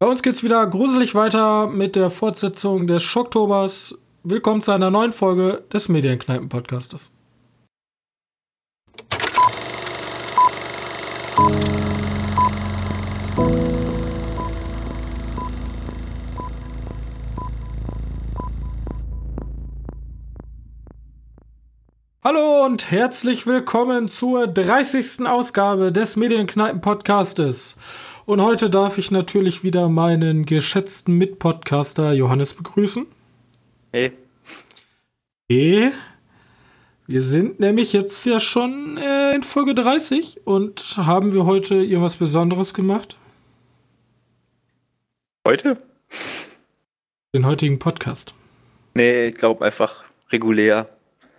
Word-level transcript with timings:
Bei 0.00 0.08
uns 0.08 0.22
geht's 0.22 0.42
wieder 0.42 0.66
gruselig 0.66 1.14
weiter 1.14 1.68
mit 1.68 1.94
der 1.94 2.10
Fortsetzung 2.10 2.88
des 2.88 3.04
Schocktobers. 3.04 3.96
Willkommen 4.24 4.60
zu 4.60 4.72
einer 4.72 4.90
neuen 4.90 5.12
Folge 5.12 5.62
des 5.72 5.88
Medienkneipen-Podcastes. 5.88 7.12
Hallo 22.24 22.64
und 22.64 22.90
herzlich 22.90 23.46
willkommen 23.46 24.08
zur 24.08 24.48
30. 24.48 25.24
Ausgabe 25.26 25.92
des 25.92 26.16
Medienkneipen-Podcastes. 26.16 27.76
Und 28.26 28.40
heute 28.40 28.70
darf 28.70 28.96
ich 28.96 29.10
natürlich 29.10 29.64
wieder 29.64 29.90
meinen 29.90 30.46
geschätzten 30.46 31.18
Mitpodcaster 31.18 32.12
Johannes 32.12 32.54
begrüßen. 32.54 33.06
Hey. 33.92 34.12
Hey. 35.50 35.92
Wir 37.06 37.20
sind 37.20 37.60
nämlich 37.60 37.92
jetzt 37.92 38.24
ja 38.24 38.40
schon 38.40 38.96
äh, 38.96 39.34
in 39.34 39.42
Folge 39.42 39.74
30 39.74 40.40
und 40.46 40.96
haben 40.96 41.34
wir 41.34 41.44
heute 41.44 41.74
irgendwas 41.74 42.16
Besonderes 42.16 42.72
gemacht? 42.72 43.18
Heute? 45.46 45.76
Den 47.34 47.44
heutigen 47.44 47.78
Podcast. 47.78 48.34
Nee, 48.94 49.26
ich 49.26 49.34
glaube 49.34 49.62
einfach 49.66 50.04
regulär. 50.30 50.88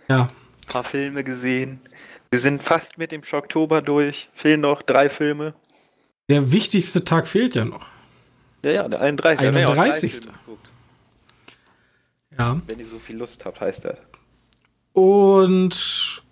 Ja. 0.08 0.30
Ein 0.62 0.68
paar 0.68 0.84
Filme 0.84 1.24
gesehen. 1.24 1.80
Wir 2.30 2.38
sind 2.38 2.62
fast 2.62 2.96
mit 2.96 3.10
dem 3.10 3.24
Schocktober 3.24 3.82
durch. 3.82 4.28
Fehlen 4.34 4.60
noch 4.60 4.82
drei 4.82 5.08
Filme. 5.08 5.54
Der 6.28 6.50
wichtigste 6.50 7.04
Tag 7.04 7.28
fehlt 7.28 7.54
ja 7.54 7.64
noch. 7.64 7.86
Ja, 8.62 8.72
ja, 8.72 8.88
der 8.88 9.00
31. 9.00 9.46
31. 9.46 10.20
Ja. 12.36 12.60
Wenn 12.66 12.78
ihr 12.78 12.86
so 12.86 12.98
viel 12.98 13.16
Lust 13.16 13.44
habt, 13.44 13.60
heißt 13.60 13.84
das. 13.84 13.98
Und 14.92 16.22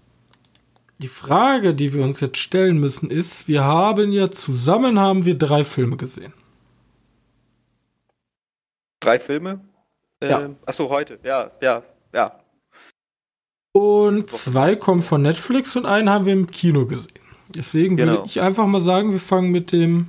die 0.99 1.09
Frage, 1.09 1.75
die 1.75 1.93
wir 1.93 2.03
uns 2.03 2.21
jetzt 2.21 2.39
stellen 2.39 2.79
müssen, 2.79 3.11
ist, 3.11 3.47
wir 3.47 3.63
haben 3.65 4.11
ja 4.11 4.31
zusammen 4.31 4.99
haben 4.99 5.25
wir 5.25 5.37
drei 5.37 5.65
Filme 5.65 5.97
gesehen. 5.97 6.33
Drei 9.01 9.19
Filme? 9.19 9.61
Ja. 10.23 10.43
Ähm, 10.43 10.57
achso, 10.65 10.89
heute. 10.89 11.19
Ja, 11.23 11.51
ja, 11.61 11.83
ja. 12.13 12.41
Und 13.73 14.31
zwei 14.31 14.77
kommen 14.77 15.03
von 15.03 15.23
Netflix 15.23 15.77
und 15.77 15.85
einen 15.85 16.09
haben 16.09 16.27
wir 16.27 16.33
im 16.33 16.47
Kino 16.47 16.87
gesehen. 16.87 17.24
Deswegen 17.57 17.99
würde 17.99 18.13
Genau. 18.13 18.25
ich 18.25 18.41
einfach 18.41 18.67
mal 18.67 18.81
sagen, 18.81 19.13
wir 19.13 19.21
fangen 19.21 19.51
mit 19.51 19.73
dem 19.73 20.09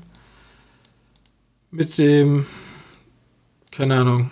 mit 1.71 1.97
dem 1.97 2.45
keine 3.71 3.95
Ahnung 3.99 4.31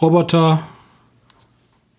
Roboter 0.00 0.66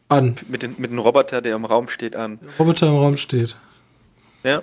an. 0.09 0.36
Mit, 0.47 0.61
den, 0.64 0.75
mit 0.77 0.92
dem 0.92 1.00
Roboter, 1.00 1.42
der 1.42 1.55
im 1.55 1.66
Raum 1.66 1.88
steht, 1.88 2.16
an. 2.16 2.39
Roboter 2.59 2.88
im 2.88 2.95
Raum 2.95 3.17
steht. 3.17 3.55
Ja. 4.44 4.61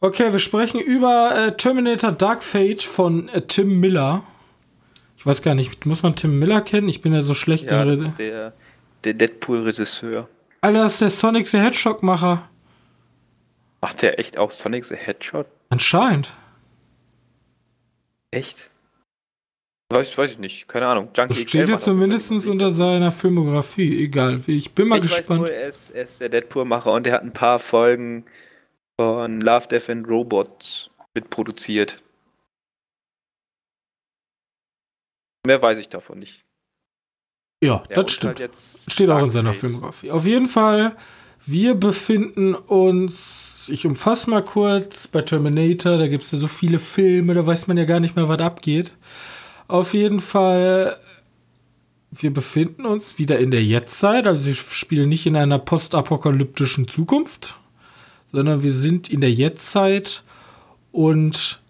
Okay, 0.00 0.30
wir 0.32 0.38
sprechen 0.38 0.80
über 0.80 1.32
äh, 1.36 1.56
Terminator 1.56 2.12
Dark 2.12 2.44
Fate 2.44 2.82
von 2.82 3.28
äh, 3.30 3.40
Tim 3.42 3.80
Miller. 3.80 4.22
Ich 5.16 5.26
weiß 5.26 5.42
gar 5.42 5.54
nicht, 5.56 5.84
muss 5.86 6.02
man 6.04 6.14
Tim 6.14 6.38
Miller 6.38 6.60
kennen? 6.60 6.88
Ich 6.88 7.02
bin 7.02 7.12
ja 7.12 7.22
so 7.22 7.34
schlecht 7.34 7.70
Ja, 7.70 7.82
in 7.82 7.98
das 7.98 8.08
ist 8.08 8.18
der, 8.18 8.52
der 9.02 9.14
Deadpool-Regisseur. 9.14 10.28
Alter, 10.60 10.78
das 10.84 10.92
ist 10.94 11.00
der 11.00 11.10
Sonic 11.10 11.48
the 11.48 11.58
Hedgehog-Macher. 11.58 12.47
Macht 13.80 14.02
der 14.02 14.18
echt 14.18 14.38
auch 14.38 14.50
Sonic 14.50 14.84
the 14.86 14.96
Hedgehog? 14.96 15.46
Anscheinend. 15.70 16.34
Echt? 18.30 18.70
Weiß, 19.90 20.18
weiß 20.18 20.32
ich 20.32 20.38
nicht, 20.38 20.68
keine 20.68 20.86
Ahnung. 20.86 21.08
Junkie 21.16 21.28
Das 21.28 21.48
steht 21.48 21.68
Fall 21.70 21.80
zumindest 21.80 22.30
unter 22.46 22.72
seiner 22.72 23.10
Filmografie. 23.10 24.04
Egal, 24.04 24.38
ich 24.46 24.72
bin 24.72 24.88
mal 24.88 24.96
ich 24.96 25.02
gespannt. 25.02 25.28
weiß 25.42 25.48
nur, 25.48 25.50
er 25.50 25.68
ist, 25.68 25.90
er 25.90 26.04
ist 26.04 26.20
der 26.20 26.28
Deadpool-Macher 26.28 26.92
und 26.92 27.06
er 27.06 27.14
hat 27.14 27.22
ein 27.22 27.32
paar 27.32 27.58
Folgen 27.58 28.26
von 29.00 29.40
Love, 29.40 29.68
Death 29.68 29.88
and 29.88 30.06
Robots 30.06 30.90
mitproduziert. 31.14 31.96
Mehr 35.46 35.62
weiß 35.62 35.78
ich 35.78 35.88
davon 35.88 36.18
nicht. 36.18 36.44
ja, 37.64 37.82
Ja, 37.88 38.02
das 38.02 38.12
stimmt. 38.12 38.40
halt 38.40 38.52
Steht 38.88 39.08
auch 39.08 39.22
in 39.22 39.30
seiner. 39.30 39.54
Filmografie. 39.54 40.10
Auf 40.10 40.26
jeden 40.26 40.46
Fall, 40.46 40.96
wir 41.44 41.74
befinden 41.74 42.54
uns, 42.54 43.70
ich 43.72 43.86
umfasse 43.86 44.28
mal 44.30 44.44
kurz, 44.44 45.08
bei 45.08 45.22
Terminator, 45.22 45.96
da 45.96 46.08
gibt 46.08 46.24
es 46.24 46.32
ja 46.32 46.38
so 46.38 46.46
viele 46.46 46.78
Filme, 46.78 47.34
da 47.34 47.46
weiß 47.46 47.66
man 47.66 47.76
ja 47.76 47.84
gar 47.84 48.00
nicht 48.00 48.16
mehr, 48.16 48.28
was 48.28 48.40
abgeht. 48.40 48.92
Auf 49.66 49.94
jeden 49.94 50.20
Fall, 50.20 50.96
wir 52.10 52.32
befinden 52.32 52.86
uns 52.86 53.18
wieder 53.18 53.38
in 53.38 53.50
der 53.50 53.64
Jetztzeit, 53.64 54.26
also 54.26 54.46
wir 54.46 54.54
spielen 54.54 55.08
nicht 55.08 55.26
in 55.26 55.36
einer 55.36 55.58
postapokalyptischen 55.58 56.88
Zukunft, 56.88 57.56
sondern 58.32 58.62
wir 58.62 58.72
sind 58.72 59.10
in 59.10 59.20
der 59.20 59.32
Jetztzeit 59.32 60.24
und 60.92 61.60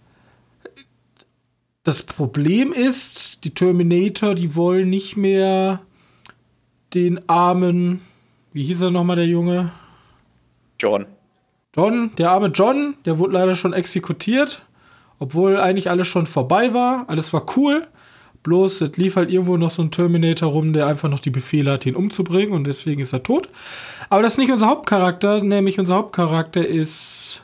das 1.84 2.02
Problem 2.02 2.72
ist, 2.72 3.44
die 3.44 3.54
Terminator, 3.54 4.34
die 4.34 4.54
wollen 4.54 4.90
nicht 4.90 5.16
mehr 5.16 5.80
den 6.92 7.28
armen, 7.28 8.00
wie 8.52 8.64
hieß 8.64 8.82
er 8.82 8.90
nochmal, 8.90 9.16
der 9.16 9.26
Junge? 9.26 9.72
John. 10.78 11.06
John, 11.76 12.10
der 12.16 12.30
arme 12.30 12.48
John, 12.48 12.94
der 13.04 13.18
wurde 13.18 13.34
leider 13.34 13.54
schon 13.54 13.72
exekutiert, 13.72 14.62
obwohl 15.18 15.58
eigentlich 15.58 15.90
alles 15.90 16.08
schon 16.08 16.26
vorbei 16.26 16.72
war. 16.74 17.04
Alles 17.08 17.32
war 17.32 17.44
cool. 17.56 17.86
Bloß, 18.42 18.80
es 18.80 18.96
lief 18.96 19.16
halt 19.16 19.30
irgendwo 19.30 19.56
noch 19.56 19.70
so 19.70 19.82
ein 19.82 19.90
Terminator 19.90 20.50
rum, 20.50 20.72
der 20.72 20.86
einfach 20.86 21.08
noch 21.08 21.18
die 21.18 21.30
Befehle 21.30 21.72
hat, 21.72 21.86
ihn 21.86 21.96
umzubringen 21.96 22.52
und 22.52 22.66
deswegen 22.66 23.00
ist 23.00 23.12
er 23.12 23.22
tot. 23.22 23.48
Aber 24.10 24.22
das 24.22 24.34
ist 24.34 24.38
nicht 24.38 24.52
unser 24.52 24.68
Hauptcharakter, 24.68 25.42
nämlich 25.42 25.78
unser 25.78 25.96
Hauptcharakter 25.96 26.66
ist 26.66 27.42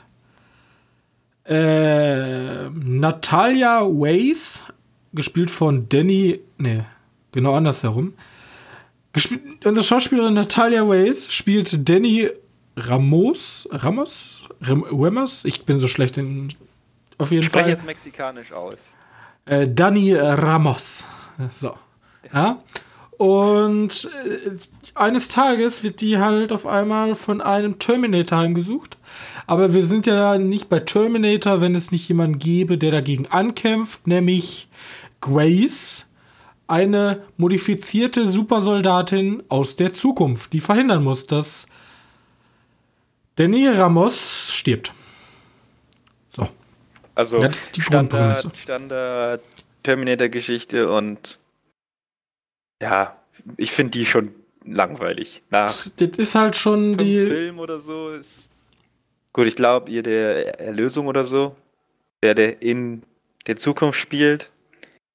äh, 1.45 2.69
Natalia 2.69 3.81
Ways, 3.81 4.63
gespielt 5.13 5.51
von 5.51 5.87
Danny, 5.89 6.39
nee, 6.57 6.83
genau 7.31 7.53
andersherum. 7.53 8.13
Unsere 9.63 9.83
Schauspielerin 9.85 10.33
Natalia 10.33 10.87
Ways 10.87 11.31
spielt 11.31 11.87
Danny 11.89 12.29
Ramos, 12.77 13.67
Ramos, 13.71 14.43
Ram, 14.61 14.85
Ramos, 14.91 15.45
ich 15.45 15.63
bin 15.65 15.79
so 15.79 15.87
schlecht 15.87 16.17
in, 16.17 16.49
auf 17.17 17.31
jeden 17.31 17.43
Ich 17.43 17.49
Fall. 17.49 17.69
jetzt 17.69 17.85
mexikanisch 17.85 18.51
aus. 18.51 18.95
Äh, 19.45 19.67
Dani 19.69 20.13
Ramos. 20.13 21.05
So. 21.51 21.75
Ja. 22.33 22.59
Und 23.17 24.09
äh, 24.25 24.51
eines 24.95 25.29
Tages 25.29 25.83
wird 25.83 26.01
die 26.01 26.17
halt 26.17 26.51
auf 26.51 26.67
einmal 26.67 27.15
von 27.15 27.39
einem 27.41 27.79
Terminator 27.79 28.39
heimgesucht. 28.39 28.97
Aber 29.47 29.73
wir 29.73 29.83
sind 29.85 30.05
ja 30.07 30.37
nicht 30.37 30.67
bei 30.67 30.79
Terminator, 30.79 31.61
wenn 31.61 31.75
es 31.75 31.91
nicht 31.91 32.09
jemanden 32.09 32.39
gäbe, 32.39 32.77
der 32.77 32.91
dagegen 32.91 33.27
ankämpft, 33.27 34.07
nämlich 34.07 34.67
Grace, 35.21 36.04
eine 36.67 37.23
modifizierte 37.37 38.25
Supersoldatin 38.27 39.43
aus 39.49 39.75
der 39.75 39.93
Zukunft, 39.93 40.53
die 40.53 40.59
verhindern 40.59 41.03
muss, 41.03 41.27
dass 41.27 41.67
Danny 43.35 43.67
Ramos 43.67 44.51
stirbt. 44.53 44.93
So. 46.31 46.47
Also 47.13 47.39
das 47.39 47.57
ist 47.57 47.77
die 47.77 47.81
Standard. 47.81 48.51
Standard 48.55 49.41
Terminator-Geschichte 49.83 50.89
und 50.89 51.37
ja, 52.81 53.15
ich 53.57 53.71
finde 53.71 53.91
die 53.91 54.05
schon 54.05 54.33
langweilig. 54.65 55.43
Nach 55.49 55.67
Das, 55.67 55.93
das 55.95 56.17
ist 56.17 56.35
halt 56.35 56.55
schon 56.55 56.97
die. 56.97 57.25
Film 57.25 57.59
oder 57.59 57.79
so 57.79 58.09
ist. 58.09 58.49
Gut, 59.33 59.47
ich 59.47 59.55
glaube, 59.55 59.91
ihr 59.91 60.01
der 60.01 60.59
Erlösung 60.59 61.07
oder 61.07 61.23
so, 61.23 61.55
der, 62.23 62.35
der 62.35 62.61
in 62.61 63.03
der 63.47 63.57
Zukunft 63.57 63.99
spielt, 63.99 64.49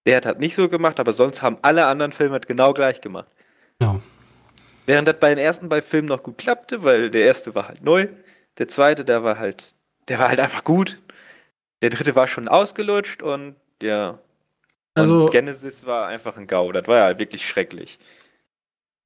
der 0.07 0.21
hat 0.23 0.39
nicht 0.41 0.55
so 0.55 0.69
gemacht, 0.69 0.99
aber 1.01 1.13
sonst 1.13 1.43
haben 1.43 1.59
alle 1.63 1.87
anderen 1.87 2.13
Filme 2.13 2.33
halt 2.33 2.47
genau 2.47 2.73
gleich 2.73 3.01
gemacht. 3.01 3.29
Ja. 3.81 4.01
Während 4.87 5.07
das 5.09 5.19
bei 5.21 5.29
den 5.29 5.39
ersten 5.39 5.69
beiden 5.69 5.89
Filmen 5.89 6.09
noch 6.09 6.23
gut 6.23 6.39
klappte, 6.39 6.83
weil 6.83 7.11
der 7.11 7.23
erste 7.23 7.55
war 7.55 7.69
halt 7.69 7.83
neu, 7.83 8.09
der 8.59 8.69
zweite, 8.69 9.05
der 9.05 9.23
war 9.23 9.39
halt, 9.39 9.75
der 10.09 10.19
war 10.19 10.29
halt 10.29 10.41
einfach 10.41 10.65
gut. 10.65 10.99
Der 11.83 11.91
dritte 11.91 12.15
war 12.15 12.27
schon 12.27 12.49
ausgelutscht 12.49 13.23
und 13.23 13.57
ja. 13.81 14.19
Also- 14.95 15.27
und 15.27 15.31
Genesis 15.31 15.87
war 15.87 16.09
einfach 16.09 16.37
ein 16.37 16.47
GAU, 16.47 16.73
das 16.73 16.87
war 16.87 17.11
ja 17.11 17.19
wirklich 17.19 17.47
schrecklich. 17.47 17.99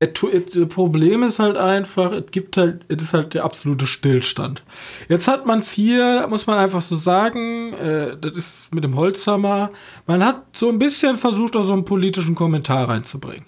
Das 0.06 0.69
Problem 0.69 1.23
ist 1.23 1.39
halt 1.39 1.56
einfach, 1.56 2.12
es 2.12 2.31
gibt 2.31 2.56
halt, 2.56 2.85
es 2.89 3.03
ist 3.03 3.15
halt 3.15 3.35
der 3.35 3.45
absolute 3.45 3.87
Stillstand. 3.87 4.62
Jetzt 5.09 5.29
hat 5.29 5.47
man 5.47 5.61
es 5.61 5.71
hier, 5.73 6.27
muss 6.29 6.47
man 6.47 6.59
einfach 6.59 6.83
so 6.83 6.97
sagen, 6.97 7.73
äh, 7.75 8.17
das 8.21 8.37
ist 8.37 8.75
mit 8.75 8.85
dem 8.85 8.97
Holzhammer, 8.97 9.71
man 10.06 10.25
hat 10.25 10.43
so 10.53 10.69
ein 10.69 10.79
bisschen 10.79 11.17
versucht, 11.17 11.56
auch 11.56 11.65
so 11.65 11.73
einen 11.73 11.85
politischen 11.85 12.35
Kommentar 12.35 12.89
reinzubringen. 12.89 13.45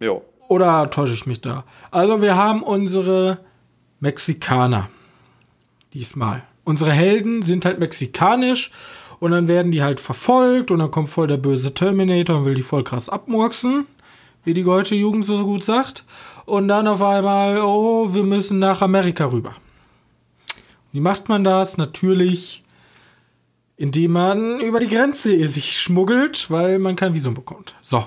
Jo. 0.00 0.22
Oder 0.48 0.90
täusche 0.90 1.14
ich 1.14 1.26
mich 1.26 1.40
da? 1.40 1.64
Also 1.90 2.22
wir 2.22 2.36
haben 2.36 2.62
unsere 2.62 3.38
Mexikaner. 4.00 4.88
Diesmal. 5.94 6.42
Unsere 6.64 6.92
Helden 6.92 7.42
sind 7.42 7.64
halt 7.64 7.78
mexikanisch 7.78 8.70
Und 9.18 9.30
dann 9.30 9.48
werden 9.48 9.72
die 9.72 9.82
halt 9.82 10.00
verfolgt 10.00 10.70
und 10.70 10.78
dann 10.78 10.90
kommt 10.90 11.08
voll 11.08 11.26
der 11.26 11.38
böse 11.38 11.72
Terminator 11.72 12.36
und 12.36 12.44
will 12.44 12.54
die 12.54 12.62
voll 12.62 12.84
krass 12.84 13.08
abmurksen, 13.08 13.86
wie 14.46 14.54
die 14.54 14.62
deutsche 14.62 14.94
Jugend 14.94 15.26
so 15.26 15.44
gut 15.44 15.64
sagt. 15.64 16.04
Und 16.46 16.68
dann 16.68 16.86
auf 16.86 17.02
einmal, 17.02 17.60
oh, 17.60 18.14
wir 18.14 18.22
müssen 18.22 18.60
nach 18.60 18.80
Amerika 18.80 19.26
rüber. 19.26 19.54
Wie 20.92 21.00
macht 21.00 21.28
man 21.28 21.44
das? 21.44 21.76
Natürlich, 21.76 22.62
indem 23.76 24.12
man 24.12 24.60
über 24.60 24.78
die 24.78 24.86
Grenze 24.86 25.46
sich 25.48 25.78
schmuggelt, 25.78 26.50
weil 26.50 26.78
man 26.78 26.96
kein 26.96 27.12
Visum 27.14 27.34
bekommt. 27.34 27.74
So. 27.82 28.06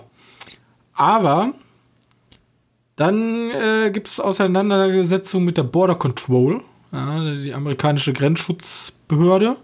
Aber 0.94 1.54
dann 2.96 3.52
äh, 3.52 3.92
gibt 3.92 4.08
es 4.08 4.20
Auseinandersetzungen 4.20 5.46
mit 5.46 5.58
der 5.58 5.64
Border 5.64 5.96
Control, 5.96 6.62
ja, 6.92 7.34
die 7.34 7.54
amerikanische 7.54 8.14
Grenzschutzbehörde. 8.14 9.58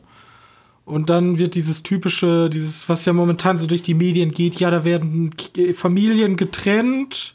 Und 0.85 1.09
dann 1.09 1.39
wird 1.39 1.55
dieses 1.55 1.81
typische, 1.81 2.47
dieses, 2.49 2.87
was 2.87 3.05
ja 3.05 3.13
momentan 3.13 3.57
so 3.57 3.65
durch 3.65 3.81
die 3.81 3.95
Medien 3.95 4.31
geht, 4.31 4.59
ja, 4.59 4.69
da 4.69 4.85
werden 4.85 5.33
Familien 5.73 6.37
getrennt 6.37 7.33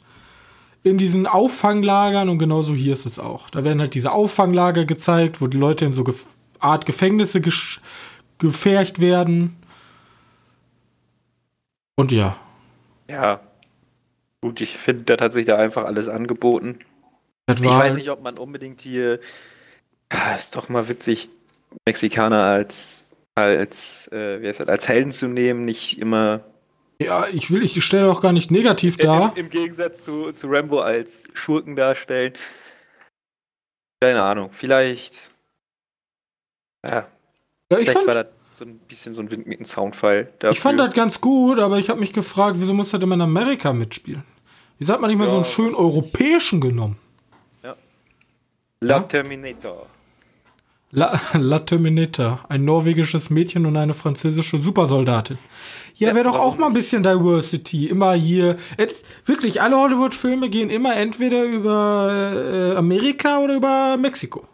in 0.83 0.97
diesen 0.97 1.27
Auffanglagern 1.27 2.29
und 2.29 2.39
genauso 2.39 2.73
hier 2.73 2.93
ist 2.93 3.05
es 3.05 3.19
auch. 3.19 3.49
Da 3.49 3.65
werden 3.65 3.79
halt 3.79 3.93
diese 3.93 4.13
Auffanglager 4.13 4.85
gezeigt, 4.85 5.41
wo 5.41 5.47
die 5.47 5.57
Leute 5.57 5.85
in 5.85 5.93
so 5.93 6.03
Ge 6.03 6.15
Art 6.59 6.85
Gefängnisse 6.85 7.41
gefercht 8.37 9.01
werden. 9.01 9.57
Und 11.95 12.11
ja. 12.11 12.37
Ja. 13.09 13.41
Gut, 14.41 14.61
ich 14.61 14.77
finde, 14.77 15.17
da 15.17 15.23
hat 15.23 15.33
sich 15.33 15.45
da 15.45 15.57
einfach 15.57 15.85
alles 15.85 16.07
angeboten. 16.07 16.79
ich 17.47 17.63
weiß 17.63 17.95
nicht, 17.95 18.09
ob 18.11 18.21
man 18.21 18.37
unbedingt 18.37 18.81
hier. 18.81 19.19
Ja, 20.13 20.35
ist 20.35 20.55
doch 20.55 20.69
mal 20.69 20.87
witzig, 20.87 21.29
Mexikaner 21.85 22.43
als 22.43 23.10
als 23.35 24.07
äh, 24.11 24.41
wie 24.41 24.47
heißt 24.47 24.59
das, 24.61 24.67
als 24.67 24.87
Helden 24.87 25.11
zu 25.11 25.27
nehmen, 25.27 25.65
nicht 25.65 25.99
immer 25.99 26.43
ja, 27.01 27.27
ich 27.27 27.49
will, 27.49 27.63
ich 27.63 27.83
stelle 27.83 28.11
auch 28.11 28.21
gar 28.21 28.31
nicht 28.31 28.51
negativ 28.51 28.95
dar. 28.97 29.35
Im, 29.35 29.45
Im, 29.45 29.49
Gegensatz 29.49 30.03
zu, 30.03 30.31
zu 30.33 30.47
Rambo 30.47 30.81
als 30.81 31.23
Schurken 31.33 31.75
darstellen. 31.75 32.33
Keine 33.99 34.21
Ahnung, 34.21 34.51
vielleicht. 34.51 35.29
Ja. 36.87 37.07
ja 37.71 37.79
ich 37.79 37.89
vielleicht 37.89 37.93
fand, 37.93 38.07
war 38.07 38.23
das 38.23 38.27
so 38.53 38.65
ein 38.65 38.77
bisschen 38.79 39.15
so 39.15 39.23
ein 39.23 39.31
Wind 39.31 39.47
mit 39.47 39.57
einem 39.59 39.65
Soundfall. 39.65 40.31
Dafür. 40.37 40.51
Ich 40.51 40.59
fand 40.59 40.79
das 40.79 40.93
ganz 40.93 41.19
gut, 41.19 41.57
aber 41.57 41.79
ich 41.79 41.89
habe 41.89 41.99
mich 41.99 42.13
gefragt, 42.13 42.57
wieso 42.59 42.75
muss 42.75 42.91
das 42.91 43.01
immer 43.01 43.15
in 43.15 43.21
Amerika 43.21 43.73
mitspielen? 43.73 44.23
Wieso 44.77 44.93
hat 44.93 45.01
man 45.01 45.09
nicht 45.09 45.17
mal 45.17 45.25
ja. 45.25 45.31
so 45.31 45.37
einen 45.37 45.45
schönen 45.45 45.73
europäischen 45.73 46.61
genommen? 46.61 46.97
Ja. 47.63 47.75
La 48.79 48.97
ja? 48.97 49.03
Terminator. 49.03 49.87
La, 50.91 51.19
La 51.33 51.59
Terminator, 51.59 52.43
ein 52.49 52.65
norwegisches 52.65 53.29
Mädchen 53.29 53.65
und 53.65 53.77
eine 53.77 53.93
französische 53.93 54.57
Supersoldatin. 54.57 55.37
Ja, 55.95 56.13
wäre 56.13 56.25
doch 56.25 56.39
auch 56.39 56.57
mal 56.57 56.67
ein 56.67 56.73
bisschen 56.73 57.03
Diversity. 57.03 57.87
Immer 57.87 58.13
hier. 58.13 58.57
Wirklich, 59.25 59.61
alle 59.61 59.77
Hollywood-Filme 59.77 60.49
gehen 60.49 60.69
immer 60.69 60.95
entweder 60.95 61.43
über 61.43 62.73
äh, 62.73 62.75
Amerika 62.75 63.39
oder 63.39 63.55
über 63.55 63.97
Mexiko. 63.97 64.47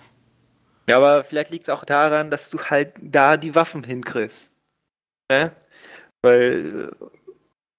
Ja, 0.89 0.98
aber 0.98 1.24
vielleicht 1.24 1.51
liegt 1.51 1.63
es 1.63 1.69
auch 1.69 1.86
daran, 1.86 2.30
dass 2.30 2.50
du 2.50 2.60
halt 2.60 2.94
da 3.01 3.38
die 3.38 3.56
Waffen 3.56 3.83
hinkriegst. 3.83 4.51
Ne? 5.30 5.51
Weil 6.22 6.92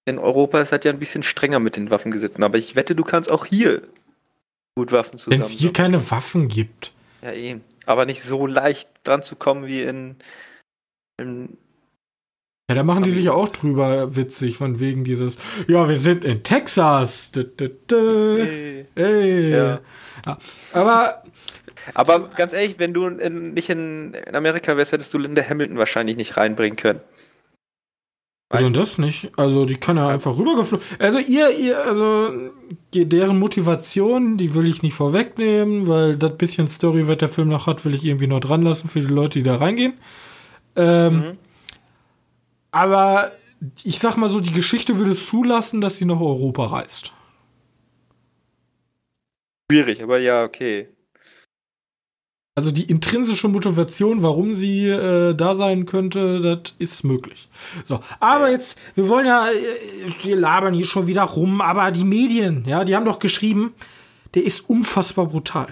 äh, 0.07 0.11
in 0.11 0.19
Europa 0.19 0.61
ist 0.61 0.73
das 0.73 0.81
ja 0.85 0.91
ein 0.91 0.99
bisschen 0.99 1.23
strenger 1.23 1.59
mit 1.61 1.77
den 1.77 1.91
Waffengesetzen. 1.91 2.43
Aber 2.43 2.59
ich 2.59 2.75
wette, 2.75 2.95
du 2.95 3.05
kannst 3.05 3.31
auch 3.31 3.47
hier 3.47 3.83
gut 4.75 4.93
Waffen 4.93 5.19
zusammen. 5.19 5.41
Wenn 5.41 5.47
es 5.47 5.53
hier 5.53 5.73
keine 5.73 6.11
Waffen 6.11 6.49
gibt. 6.49 6.93
Ja, 7.23 7.33
eben. 7.33 7.63
Aber 7.89 8.05
nicht 8.05 8.23
so 8.23 8.47
leicht 8.47 8.91
dran 9.05 9.23
zu 9.23 9.35
kommen 9.35 9.67
wie 9.67 9.83
in, 9.83 10.17
in 11.17 11.57
ja, 12.71 12.75
da 12.75 12.83
machen 12.83 13.03
die 13.03 13.11
sich 13.13 13.25
ja 13.25 13.33
auch 13.33 13.49
drüber 13.49 14.15
witzig, 14.15 14.59
von 14.59 14.79
wegen 14.79 15.03
dieses, 15.03 15.39
ja, 15.69 15.89
wir 15.89 15.97
sind 15.97 16.23
in 16.23 16.43
Texas. 16.43 17.33
Dö, 17.33 17.45
dö, 17.45 17.71
dö. 17.91 18.45
Hey. 18.45 18.87
hey. 18.95 19.51
Ja. 19.51 19.81
Aber. 20.75 21.23
Aber 21.95 22.29
ganz 22.37 22.53
ehrlich, 22.53 22.79
wenn 22.79 22.93
du 22.93 23.07
in, 23.07 23.55
nicht 23.55 23.71
in, 23.71 24.15
Amerika 24.31 24.77
wärst, 24.77 24.93
hättest 24.93 25.15
du 25.15 25.19
Linda 25.19 25.43
Hamilton 25.43 25.79
wahrscheinlich 25.79 26.19
nicht 26.19 26.37
reinbringen 26.37 26.77
können. 26.77 27.01
Also 28.51 28.71
das 28.71 28.97
nicht. 28.97 29.31
Also 29.37 29.67
die 29.67 29.77
kann 29.77 29.99
ja 29.99 30.09
einfach 30.09 30.37
rübergeflogen. 30.39 30.87
Also 30.99 31.19
ihr, 31.19 31.51
ihr, 31.59 31.85
also 31.85 32.51
deren 32.95 33.39
Motivation, 33.39 34.39
die 34.39 34.55
will 34.55 34.67
ich 34.67 34.83
nicht 34.83 34.95
vorwegnehmen, 34.95 35.87
weil 35.87 36.17
das 36.17 36.37
bisschen 36.39 36.67
Story, 36.67 37.07
was 37.07 37.19
der 37.19 37.29
Film 37.29 37.49
noch 37.49 37.67
hat, 37.67 37.85
will 37.85 37.95
ich 37.95 38.05
irgendwie 38.07 38.27
noch 38.27 38.41
dran 38.41 38.63
lassen 38.63 38.89
für 38.89 39.01
die 39.01 39.07
Leute, 39.07 39.39
die 39.39 39.43
da 39.43 39.57
reingehen. 39.57 39.95
Ähm, 40.77 41.17
mhm. 41.17 41.39
Aber 42.71 43.33
ich 43.83 43.99
sag 43.99 44.17
mal 44.17 44.31
so, 44.31 44.41
die 44.41 44.53
Geschichte 44.53 44.97
würde 44.97 45.13
es 45.13 45.27
zulassen, 45.27 45.81
dass 45.83 45.99
sie 45.99 46.07
nach 46.07 46.21
Europa 46.21 46.67
reist. 46.67 47.13
Schwierig, 49.71 50.03
aber 50.03 50.19
ja, 50.19 50.45
okay. 50.45 50.89
Also 52.59 52.73
die 52.73 52.91
intrinsische 52.91 53.47
Motivation, 53.47 54.21
warum 54.21 54.57
sie 54.57 54.89
äh, 54.89 55.33
da 55.33 55.55
sein 55.55 55.87
könnte, 55.87 56.41
das 56.41 56.75
ist 56.81 57.05
möglich. 57.05 57.49
So, 57.85 58.01
aber 58.19 58.51
jetzt, 58.51 58.77
wir 58.97 59.09
wollen 59.09 59.27
ja, 59.27 59.49
äh, 59.49 60.25
wir 60.25 60.35
labern 60.35 60.75
hier 60.75 60.85
schon 60.85 61.07
wieder 61.07 61.23
rum, 61.23 61.61
aber 61.61 61.93
die 61.93 62.03
Medien, 62.03 62.65
ja, 62.67 62.83
die 62.83 62.97
haben 62.97 63.05
doch 63.05 63.21
geschrieben, 63.21 63.75
der 64.35 64.43
ist 64.43 64.69
unfassbar 64.69 65.27
brutal. 65.27 65.69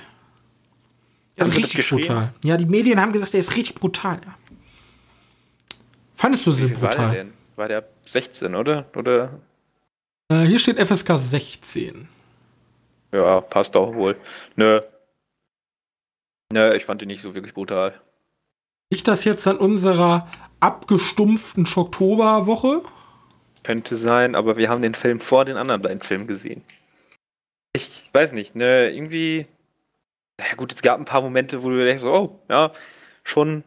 Er 1.34 1.46
ist 1.46 1.56
richtig 1.56 1.88
brutal. 1.88 2.32
Ja, 2.44 2.56
die 2.56 2.66
Medien 2.66 3.00
haben 3.00 3.10
gesagt, 3.10 3.34
er 3.34 3.40
ist 3.40 3.56
richtig 3.56 3.74
brutal. 3.74 4.20
Ja. 4.24 4.36
Fandest 6.14 6.46
du 6.46 6.52
sie 6.52 6.68
brutal? 6.68 6.98
War 6.98 7.10
der 7.10 7.24
denn? 7.24 7.32
War 7.56 7.66
der 7.66 7.84
16, 8.06 8.54
oder? 8.54 8.86
oder? 8.94 9.40
Äh, 10.28 10.44
hier 10.44 10.60
steht 10.60 10.78
FSK 10.78 11.18
16. 11.18 12.06
Ja, 13.10 13.40
passt 13.40 13.74
auch 13.74 13.92
wohl. 13.92 14.16
Nö. 14.54 14.80
Nö, 16.52 16.74
ich 16.74 16.84
fand 16.84 17.02
ihn 17.02 17.08
nicht 17.08 17.22
so 17.22 17.34
wirklich 17.34 17.54
brutal. 17.54 18.00
Liegt 18.92 19.08
das 19.08 19.24
jetzt 19.24 19.46
an 19.46 19.58
unserer 19.58 20.30
abgestumpften 20.60 21.66
Oktoberwoche? 21.74 22.82
Könnte 23.62 23.96
sein, 23.96 24.34
aber 24.34 24.56
wir 24.56 24.68
haben 24.68 24.82
den 24.82 24.94
Film 24.94 25.20
vor 25.20 25.44
den 25.44 25.56
anderen 25.56 25.82
beiden 25.82 26.00
Filmen 26.00 26.26
gesehen. 26.26 26.62
Ich 27.72 28.04
weiß 28.12 28.32
nicht, 28.32 28.54
ne, 28.54 28.90
irgendwie. 28.90 29.46
Na 30.38 30.54
gut, 30.56 30.72
es 30.72 30.82
gab 30.82 30.98
ein 30.98 31.04
paar 31.04 31.22
Momente, 31.22 31.62
wo 31.62 31.70
du 31.70 31.84
denkst, 31.84 32.04
oh, 32.04 32.40
ja, 32.48 32.72
schon, 33.24 33.64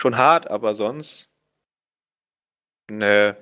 schon 0.00 0.16
hart, 0.16 0.50
aber 0.50 0.74
sonst 0.74 1.30
Nö. 2.90 3.32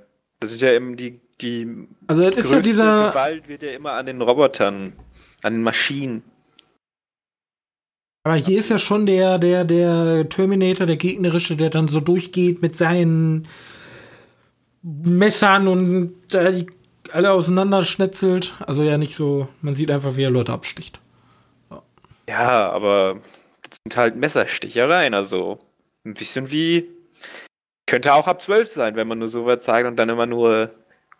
Das 0.40 0.52
ist 0.52 0.60
ja 0.60 0.72
eben 0.72 0.96
die, 0.96 1.20
die 1.40 1.86
also 2.06 2.28
das 2.30 2.36
ist 2.36 2.52
ja 2.52 2.60
dieser 2.60 3.08
Gewalt 3.08 3.48
wird 3.48 3.62
ja 3.62 3.72
immer 3.72 3.92
an 3.92 4.06
den 4.06 4.20
Robotern, 4.20 4.92
an 5.42 5.52
den 5.54 5.62
Maschinen. 5.62 6.22
Aber 8.24 8.36
hier 8.36 8.58
ist 8.60 8.70
ja 8.70 8.78
schon 8.78 9.06
der, 9.06 9.38
der, 9.38 9.64
der 9.64 10.28
Terminator, 10.28 10.86
der 10.86 10.96
gegnerische, 10.96 11.56
der 11.56 11.70
dann 11.70 11.88
so 11.88 12.00
durchgeht 12.00 12.62
mit 12.62 12.76
seinen 12.76 13.48
Messern 14.82 15.66
und 15.66 16.14
äh, 16.32 16.64
alle 17.12 17.32
auseinanderschnetzelt. 17.32 18.54
Also 18.60 18.82
ja 18.82 18.96
nicht 18.96 19.16
so, 19.16 19.48
man 19.60 19.74
sieht 19.74 19.90
einfach, 19.90 20.16
wie 20.16 20.22
er 20.22 20.30
Leute 20.30 20.52
absticht. 20.52 21.00
Ja, 21.70 21.82
ja 22.28 22.70
aber 22.70 23.20
das 23.68 23.78
sind 23.84 23.96
halt 23.96 24.16
Messerstichereien, 24.16 25.14
also 25.14 25.58
ein 26.04 26.14
bisschen 26.14 26.50
wie 26.50 26.88
könnte 27.86 28.14
auch 28.14 28.26
ab 28.26 28.40
12 28.40 28.68
sein, 28.68 28.96
wenn 28.96 29.08
man 29.08 29.18
nur 29.18 29.28
so 29.28 29.46
weit 29.46 29.62
zeigt 29.62 29.86
und 29.86 29.96
dann 29.96 30.08
immer 30.08 30.26
nur 30.26 30.70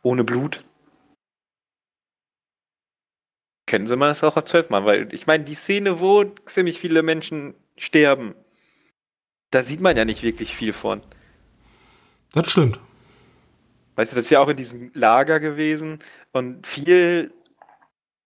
ohne 0.02 0.24
Blut. 0.24 0.64
Können 3.72 3.86
sie 3.86 3.96
mal 3.96 4.08
das 4.08 4.22
auch 4.22 4.36
ab 4.36 4.46
12 4.46 4.68
machen, 4.68 4.84
weil 4.84 5.14
ich 5.14 5.26
meine, 5.26 5.44
die 5.44 5.54
Szene, 5.54 5.98
wo 5.98 6.24
ziemlich 6.44 6.78
viele 6.78 7.02
Menschen 7.02 7.54
sterben, 7.78 8.34
da 9.50 9.62
sieht 9.62 9.80
man 9.80 9.96
ja 9.96 10.04
nicht 10.04 10.22
wirklich 10.22 10.54
viel 10.54 10.74
von. 10.74 11.00
Das 12.34 12.50
stimmt. 12.50 12.78
Weißt 13.96 14.12
du, 14.12 14.16
das 14.16 14.26
ist 14.26 14.30
ja 14.30 14.40
auch 14.40 14.50
in 14.50 14.58
diesem 14.58 14.90
Lager 14.92 15.40
gewesen 15.40 16.00
und 16.32 16.66
viel, 16.66 17.32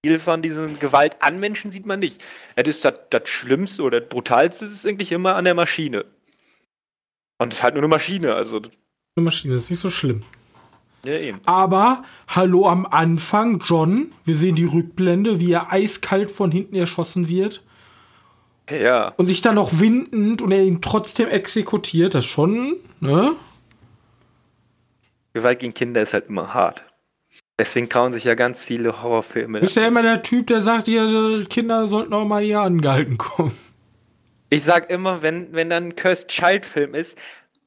viel 0.04 0.18
von 0.18 0.42
diesen 0.42 0.80
Gewalt 0.80 1.16
an 1.22 1.38
Menschen 1.38 1.70
sieht 1.70 1.86
man 1.86 2.00
nicht. 2.00 2.20
Das 2.56 2.66
ist 2.66 2.84
das, 2.84 2.94
das 3.10 3.28
Schlimmste 3.28 3.84
oder 3.84 4.00
das 4.00 4.08
Brutalste 4.08 4.64
ist 4.64 4.84
eigentlich 4.84 5.12
immer 5.12 5.36
an 5.36 5.44
der 5.44 5.54
Maschine. 5.54 6.06
Und 7.38 7.52
es 7.52 7.60
ist 7.60 7.62
halt 7.62 7.74
nur 7.74 7.84
eine 7.84 7.88
Maschine, 7.88 8.34
also. 8.34 8.56
Eine 9.14 9.24
Maschine, 9.24 9.54
das 9.54 9.62
ist 9.62 9.70
nicht 9.70 9.78
so 9.78 9.90
schlimm. 9.90 10.24
Ja, 11.06 11.18
eben. 11.18 11.40
Aber, 11.44 12.02
hallo 12.26 12.66
am 12.66 12.84
Anfang, 12.84 13.60
John, 13.64 14.12
wir 14.24 14.34
sehen 14.34 14.56
die 14.56 14.64
Rückblende, 14.64 15.38
wie 15.38 15.52
er 15.52 15.72
eiskalt 15.72 16.32
von 16.32 16.50
hinten 16.50 16.74
erschossen 16.74 17.28
wird. 17.28 17.62
Ja. 18.68 19.10
Und 19.16 19.26
sich 19.26 19.40
dann 19.40 19.54
noch 19.54 19.78
windend 19.78 20.42
und 20.42 20.50
er 20.50 20.64
ihn 20.64 20.82
trotzdem 20.82 21.28
exekutiert, 21.28 22.16
das 22.16 22.24
schon, 22.24 22.74
ne? 22.98 23.32
Gewalt 25.32 25.60
gegen 25.60 25.74
Kinder 25.74 26.02
ist 26.02 26.12
halt 26.12 26.28
immer 26.28 26.52
hart. 26.52 26.84
Deswegen 27.56 27.88
trauen 27.88 28.12
sich 28.12 28.24
ja 28.24 28.34
ganz 28.34 28.64
viele 28.64 29.02
Horrorfilme. 29.02 29.60
Ist 29.60 29.76
ja 29.76 29.86
immer 29.86 30.02
der 30.02 30.22
Typ, 30.22 30.48
der 30.48 30.60
sagt, 30.60 30.88
ja, 30.88 31.06
Kinder 31.48 31.86
sollten 31.86 32.12
auch 32.14 32.26
mal 32.26 32.42
hier 32.42 32.60
angehalten 32.62 33.16
kommen. 33.16 33.52
Ich 34.50 34.64
sag 34.64 34.90
immer, 34.90 35.22
wenn, 35.22 35.52
wenn 35.52 35.70
dann 35.70 35.84
ein 35.84 35.96
Cursed 35.96 36.28
Child 36.28 36.66
Film 36.66 36.94
ist, 36.94 37.16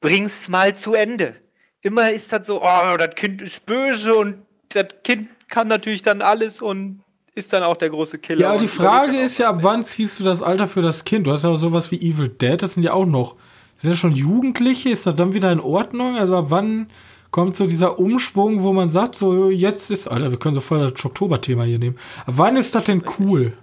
bring's 0.02 0.50
mal 0.50 0.76
zu 0.76 0.94
Ende. 0.94 1.36
Immer 1.82 2.12
ist 2.12 2.32
das 2.34 2.48
so, 2.48 2.62
oh, 2.62 2.98
das 2.98 3.16
Kind 3.16 3.42
ist 3.42 3.66
böse 3.66 4.16
und 4.16 4.36
das 4.70 4.88
Kind 5.04 5.30
kann 5.48 5.68
natürlich 5.68 6.02
dann 6.02 6.22
alles 6.22 6.62
und 6.62 7.02
ist 7.36 7.54
dann 7.54 7.64
auch 7.64 7.78
der 7.78 7.90
große 7.90 8.20
Killer. 8.20 8.42
Ja, 8.42 8.50
aber 8.50 8.60
die 8.60 8.68
Frage 8.68 9.18
ist 9.18 9.38
ja, 9.38 9.50
ab 9.50 9.60
wann 9.62 9.84
ziehst 9.84 10.20
du 10.20 10.24
das 10.24 10.42
Alter 10.42 10.68
für 10.68 10.82
das 10.82 11.06
Kind? 11.06 11.26
Du 11.26 11.32
hast 11.32 11.44
ja 11.44 11.50
auch 11.50 11.58
sowas 11.58 11.90
wie 11.92 11.98
Evil 11.98 12.28
Dead, 12.28 12.62
das 12.62 12.74
sind 12.74 12.84
ja 12.84 12.94
auch 12.94 13.06
noch. 13.06 13.36
Sind 13.76 13.92
ja 13.92 13.96
schon 13.96 14.14
Jugendliche, 14.14 14.90
ist 14.90 15.06
das 15.06 15.16
dann 15.16 15.34
wieder 15.34 15.52
in 15.52 15.62
Ordnung? 15.62 16.18
Also 16.18 16.36
ab 16.36 16.46
wann 16.50 16.90
kommt 17.32 17.56
so 17.56 17.66
dieser 17.66 17.98
Umschwung, 17.98 18.62
wo 18.62 18.74
man 18.74 18.90
sagt, 18.90 19.16
so 19.16 19.50
jetzt 19.50 19.90
ist, 19.90 20.08
Alter, 20.08 20.32
wir 20.32 20.40
können 20.40 20.56
so 20.56 20.62
voll 20.62 20.80
das 20.80 21.06
Oktober-Thema 21.06 21.64
hier 21.64 21.80
nehmen. 21.80 21.98
Ab 22.26 22.34
wann 22.36 22.58
ist 22.58 22.76
das 22.76 22.84
denn 22.84 23.04
cool? 23.20 23.54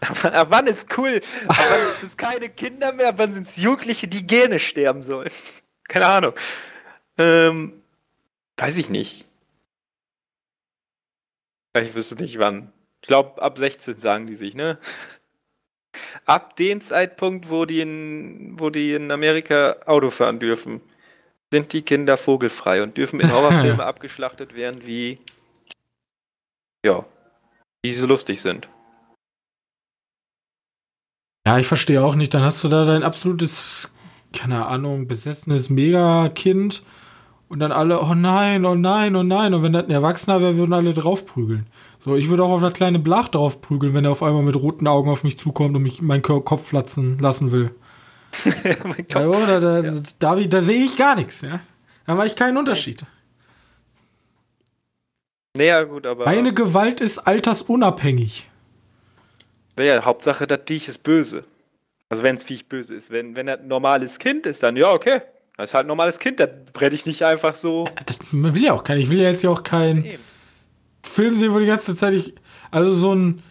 Ab 0.00 0.24
ab 0.34 0.46
wann 0.50 0.66
ist 0.66 0.88
cool? 0.98 1.20
Ab 1.46 1.56
wann 1.56 1.78
sind 2.00 2.10
es 2.10 2.16
keine 2.16 2.48
Kinder 2.48 2.92
mehr? 2.92 3.10
Ab 3.10 3.14
wann 3.18 3.32
sind 3.32 3.46
es 3.46 3.56
Jugendliche, 3.56 4.08
die 4.08 4.26
gerne 4.26 4.58
sterben 4.58 5.02
sollen? 5.02 5.30
Keine 5.86 6.06
Ahnung. 6.06 6.32
Ähm, 7.18 7.82
weiß 8.56 8.78
ich 8.78 8.90
nicht. 8.90 9.28
Ich 11.76 11.94
wüsste 11.94 12.16
nicht 12.16 12.38
wann. 12.38 12.72
Ich 13.02 13.08
glaube, 13.08 13.42
ab 13.42 13.58
16 13.58 13.98
sagen 13.98 14.26
die 14.26 14.34
sich, 14.34 14.54
ne? 14.54 14.78
Ab 16.24 16.56
dem 16.56 16.80
Zeitpunkt, 16.80 17.50
wo 17.50 17.66
die 17.66 17.80
in, 17.80 18.58
wo 18.58 18.70
die 18.70 18.94
in 18.94 19.10
Amerika 19.10 19.76
Auto 19.86 20.10
fahren 20.10 20.40
dürfen, 20.40 20.80
sind 21.52 21.72
die 21.72 21.82
Kinder 21.82 22.16
vogelfrei 22.16 22.82
und 22.82 22.96
dürfen 22.96 23.20
in 23.20 23.32
Horrorfilme 23.32 23.84
abgeschlachtet 23.84 24.54
werden, 24.54 24.86
wie 24.86 25.18
ja, 26.84 27.04
wie 27.82 27.92
sie 27.92 28.06
lustig 28.06 28.40
sind. 28.40 28.68
Ja, 31.46 31.58
ich 31.58 31.66
verstehe 31.66 32.02
auch 32.02 32.14
nicht. 32.14 32.32
Dann 32.34 32.42
hast 32.42 32.62
du 32.64 32.68
da 32.68 32.84
dein 32.84 33.02
absolutes, 33.02 33.92
keine 34.32 34.66
Ahnung, 34.66 35.06
besessenes 35.06 35.70
Megakind 35.70 36.82
und 37.54 37.60
dann 37.60 37.72
alle, 37.72 38.00
oh 38.02 38.14
nein, 38.14 38.64
oh 38.66 38.74
nein, 38.74 39.14
oh 39.16 39.22
nein. 39.22 39.54
Und 39.54 39.62
wenn 39.62 39.72
das 39.72 39.84
ein 39.84 39.90
Erwachsener 39.90 40.40
wäre, 40.40 40.56
würden 40.56 40.72
alle 40.74 40.92
draufprügeln. 40.92 41.66
So, 42.00 42.16
ich 42.16 42.28
würde 42.28 42.42
auch 42.42 42.50
auf 42.50 42.60
das 42.60 42.72
kleine 42.74 42.98
Blach 42.98 43.28
draufprügeln, 43.28 43.94
wenn 43.94 44.04
er 44.04 44.10
auf 44.10 44.22
einmal 44.22 44.42
mit 44.42 44.56
roten 44.56 44.86
Augen 44.88 45.08
auf 45.08 45.22
mich 45.24 45.38
zukommt 45.38 45.74
und 45.76 45.82
mich 45.82 46.02
meinen 46.02 46.20
Kopf 46.22 46.68
platzen 46.68 47.16
lassen 47.20 47.52
will. 47.52 47.70
mein 48.84 49.06
Ja, 49.08 49.24
Gott. 49.24 49.48
da, 49.48 49.60
da, 49.60 49.82
da, 50.18 50.30
hab 50.30 50.38
ich- 50.38 50.48
da 50.48 50.60
sehe 50.60 50.84
ich 50.84 50.96
gar 50.96 51.14
nichts, 51.14 51.40
ja. 51.42 51.60
Da 52.06 52.14
mache 52.16 52.26
ich 52.26 52.36
keinen 52.36 52.56
Unterschied. 52.58 53.06
Naja, 55.56 55.84
gut, 55.84 56.04
aber. 56.06 56.24
Meine 56.24 56.52
Gewalt 56.52 57.00
ist 57.00 57.18
altersunabhängig. 57.18 58.50
Naja, 59.76 60.04
Hauptsache, 60.04 60.46
das 60.48 60.60
Viech 60.66 60.88
ist 60.88 61.04
böse. 61.04 61.44
Also, 62.08 62.22
wenn 62.24 62.34
das 62.36 62.44
Viech 62.44 62.66
böse 62.68 62.94
ist. 62.94 63.10
Wenn, 63.10 63.36
wenn 63.36 63.46
er 63.48 63.60
ein 63.60 63.68
normales 63.68 64.18
Kind 64.18 64.46
ist, 64.46 64.62
dann 64.64 64.76
ja, 64.76 64.90
okay. 64.92 65.20
Das 65.56 65.70
ist 65.70 65.74
halt 65.74 65.84
ein 65.84 65.88
normales 65.88 66.18
Kind, 66.18 66.40
das 66.40 66.50
brenne 66.72 66.94
ich 66.94 67.06
nicht 67.06 67.22
einfach 67.22 67.54
so. 67.54 67.86
Das 68.06 68.18
will 68.32 68.64
ja 68.64 68.72
auch 68.72 68.82
kein. 68.82 68.98
Ich 68.98 69.08
will 69.08 69.20
ja 69.20 69.30
jetzt 69.30 69.42
ja 69.42 69.50
auch 69.50 69.62
keinen 69.62 70.04
Eben. 70.04 70.22
Film 71.02 71.34
sehen, 71.36 71.54
wo 71.54 71.58
die 71.58 71.66
ganze 71.66 71.94
Zeit 71.96 72.14
ich. 72.14 72.34
Also 72.70 72.92
so 72.92 73.14
ein 73.14 73.42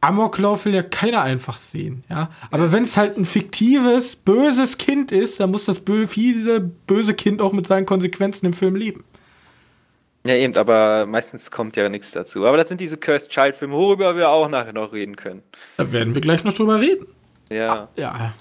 Amoklauf 0.00 0.64
will 0.64 0.74
ja 0.74 0.82
keiner 0.82 1.22
einfach 1.22 1.56
sehen, 1.56 2.04
ja. 2.10 2.30
Aber 2.50 2.72
wenn 2.72 2.84
es 2.84 2.96
halt 2.96 3.16
ein 3.16 3.24
fiktives, 3.24 4.16
böses 4.16 4.76
Kind 4.78 5.12
ist, 5.12 5.40
dann 5.40 5.50
muss 5.50 5.64
das 5.64 5.80
bö 5.80 6.06
fiese, 6.06 6.60
böse 6.60 7.14
Kind 7.14 7.40
auch 7.40 7.52
mit 7.52 7.66
seinen 7.66 7.86
Konsequenzen 7.86 8.46
im 8.46 8.52
Film 8.52 8.74
leben. 8.74 9.04
Ja, 10.26 10.34
eben, 10.34 10.56
aber 10.56 11.06
meistens 11.06 11.50
kommt 11.52 11.76
ja 11.76 11.88
nichts 11.88 12.10
dazu. 12.10 12.46
Aber 12.46 12.56
das 12.56 12.68
sind 12.68 12.80
diese 12.80 12.96
Cursed 12.96 13.30
Child-Filme, 13.30 13.74
worüber 13.74 14.16
wir 14.16 14.28
auch 14.30 14.48
nachher 14.48 14.72
noch 14.72 14.92
reden 14.92 15.14
können. 15.14 15.42
Da 15.76 15.92
werden 15.92 16.14
wir 16.14 16.20
gleich 16.20 16.42
noch 16.42 16.52
drüber 16.52 16.80
reden. 16.80 17.06
Ja. 17.48 17.88
Ja. 17.96 18.34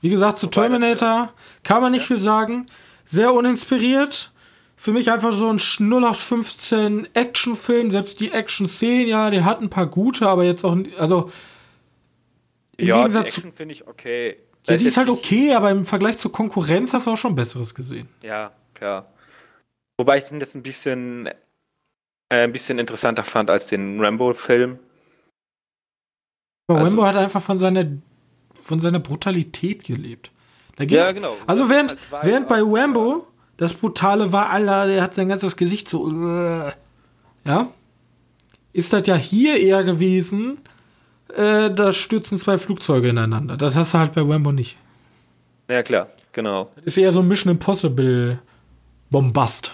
Wie 0.00 0.08
gesagt, 0.10 0.38
zu 0.38 0.46
Terminator 0.48 1.32
kann 1.62 1.82
man 1.82 1.92
nicht 1.92 2.06
viel 2.06 2.20
sagen. 2.20 2.66
Sehr 3.04 3.32
uninspiriert. 3.32 4.32
Für 4.76 4.92
mich 4.92 5.10
einfach 5.10 5.32
so 5.32 5.48
ein 5.48 5.58
0815 5.58 7.08
Actionfilm. 7.14 7.90
Selbst 7.90 8.20
die 8.20 8.30
Action-Szenen, 8.32 9.08
ja, 9.08 9.30
der 9.30 9.44
hat 9.44 9.60
ein 9.62 9.70
paar 9.70 9.86
gute, 9.86 10.28
aber 10.28 10.44
jetzt 10.44 10.64
auch. 10.64 10.76
Also, 10.98 11.30
Im 12.76 12.86
ja, 12.88 12.96
die 12.96 13.00
Gegensatz 13.02 13.32
zu- 13.34 13.40
Action 13.40 13.52
finde 13.52 13.72
ich 13.74 13.86
okay. 13.86 14.36
ja, 14.66 14.74
Das 14.74 14.82
die 14.82 14.88
ist 14.88 14.96
halt 14.98 15.08
okay, 15.08 15.54
aber 15.54 15.70
im 15.70 15.84
Vergleich 15.84 16.18
zur 16.18 16.30
Konkurrenz 16.30 16.92
hast 16.92 17.06
du 17.06 17.12
auch 17.12 17.16
schon 17.16 17.34
Besseres 17.34 17.74
gesehen. 17.74 18.08
Ja, 18.22 18.52
klar. 18.74 19.10
Wobei 19.98 20.18
ich 20.18 20.24
den 20.24 20.40
jetzt 20.40 20.54
ein 20.54 20.62
bisschen, 20.62 21.26
äh, 21.26 21.34
ein 22.44 22.52
bisschen 22.52 22.78
interessanter 22.78 23.24
fand 23.24 23.48
als 23.50 23.64
den 23.66 23.98
Rambo-Film. 23.98 24.78
Also- 26.68 26.84
Rambo 26.84 27.04
hat 27.06 27.16
einfach 27.16 27.40
von 27.40 27.58
seiner, 27.58 27.84
von 28.66 28.80
seiner 28.80 28.98
Brutalität 29.00 29.84
gelebt. 29.84 30.30
Ja, 30.78 31.12
genau. 31.12 31.36
Also 31.46 31.70
während, 31.70 31.96
halt 32.12 32.24
während 32.26 32.48
bei 32.48 32.60
Rambo 32.62 33.26
das 33.56 33.72
Brutale 33.72 34.32
war, 34.32 34.50
Alter, 34.50 34.86
der 34.86 35.02
hat 35.02 35.14
sein 35.14 35.28
ganzes 35.28 35.56
Gesicht 35.56 35.88
so. 35.88 36.08
äh, 36.10 36.72
Ja? 37.44 37.68
Ist 38.72 38.92
das 38.92 39.06
ja 39.06 39.14
hier 39.14 39.58
eher 39.58 39.84
gewesen, 39.84 40.58
äh, 41.34 41.70
da 41.70 41.92
stürzen 41.92 42.38
zwei 42.38 42.58
Flugzeuge 42.58 43.08
ineinander. 43.08 43.56
Das 43.56 43.74
hast 43.74 43.94
du 43.94 43.98
halt 43.98 44.12
bei 44.12 44.20
Rambo 44.20 44.52
nicht. 44.52 44.76
Ja, 45.70 45.82
klar, 45.82 46.08
genau. 46.32 46.70
Das 46.76 46.84
ist 46.84 46.98
eher 46.98 47.12
so 47.12 47.20
ein 47.20 47.28
Mission 47.28 47.52
Impossible 47.52 48.38
Bombast. 49.10 49.72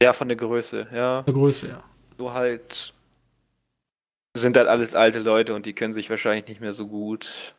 Ja, 0.00 0.12
von 0.12 0.28
der 0.28 0.36
Größe, 0.36 0.86
ja. 0.94 1.22
Der 1.22 1.34
Größe, 1.34 1.68
ja. 1.68 1.82
So 2.16 2.32
halt 2.32 2.92
sind 4.38 4.56
halt 4.56 4.68
alles 4.68 4.94
alte 4.94 5.20
Leute 5.20 5.54
und 5.54 5.66
die 5.66 5.74
können 5.74 5.92
sich 5.92 6.10
wahrscheinlich 6.10 6.48
nicht 6.48 6.60
mehr 6.60 6.72
so 6.72 6.86
gut 6.86 7.54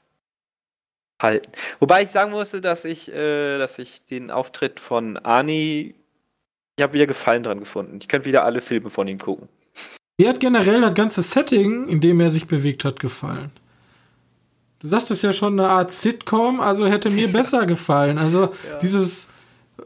halten. 1.21 1.51
Wobei 1.79 2.03
ich 2.03 2.09
sagen 2.09 2.31
musste, 2.31 2.61
dass 2.61 2.85
ich, 2.85 3.11
äh, 3.11 3.57
dass 3.57 3.79
ich 3.79 4.05
den 4.05 4.31
Auftritt 4.31 4.79
von 4.79 5.17
Ani, 5.17 5.95
ich 6.77 6.83
habe 6.83 6.93
wieder 6.93 7.07
Gefallen 7.07 7.43
dran 7.43 7.59
gefunden. 7.59 7.99
Ich 8.01 8.07
könnte 8.07 8.25
wieder 8.25 8.45
alle 8.45 8.61
Filme 8.61 8.89
von 8.89 9.07
ihm 9.07 9.17
gucken. 9.17 9.49
Mir 10.17 10.29
hat 10.29 10.39
generell 10.39 10.81
das 10.81 10.93
ganze 10.93 11.21
Setting, 11.21 11.87
in 11.87 12.01
dem 12.01 12.19
er 12.19 12.31
sich 12.31 12.47
bewegt 12.47 12.83
hat, 12.83 12.99
gefallen. 12.99 13.51
Du 14.79 14.87
sagst 14.87 15.11
es 15.11 15.21
ja 15.21 15.33
schon, 15.33 15.59
eine 15.59 15.69
Art 15.69 15.91
Sitcom, 15.91 16.61
also 16.61 16.87
hätte 16.87 17.09
mir 17.09 17.27
besser 17.31 17.65
gefallen. 17.65 18.17
Also 18.17 18.53
dieses 18.81 19.29
äh, 19.77 19.83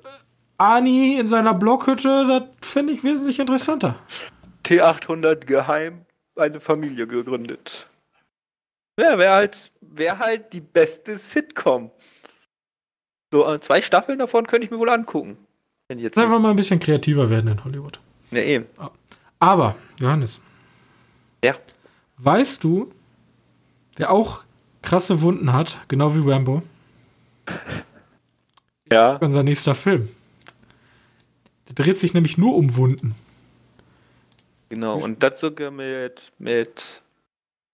Ani 0.58 1.18
in 1.20 1.28
seiner 1.28 1.54
Blockhütte, 1.54 2.26
das 2.28 2.44
finde 2.68 2.94
ich 2.94 3.04
wesentlich 3.04 3.40
interessanter. 3.40 3.96
T800 4.64 5.46
geheim 5.46 6.06
eine 6.36 6.60
Familie 6.60 7.08
gegründet. 7.08 7.88
Ja, 9.00 9.18
wäre 9.18 9.34
halt, 9.34 9.72
wär 9.82 10.20
halt 10.20 10.54
die 10.54 10.62
beste 10.62 11.18
Sitcom. 11.18 11.92
So, 13.34 13.48
äh, 13.52 13.60
zwei 13.60 13.82
Staffeln 13.82 14.20
davon 14.20 14.46
könnte 14.46 14.66
ich 14.66 14.72
mir 14.72 14.78
wohl 14.80 14.90
angucken. 14.90 15.38
Wenn 15.88 16.00
jetzt 16.00 16.18
Einfach 16.18 16.40
mal 16.40 16.52
ein 16.52 16.56
bisschen 16.56 16.80
kreativer 16.80 17.30
werden 17.30 17.52
in 17.52 17.64
Hollywood. 17.64 18.00
ja, 18.32 18.42
eben. 18.42 18.66
Aber, 19.40 19.76
Johannes, 20.00 20.42
Ja. 21.44 21.56
weißt 22.18 22.64
du, 22.64 22.94
wer 23.98 24.12
auch 24.12 24.44
krasse 24.82 25.22
Wunden 25.22 25.52
hat, 25.54 25.80
genau 25.88 26.16
wie 26.16 26.30
Rambo, 26.30 26.62
Ja. 28.92 29.16
unser 29.18 29.44
nächster 29.44 29.76
Film. 29.76 30.10
Der 31.68 31.76
dreht 31.76 31.98
sich 32.00 32.14
nämlich 32.14 32.38
nur 32.38 32.56
um 32.56 32.76
Wunden. 32.76 33.16
Genau, 34.74 34.98
und 34.98 35.22
das 35.22 35.40
sogar 35.40 35.70
mit, 35.70 36.20
mit, 36.40 37.04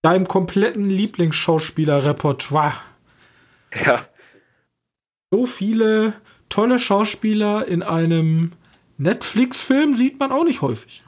Deinem 0.02 0.28
kompletten 0.28 0.90
Lieblingsschauspieler-Repertoire. 0.90 2.74
ja, 3.86 4.06
So 5.30 5.46
viele 5.46 6.12
tolle 6.50 6.78
Schauspieler 6.78 7.66
in 7.66 7.82
einem 7.82 8.52
Netflix-Film 8.98 9.94
sieht 9.94 10.20
man 10.20 10.30
auch 10.30 10.44
nicht 10.44 10.60
häufig. 10.60 11.02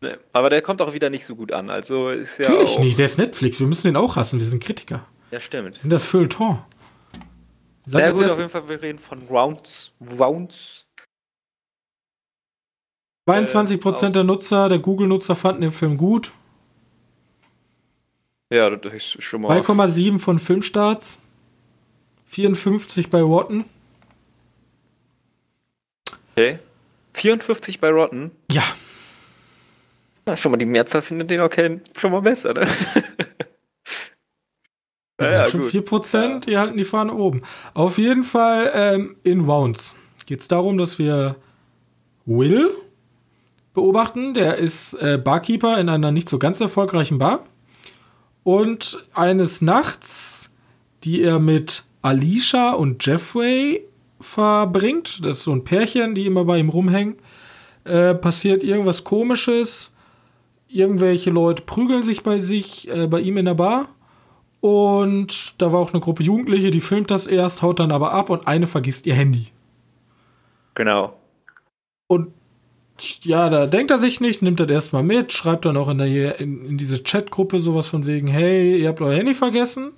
ne, 0.00 0.18
aber 0.32 0.50
der 0.50 0.62
kommt 0.62 0.82
auch 0.82 0.94
wieder 0.94 1.10
nicht 1.10 1.24
so 1.24 1.36
gut 1.36 1.52
an, 1.52 1.70
also 1.70 2.08
ist 2.08 2.38
ja 2.38 2.50
Natürlich 2.50 2.80
nicht, 2.80 2.98
der 2.98 3.06
ist 3.06 3.18
Netflix, 3.18 3.60
wir 3.60 3.68
müssen 3.68 3.86
den 3.86 3.96
auch 3.96 4.16
hassen, 4.16 4.40
wir 4.40 4.48
sind 4.48 4.64
Kritiker. 4.64 5.06
Ja, 5.30 5.38
stimmt. 5.38 5.76
Wir 5.76 5.80
sind 5.80 5.92
das 5.92 6.04
Feuilleton. 6.04 6.58
Seid 7.86 8.02
Ja 8.02 8.10
gut, 8.10 8.24
auf 8.24 8.36
jeden 8.36 8.50
Fall, 8.50 8.68
wir 8.68 8.82
reden 8.82 8.98
von 8.98 9.22
Rounds, 9.28 9.92
Rounds, 10.18 10.88
22% 13.26 13.86
aus- 14.08 14.12
der 14.12 14.24
Nutzer, 14.24 14.68
der 14.68 14.78
Google-Nutzer 14.78 15.36
fanden 15.36 15.60
den 15.62 15.72
Film 15.72 15.96
gut. 15.96 16.32
ja, 18.50 18.68
das 18.70 18.92
ist 18.94 19.22
schon 19.22 19.42
mal, 19.42 19.48
2,7 19.60 20.18
von 20.18 20.38
Filmstarts. 20.38 21.20
54 22.26 23.10
bei 23.10 23.20
Rotten. 23.22 23.64
okay. 26.32 26.58
54 27.14 27.78
bei 27.80 27.90
Rotten, 27.90 28.30
Ja, 28.50 28.62
Na, 30.24 30.34
schon 30.36 30.50
mal 30.52 30.56
die 30.58 30.64
Mehrzahl 30.66 31.02
findet 31.02 31.28
den 31.30 31.40
okay, 31.42 31.80
schon 31.98 32.10
mal 32.12 32.22
besser, 32.22 32.54
ne? 32.54 32.66
das 35.18 35.32
Ja, 35.32 35.48
sind 35.48 35.50
schon 35.50 35.82
gut. 35.82 36.04
4%, 36.04 36.40
die 36.46 36.56
halten 36.56 36.78
die 36.78 36.84
Fahne 36.84 37.12
oben. 37.14 37.42
Auf 37.74 37.98
jeden 37.98 38.24
Fall 38.24 38.70
ähm, 38.74 39.16
in 39.24 39.40
Rounds 39.48 39.94
geht 40.26 40.40
es 40.40 40.48
darum, 40.48 40.78
dass 40.78 40.98
wir 40.98 41.36
Will 42.24 42.70
beobachten. 43.74 44.34
Der 44.34 44.56
ist 44.56 44.94
äh, 44.94 45.18
Barkeeper 45.18 45.78
in 45.78 45.88
einer 45.88 46.12
nicht 46.12 46.28
so 46.28 46.38
ganz 46.38 46.60
erfolgreichen 46.60 47.18
Bar. 47.18 47.44
Und 48.44 49.04
eines 49.14 49.60
Nachts, 49.60 50.50
die 51.04 51.22
er 51.22 51.38
mit 51.38 51.84
Alicia 52.02 52.72
und 52.72 53.04
Jeffrey 53.04 53.84
verbringt. 54.20 55.24
Das 55.24 55.38
ist 55.38 55.44
so 55.44 55.52
ein 55.52 55.64
Pärchen, 55.64 56.14
die 56.14 56.26
immer 56.26 56.44
bei 56.44 56.58
ihm 56.58 56.68
rumhängen. 56.68 57.16
Äh, 57.84 58.14
passiert 58.14 58.62
irgendwas 58.64 59.04
komisches. 59.04 59.92
Irgendwelche 60.68 61.30
Leute 61.30 61.62
prügeln 61.62 62.02
sich 62.02 62.22
bei 62.22 62.38
sich, 62.38 62.88
äh, 62.88 63.06
bei 63.06 63.20
ihm 63.20 63.36
in 63.36 63.44
der 63.44 63.54
Bar. 63.54 63.88
Und 64.60 65.60
da 65.60 65.72
war 65.72 65.80
auch 65.80 65.92
eine 65.92 66.00
Gruppe 66.00 66.22
Jugendliche, 66.22 66.70
die 66.70 66.80
filmt 66.80 67.10
das 67.10 67.26
erst, 67.26 67.62
haut 67.62 67.80
dann 67.80 67.90
aber 67.90 68.12
ab 68.12 68.30
und 68.30 68.46
eine 68.46 68.68
vergisst 68.68 69.06
ihr 69.06 69.14
Handy. 69.14 69.48
Genau. 70.74 71.14
Und 72.06 72.32
ja, 73.22 73.48
da 73.48 73.66
denkt 73.66 73.90
er 73.90 73.98
sich 73.98 74.20
nicht, 74.20 74.42
nimmt 74.42 74.60
das 74.60 74.70
erstmal 74.70 75.02
mit, 75.02 75.32
schreibt 75.32 75.64
dann 75.64 75.76
auch 75.76 75.88
in, 75.88 75.98
der, 75.98 76.38
in, 76.40 76.64
in 76.64 76.78
diese 76.78 77.02
Chatgruppe 77.02 77.60
sowas 77.60 77.86
von 77.86 78.06
wegen, 78.06 78.28
hey, 78.28 78.80
ihr 78.80 78.88
habt 78.88 79.00
euer 79.00 79.16
Handy 79.16 79.34
vergessen. 79.34 79.92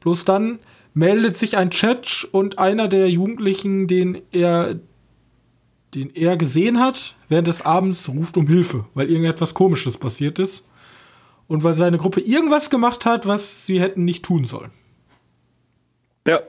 Bloß 0.00 0.24
dann 0.24 0.58
meldet 0.94 1.36
sich 1.36 1.56
ein 1.56 1.70
Chat 1.70 2.28
und 2.32 2.58
einer 2.58 2.88
der 2.88 3.10
Jugendlichen, 3.10 3.86
den 3.86 4.22
er, 4.32 4.78
den 5.94 6.10
er 6.14 6.36
gesehen 6.36 6.80
hat, 6.80 7.16
während 7.28 7.48
des 7.48 7.62
Abends 7.62 8.08
ruft 8.08 8.36
um 8.36 8.46
Hilfe, 8.46 8.86
weil 8.94 9.10
irgendetwas 9.10 9.54
Komisches 9.54 9.98
passiert 9.98 10.38
ist 10.38 10.68
und 11.46 11.64
weil 11.64 11.74
seine 11.74 11.98
Gruppe 11.98 12.20
irgendwas 12.20 12.70
gemacht 12.70 13.04
hat, 13.04 13.26
was 13.26 13.66
sie 13.66 13.80
hätten 13.80 14.04
nicht 14.04 14.24
tun 14.24 14.44
sollen. 14.44 14.70
Ja. 16.26 16.40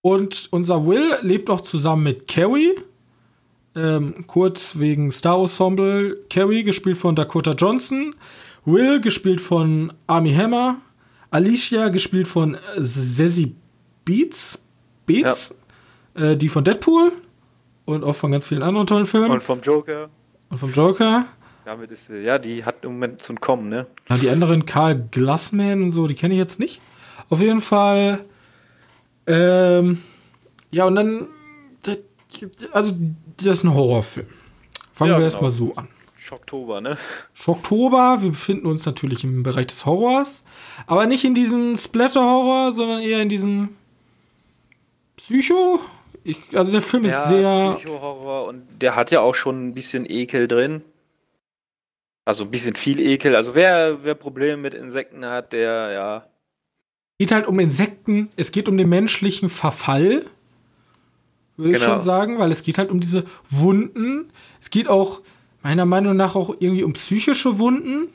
Und 0.00 0.48
unser 0.50 0.86
Will 0.86 1.16
lebt 1.22 1.48
auch 1.50 1.60
zusammen 1.60 2.02
mit 2.02 2.26
Carrie. 2.26 2.72
Ähm, 3.74 4.26
kurz 4.26 4.78
wegen 4.78 5.12
Star 5.12 5.38
Ensemble. 5.38 6.18
Carrie, 6.28 6.62
gespielt 6.62 6.98
von 6.98 7.14
Dakota 7.14 7.52
Johnson. 7.52 8.14
Will, 8.64 9.00
gespielt 9.00 9.40
von 9.40 9.92
Army 10.06 10.32
Hammer. 10.34 10.76
Alicia, 11.30 11.88
gespielt 11.88 12.28
von 12.28 12.56
Zazie 12.76 13.54
Beats. 14.04 14.58
Beats. 15.06 15.54
Ja. 16.16 16.30
Äh, 16.30 16.36
die 16.36 16.48
von 16.48 16.64
Deadpool. 16.64 17.12
Und 17.84 18.04
auch 18.04 18.14
von 18.14 18.30
ganz 18.30 18.46
vielen 18.46 18.62
anderen 18.62 18.86
tollen 18.86 19.06
Filmen. 19.06 19.30
Und 19.30 19.42
vom 19.42 19.60
Joker. 19.60 20.08
Und 20.50 20.58
vom 20.58 20.72
Joker. 20.72 21.24
Damit 21.64 21.90
ist 21.92 22.10
ja, 22.10 22.38
die 22.38 22.64
hat 22.64 22.84
im 22.84 22.92
Moment 22.92 23.22
zum 23.22 23.40
Kommen, 23.40 23.68
ne? 23.68 23.86
Ja, 24.08 24.16
die 24.16 24.28
anderen 24.30 24.64
Karl 24.64 25.06
Glassman 25.10 25.82
und 25.82 25.92
so, 25.92 26.06
die 26.06 26.14
kenne 26.14 26.34
ich 26.34 26.38
jetzt 26.38 26.58
nicht. 26.58 26.80
Auf 27.28 27.40
jeden 27.40 27.60
Fall. 27.60 28.20
Ähm, 29.26 30.02
ja, 30.70 30.84
und 30.84 30.96
dann. 30.96 31.28
Also, 32.72 32.92
das 33.36 33.58
ist 33.58 33.64
ein 33.64 33.74
Horrorfilm. 33.74 34.26
Fangen 34.92 35.10
ja, 35.10 35.16
wir 35.16 35.20
genau. 35.20 35.24
erstmal 35.24 35.50
so 35.50 35.74
an. 35.74 35.88
Schocktober, 36.16 36.80
ne? 36.80 36.96
Schocktober, 37.34 38.22
wir 38.22 38.30
befinden 38.30 38.66
uns 38.66 38.86
natürlich 38.86 39.24
im 39.24 39.42
Bereich 39.42 39.66
des 39.66 39.84
Horrors. 39.84 40.44
Aber 40.86 41.06
nicht 41.06 41.24
in 41.24 41.34
diesem 41.34 41.76
Splatter-Horror, 41.76 42.72
sondern 42.74 43.02
eher 43.02 43.20
in 43.20 43.28
diesem 43.28 43.70
Psycho. 45.16 45.80
Ich, 46.24 46.38
also 46.56 46.70
der 46.70 46.82
Film 46.82 47.04
ja, 47.04 47.22
ist 47.22 47.28
sehr. 47.28 47.74
Psycho-Horror 47.76 48.46
und 48.46 48.62
der 48.80 48.94
hat 48.94 49.10
ja 49.10 49.20
auch 49.20 49.34
schon 49.34 49.68
ein 49.68 49.74
bisschen 49.74 50.08
Ekel 50.08 50.46
drin. 50.46 50.82
Also 52.24 52.44
ein 52.44 52.50
bisschen 52.50 52.76
viel 52.76 53.00
Ekel. 53.00 53.34
Also 53.34 53.54
wer, 53.54 54.04
wer 54.04 54.14
Probleme 54.14 54.56
mit 54.56 54.74
Insekten 54.74 55.24
hat, 55.24 55.52
der, 55.52 55.90
ja. 55.90 56.16
Es 57.18 57.26
geht 57.26 57.32
halt 57.32 57.46
um 57.46 57.58
Insekten, 57.58 58.30
es 58.36 58.52
geht 58.52 58.68
um 58.68 58.78
den 58.78 58.88
menschlichen 58.88 59.48
Verfall, 59.48 60.24
würde 61.56 61.72
genau. 61.72 61.84
ich 61.84 61.90
schon 61.90 62.00
sagen, 62.00 62.38
weil 62.38 62.52
es 62.52 62.62
geht 62.62 62.78
halt 62.78 62.90
um 62.90 63.00
diese 63.00 63.24
Wunden. 63.50 64.30
Es 64.60 64.70
geht 64.70 64.88
auch, 64.88 65.20
meiner 65.62 65.84
Meinung 65.84 66.16
nach, 66.16 66.34
auch 66.34 66.54
irgendwie 66.58 66.82
um 66.82 66.92
psychische 66.94 67.58
Wunden. 67.58 68.08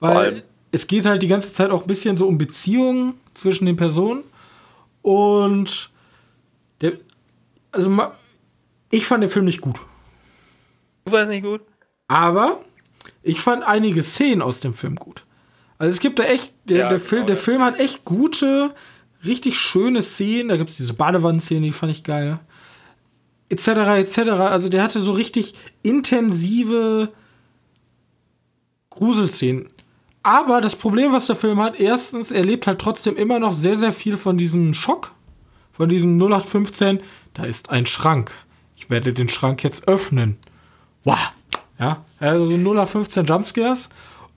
Weil 0.00 0.42
es 0.72 0.86
geht 0.86 1.06
halt 1.06 1.22
die 1.22 1.28
ganze 1.28 1.52
Zeit 1.52 1.70
auch 1.70 1.82
ein 1.82 1.86
bisschen 1.86 2.16
so 2.16 2.26
um 2.26 2.38
Beziehungen 2.38 3.14
zwischen 3.34 3.66
den 3.66 3.76
Personen. 3.76 4.24
Und 5.02 5.90
der, 6.80 6.94
also 7.72 7.90
ich 8.90 9.06
fand 9.06 9.22
den 9.22 9.30
Film 9.30 9.44
nicht 9.46 9.60
gut. 9.60 9.80
Du 11.04 11.12
fandest 11.12 11.30
nicht 11.30 11.44
gut? 11.44 11.60
Aber 12.08 12.60
ich 13.22 13.40
fand 13.40 13.62
einige 13.64 14.02
Szenen 14.02 14.42
aus 14.42 14.60
dem 14.60 14.74
Film 14.74 14.96
gut. 14.96 15.24
Also 15.78 15.92
es 15.92 16.00
gibt 16.00 16.18
da 16.18 16.24
echt, 16.24 16.54
der, 16.64 16.78
ja, 16.78 16.88
der, 16.88 16.98
genau, 16.98 17.08
Film, 17.08 17.26
der 17.26 17.36
Film 17.36 17.62
hat 17.62 17.78
echt 17.78 18.04
gute, 18.04 18.74
richtig 19.26 19.58
schöne 19.58 20.02
Szenen. 20.02 20.48
Da 20.48 20.56
gibt 20.56 20.70
es 20.70 20.76
diese 20.76 20.94
Badewannenszene, 20.94 21.66
die 21.66 21.72
fand 21.72 21.92
ich 21.92 22.04
geil. 22.04 22.38
Etc. 23.48 23.68
etc. 23.68 24.18
Also 24.18 24.68
der 24.68 24.82
hatte 24.82 25.00
so 25.00 25.12
richtig 25.12 25.54
intensive 25.82 27.12
Gruselszenen. 28.90 29.68
Aber 30.22 30.60
das 30.60 30.74
Problem, 30.74 31.12
was 31.12 31.26
der 31.26 31.36
Film 31.36 31.60
hat, 31.60 31.78
erstens, 31.78 32.32
er 32.32 32.44
lebt 32.44 32.66
halt 32.66 32.80
trotzdem 32.80 33.16
immer 33.16 33.38
noch 33.38 33.52
sehr, 33.52 33.76
sehr 33.76 33.92
viel 33.92 34.16
von 34.16 34.36
diesem 34.36 34.74
Schock, 34.74 35.12
von 35.72 35.88
diesem 35.88 36.18
0815. 36.20 37.00
Da 37.34 37.44
ist 37.44 37.70
ein 37.70 37.86
Schrank. 37.86 38.32
Ich 38.74 38.90
werde 38.90 39.12
den 39.12 39.28
Schrank 39.28 39.62
jetzt 39.62 39.86
öffnen. 39.86 40.36
Wow, 41.04 41.32
ja, 41.78 42.04
also 42.18 42.46
so 42.46 42.56
0 42.56 42.78
auf 42.80 42.90
15 42.90 43.26
Jumpscares. 43.26 43.88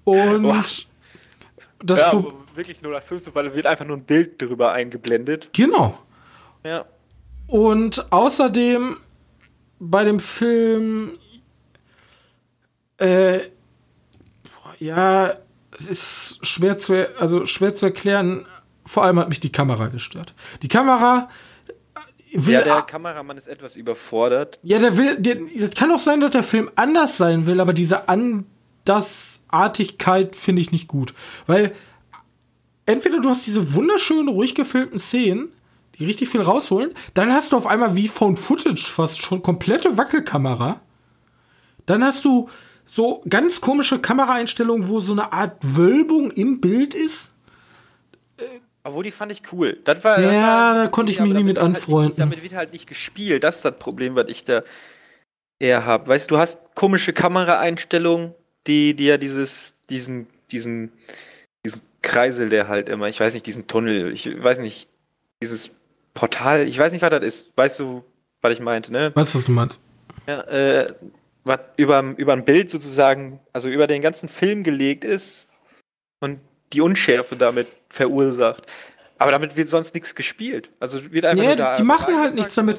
Und 0.04 0.43
Boah. 0.43 0.63
das 1.84 1.99
ja, 1.99 2.23
wirklich 2.55 2.81
0 2.81 2.95
auf 2.95 3.03
15, 3.03 3.35
weil 3.35 3.47
es 3.47 3.55
wird 3.55 3.65
einfach 3.65 3.85
nur 3.85 3.97
ein 3.97 4.03
Bild 4.03 4.41
drüber 4.41 4.71
eingeblendet. 4.71 5.49
Genau. 5.53 5.97
Ja. 6.63 6.85
Und 7.47 8.12
außerdem 8.12 8.97
bei 9.79 10.03
dem 10.03 10.19
Film, 10.19 11.17
äh, 12.97 13.39
ja, 14.79 15.33
es 15.77 15.88
ist 15.88 16.39
schwer 16.45 16.77
zu, 16.77 17.07
also 17.19 17.45
schwer 17.45 17.73
zu 17.73 17.88
erklären. 17.88 18.45
Vor 18.85 19.03
allem 19.03 19.19
hat 19.19 19.29
mich 19.29 19.39
die 19.39 19.51
Kamera 19.51 19.88
gestört. 19.88 20.35
Die 20.62 20.67
Kamera 20.67 21.29
will. 22.33 22.53
Ja, 22.53 22.62
der 22.62 22.83
Kameramann 22.83 23.38
ist 23.38 23.47
etwas 23.47 23.75
überfordert. 23.75 24.59
Ja, 24.63 24.77
der 24.79 24.95
will. 24.97 25.17
Es 25.55 25.75
kann 25.75 25.91
auch 25.91 25.99
sein, 25.99 26.21
dass 26.21 26.31
der 26.31 26.43
Film 26.43 26.71
anders 26.75 27.17
sein 27.17 27.45
will, 27.45 27.59
aber 27.59 27.73
diese 27.73 28.07
Andersartigkeit 28.09 30.35
finde 30.35 30.62
ich 30.62 30.71
nicht 30.71 30.88
gut. 30.88 31.13
Weil 31.47 31.73
entweder 32.89 33.19
du 33.21 33.30
hast 33.30 33.45
diese 33.45 33.75
wunderschönen, 33.75 34.28
ruhig 34.28 34.56
gefilmten 34.56 34.99
Szenen, 34.99 35.49
die 35.97 36.06
richtig 36.06 36.30
viel 36.30 36.41
rausholen, 36.41 36.93
dann 37.13 37.32
hast 37.32 37.52
du 37.52 37.58
auf 37.58 37.67
einmal 37.67 37.95
wie 37.95 38.08
Found 38.08 38.39
Footage 38.39 38.91
fast 38.91 39.21
schon 39.21 39.41
komplette 39.41 39.97
Wackelkamera. 39.97 40.82
Dann 41.86 42.04
hast 42.04 42.25
du 42.25 42.49
so 42.86 43.23
ganz 43.30 43.62
komische 43.62 43.99
Kameraeinstellungen, 43.99 44.89
wo 44.89 44.99
so 44.99 45.13
eine 45.13 45.32
Art 45.32 45.58
Wölbung 45.62 46.32
im 46.32 46.62
Bild 46.62 46.95
ist. 46.95 47.30
Obwohl, 48.84 49.04
die 49.04 49.12
fand 49.12 49.32
ich 49.32 49.43
cool. 49.52 49.78
Das 49.84 50.04
war, 50.04 50.19
ja, 50.19 50.25
das 50.25 50.36
war, 50.36 50.73
da 50.75 50.88
konnte 50.88 51.12
ich 51.12 51.19
mich 51.19 51.34
nie 51.34 51.43
mit 51.43 51.60
anfreunden. 51.60 52.12
Halt, 52.12 52.19
damit 52.19 52.41
wird 52.41 52.54
halt 52.54 52.73
nicht 52.73 52.88
gespielt. 52.88 53.43
Das 53.43 53.58
ist 53.58 53.65
das 53.65 53.78
Problem, 53.78 54.15
was 54.15 54.30
ich 54.30 54.45
da 54.45 54.63
eher 55.60 55.86
habe. 55.86 56.08
Weißt 56.08 56.32
du, 56.32 56.36
du 56.36 56.41
hast 56.41 56.73
komische 56.75 57.13
Kameraeinstellungen, 57.13 58.34
die, 58.65 58.95
die 58.95 59.06
ja 59.06 59.17
dieses, 59.17 59.75
diesen, 59.89 60.28
diesen, 60.49 60.91
diesen 60.91 61.29
Kreisel, 62.10 62.50
der 62.50 62.67
halt 62.67 62.89
immer, 62.89 63.08
ich 63.08 63.19
weiß 63.19 63.34
nicht, 63.34 63.45
diesen 63.45 63.67
Tunnel, 63.67 64.12
ich 64.12 64.41
weiß 64.41 64.60
nicht, 64.60 64.89
dieses 65.41 65.69
Portal, 66.13 66.67
ich 66.67 66.78
weiß 66.78 66.91
nicht, 66.91 67.02
was 67.02 67.12
das 67.12 67.24
ist. 67.24 67.54
Weißt 67.56 67.80
du, 67.80 68.04
was 68.41 68.52
ich 68.52 68.60
meinte, 68.60 68.91
ne? 68.91 69.12
Weißt 69.15 69.34
du, 69.34 69.38
was 69.38 69.45
du 69.45 69.52
meinst? 69.52 69.80
Ja, 70.28 70.41
äh, 70.41 70.93
was 71.43 71.60
über, 71.78 72.13
über 72.17 72.34
ein 72.34 72.45
Bild 72.45 72.69
sozusagen, 72.69 73.39
also 73.54 73.69
über 73.69 73.88
den 73.88 74.02
ganzen 74.02 74.28
Film 74.28 74.63
gelegt 74.63 75.04
ist 75.06 75.48
und 76.19 76.39
die 76.74 76.82
Unschärfe 76.82 77.36
damit 77.36 77.67
verursacht. 77.89 78.65
Aber 79.19 79.32
damit 79.32 79.56
wird 79.56 79.69
sonst 79.69 79.93
nichts 79.93 80.15
gespielt. 80.15 80.69
Also 80.80 81.12
wird 81.12 81.26
einfach 81.26 81.43
ja, 81.43 81.56
da 81.56 81.76
die 81.76 81.84
machen 81.84 82.17
halt 82.17 82.36
nichts 82.36 82.56
damit. 82.56 82.78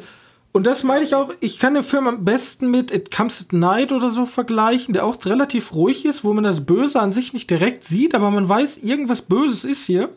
Und 0.53 0.67
das 0.67 0.83
meine 0.83 1.05
ich 1.05 1.15
auch, 1.15 1.33
ich 1.41 1.61
kann 1.61 1.75
den 1.75 1.85
Film 1.85 2.09
am 2.09 2.25
besten 2.25 2.71
mit 2.71 2.91
It 2.91 3.11
Comes 3.15 3.41
at 3.41 3.53
Night 3.53 3.93
oder 3.93 4.11
so 4.11 4.27
vergleichen, 4.27 4.95
der 4.95 5.05
auch 5.05 5.25
relativ 5.25 5.75
ruhig 5.75 6.05
ist, 6.05 6.25
wo 6.25 6.33
man 6.33 6.43
das 6.43 6.67
Böse 6.67 7.01
an 7.01 7.13
sich 7.13 7.33
nicht 7.33 7.49
direkt 7.51 7.85
sieht, 7.85 8.15
aber 8.15 8.31
man 8.31 8.49
weiß, 8.49 8.79
irgendwas 8.79 9.23
Böses 9.23 9.65
ist 9.65 9.87
hier 9.87 10.09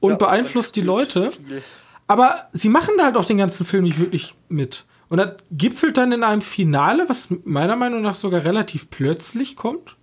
und 0.00 0.10
ja, 0.10 0.16
beeinflusst 0.16 0.76
die 0.76 0.82
Leute. 0.82 1.30
Viel. 1.30 1.62
Aber 2.06 2.48
sie 2.52 2.68
machen 2.68 2.94
da 2.98 3.04
halt 3.04 3.16
auch 3.16 3.24
den 3.24 3.38
ganzen 3.38 3.64
Film 3.64 3.84
nicht 3.84 3.98
wirklich 3.98 4.34
mit. 4.50 4.84
Und 5.08 5.18
das 5.18 5.34
gipfelt 5.50 5.96
dann 5.96 6.12
in 6.12 6.24
einem 6.24 6.42
Finale, 6.42 7.08
was 7.08 7.28
meiner 7.44 7.76
Meinung 7.76 8.02
nach 8.02 8.14
sogar 8.14 8.44
relativ 8.44 8.90
plötzlich 8.90 9.56
kommt. 9.56 9.96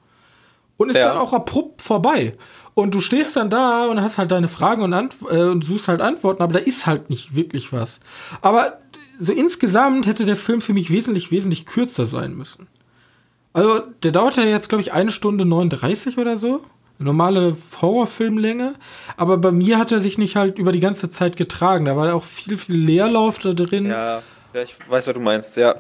Und 0.78 0.90
ist 0.90 0.98
ja. 0.98 1.10
dann 1.10 1.18
auch 1.18 1.34
abrupt 1.34 1.82
vorbei. 1.82 2.34
Und 2.74 2.96
du 2.96 3.02
stehst 3.02 3.36
dann 3.36 3.50
da 3.50 3.88
und 3.88 4.02
hast 4.02 4.18
halt 4.18 4.32
deine 4.32 4.48
Fragen 4.48 4.82
und, 4.82 4.94
Ant 4.94 5.16
äh, 5.30 5.42
und 5.42 5.64
suchst 5.64 5.90
halt 5.90 6.00
Antworten, 6.00 6.42
aber 6.42 6.54
da 6.54 6.60
ist 6.60 6.86
halt 6.86 7.10
nicht 7.10 7.36
wirklich 7.36 7.74
was. 7.74 8.00
Aber 8.42 8.80
so 9.20 9.34
insgesamt 9.34 10.08
hätte 10.08 10.26
der 10.26 10.38
Film 10.38 10.62
für 10.62 10.74
mich 10.74 10.90
wesentlich, 10.90 11.30
wesentlich 11.30 11.66
kürzer 11.66 12.06
sein 12.06 12.34
müssen. 12.34 12.68
Also, 13.54 13.82
der 14.04 14.12
dauert 14.12 14.38
ja 14.38 14.44
jetzt, 14.44 14.70
glaube 14.70 14.82
ich, 14.82 14.94
eine 14.94 15.12
Stunde 15.12 15.46
39 15.46 16.18
oder 16.18 16.38
so. 16.38 16.64
Normale 16.98 17.56
Horrorfilmlänge. 17.82 18.76
Aber 19.18 19.38
bei 19.38 19.52
mir 19.52 19.78
hat 19.78 19.92
er 19.92 20.00
sich 20.00 20.18
nicht 20.18 20.36
halt 20.36 20.58
über 20.58 20.72
die 20.72 20.80
ganze 20.80 21.10
Zeit 21.10 21.38
getragen. 21.38 21.86
Da 21.86 21.96
war 21.96 22.08
ja 22.08 22.14
auch 22.14 22.26
viel, 22.26 22.58
viel 22.58 22.76
Leerlauf 22.76 23.40
da 23.40 23.54
drin. 23.54 23.86
Ja, 23.86 24.22
ja 24.54 24.62
ich 24.62 24.76
weiß, 24.88 25.08
was 25.08 25.14
du 25.14 25.20
meinst, 25.20 25.58
ja. 25.58 25.76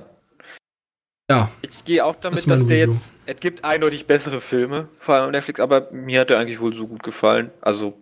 Ja. 1.29 1.49
Ich 1.61 1.85
gehe 1.85 2.03
auch 2.03 2.15
damit, 2.15 2.39
das 2.39 2.45
dass 2.45 2.65
der 2.65 2.79
jetzt. 2.79 3.13
Es 3.25 3.39
gibt 3.39 3.63
eindeutig 3.63 4.07
bessere 4.07 4.41
Filme, 4.41 4.87
vor 4.97 5.15
allem 5.15 5.25
auf 5.25 5.31
Netflix, 5.31 5.59
aber 5.59 5.89
mir 5.91 6.21
hat 6.21 6.31
der 6.31 6.39
eigentlich 6.39 6.59
wohl 6.59 6.73
so 6.73 6.87
gut 6.87 7.03
gefallen. 7.03 7.51
Also, 7.61 7.93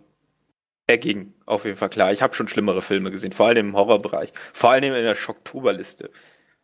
Er 0.88 0.98
ging, 0.98 1.34
auf 1.46 1.64
jeden 1.66 1.76
Fall 1.76 1.90
klar. 1.90 2.10
Ich 2.12 2.22
habe 2.22 2.34
schon 2.34 2.48
schlimmere 2.48 2.82
Filme 2.82 3.10
gesehen, 3.10 3.30
vor 3.32 3.46
allem 3.46 3.68
im 3.68 3.76
Horrorbereich. 3.76 4.32
Vor 4.54 4.70
allem 4.70 4.84
in 4.94 5.04
der 5.04 5.14
Schocktoberliste. 5.14 6.10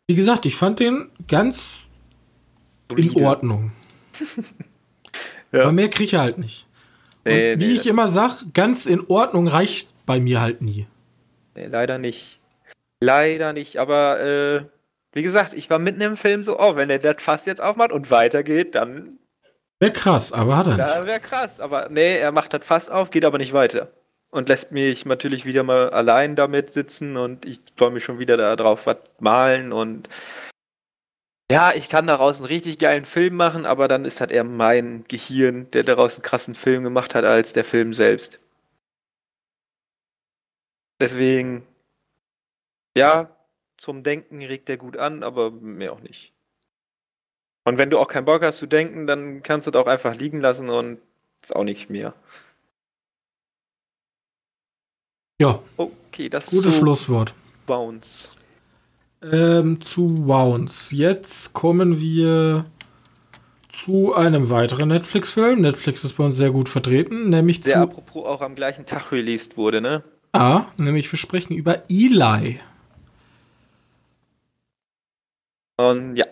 Wie 0.06 0.14
gesagt, 0.16 0.46
ich 0.46 0.56
fand 0.56 0.80
den 0.80 1.10
ganz 1.28 1.88
in 2.90 2.96
Solide. 3.10 3.24
Ordnung. 3.26 3.72
Ja. 5.52 5.62
Aber 5.62 5.72
mehr 5.72 5.88
kriege 5.88 6.02
ich 6.04 6.14
halt 6.16 6.36
nicht. 6.38 6.66
Und 7.24 7.30
Nee, 7.32 7.54
wie 7.60 7.66
nee, 7.66 7.72
ich 7.74 7.86
immer 7.86 8.08
sag, 8.08 8.42
ganz 8.54 8.86
in 8.86 9.06
Ordnung 9.06 9.46
reicht 9.46 9.88
bei 10.04 10.18
mir 10.18 10.40
halt 10.40 10.62
nie. 10.62 10.88
Nee, 11.54 11.66
leider 11.66 11.96
nicht. 11.98 12.40
Leider 13.00 13.52
nicht, 13.52 13.76
aber 13.76 14.20
äh, 14.20 14.64
wie 15.12 15.22
gesagt, 15.22 15.54
ich 15.54 15.70
war 15.70 15.78
mitten 15.78 16.00
im 16.00 16.16
Film 16.16 16.42
so, 16.42 16.58
oh, 16.58 16.74
wenn 16.74 16.90
er 16.90 16.98
das 16.98 17.22
Fass 17.22 17.46
jetzt 17.46 17.60
aufmacht 17.62 17.92
und 17.92 18.10
weitergeht, 18.10 18.74
dann 18.74 19.20
Wäre 19.78 19.92
krass, 19.92 20.32
aber 20.32 20.56
hat 20.56 20.66
er 20.66 20.76
nicht. 20.76 20.88
ja, 20.88 21.06
wäre 21.06 21.20
krass. 21.20 21.60
Aber 21.60 21.88
nee, 21.88 22.16
er 22.16 22.32
macht 22.32 22.52
das 22.52 22.64
Fass 22.66 22.88
auf, 22.88 23.10
geht 23.12 23.24
aber 23.24 23.38
nicht 23.38 23.52
weiter. 23.52 23.92
Und 24.34 24.48
lässt 24.48 24.72
mich 24.72 25.06
natürlich 25.06 25.44
wieder 25.46 25.62
mal 25.62 25.90
allein 25.90 26.34
damit 26.34 26.68
sitzen 26.70 27.16
und 27.16 27.46
ich 27.46 27.60
soll 27.78 27.92
mich 27.92 28.02
schon 28.02 28.18
wieder 28.18 28.36
da 28.36 28.56
drauf 28.56 28.84
was 28.84 28.96
malen 29.20 29.72
und 29.72 30.08
ja, 31.48 31.72
ich 31.72 31.88
kann 31.88 32.08
daraus 32.08 32.38
einen 32.38 32.46
richtig 32.46 32.80
geilen 32.80 33.06
Film 33.06 33.36
machen, 33.36 33.64
aber 33.64 33.86
dann 33.86 34.04
ist 34.04 34.20
halt 34.20 34.32
eher 34.32 34.42
mein 34.42 35.04
Gehirn, 35.06 35.70
der 35.70 35.84
daraus 35.84 36.16
einen 36.16 36.22
krassen 36.24 36.56
Film 36.56 36.82
gemacht 36.82 37.14
hat, 37.14 37.24
als 37.24 37.52
der 37.52 37.62
Film 37.64 37.94
selbst. 37.94 38.40
Deswegen, 41.00 41.64
ja, 42.96 43.30
zum 43.78 44.02
Denken 44.02 44.42
regt 44.42 44.68
er 44.68 44.78
gut 44.78 44.96
an, 44.96 45.22
aber 45.22 45.52
mehr 45.52 45.92
auch 45.92 46.00
nicht. 46.00 46.32
Und 47.64 47.78
wenn 47.78 47.90
du 47.90 48.00
auch 48.00 48.08
keinen 48.08 48.24
Bock 48.24 48.42
hast 48.42 48.58
zu 48.58 48.66
denken, 48.66 49.06
dann 49.06 49.44
kannst 49.44 49.68
du 49.68 49.70
es 49.70 49.76
auch 49.76 49.86
einfach 49.86 50.16
liegen 50.16 50.40
lassen 50.40 50.70
und 50.70 51.00
ist 51.40 51.54
auch 51.54 51.62
nicht 51.62 51.88
mehr. 51.88 52.14
Ja, 55.40 55.58
Okay, 55.76 56.28
das 56.28 56.46
gutes 56.46 56.74
so 56.76 56.80
Schlusswort. 56.80 57.34
Bounce. 57.66 58.28
Ähm, 59.22 59.80
zu 59.80 60.26
Wounds. 60.26 60.90
Jetzt 60.92 61.52
kommen 61.54 61.98
wir 62.00 62.66
zu 63.68 64.14
einem 64.14 64.48
weiteren 64.50 64.88
Netflix-Film. 64.90 65.60
Netflix 65.62 66.04
ist 66.04 66.12
bei 66.14 66.24
uns 66.24 66.36
sehr 66.36 66.50
gut 66.52 66.68
vertreten, 66.68 67.30
nämlich 67.30 67.60
Der 67.62 67.72
zu 67.74 67.78
apropos 67.80 68.24
auch 68.26 68.42
am 68.42 68.54
gleichen 68.54 68.86
Tag 68.86 69.10
released 69.10 69.56
wurde, 69.56 69.80
ne? 69.80 70.04
A, 70.32 70.66
nämlich 70.76 71.10
wir 71.10 71.18
sprechen 71.18 71.54
über 71.54 71.82
Eli. 71.88 72.60
Und 75.76 76.16
ja. 76.16 76.26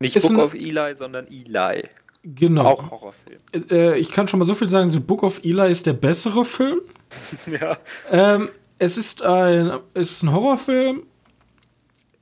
Nicht 0.00 0.16
Ist 0.16 0.24
Book 0.24 0.32
ein- 0.32 0.40
of 0.40 0.54
Eli, 0.54 0.94
sondern 0.98 1.26
Eli. 1.28 1.84
Genau. 2.22 2.64
Auch 2.66 2.90
Horrorfilm. 2.90 3.38
Äh, 3.70 3.98
ich 3.98 4.10
kann 4.10 4.28
schon 4.28 4.40
mal 4.40 4.46
so 4.46 4.54
viel 4.54 4.68
sagen, 4.68 4.90
The 4.90 5.00
Book 5.00 5.22
of 5.22 5.40
Eli 5.44 5.70
ist 5.70 5.86
der 5.86 5.92
bessere 5.94 6.44
Film. 6.44 6.80
ja. 7.60 7.76
Ähm, 8.10 8.48
es 8.78 8.96
ist 8.96 9.22
ein, 9.22 9.78
ist 9.94 10.22
ein 10.22 10.32
Horrorfilm. 10.32 11.02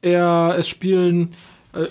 Er, 0.02 0.56
es 0.58 0.68
spielen 0.68 1.34
äh, 1.72 1.88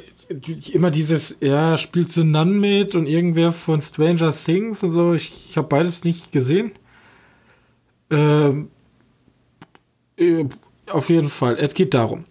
immer 0.72 0.92
dieses, 0.92 1.38
ja, 1.42 1.78
spielt 1.78 2.10
The 2.10 2.24
Nun 2.24 2.60
mit 2.60 2.96
und 2.96 3.08
irgendwer 3.08 3.52
von 3.52 3.82
Stranger 3.82 4.32
Things 4.32 4.84
und 4.84 4.92
so. 4.92 5.14
Ich, 5.14 5.32
ich 5.50 5.58
habe 5.58 5.68
beides 5.68 6.04
nicht 6.04 6.32
gesehen. 6.32 6.72
Ähm, 8.10 8.70
äh, 10.18 10.46
auf 10.90 11.10
jeden 11.10 11.30
Fall, 11.30 11.58
es 11.60 11.74
geht 11.74 11.94
darum. 11.94 12.26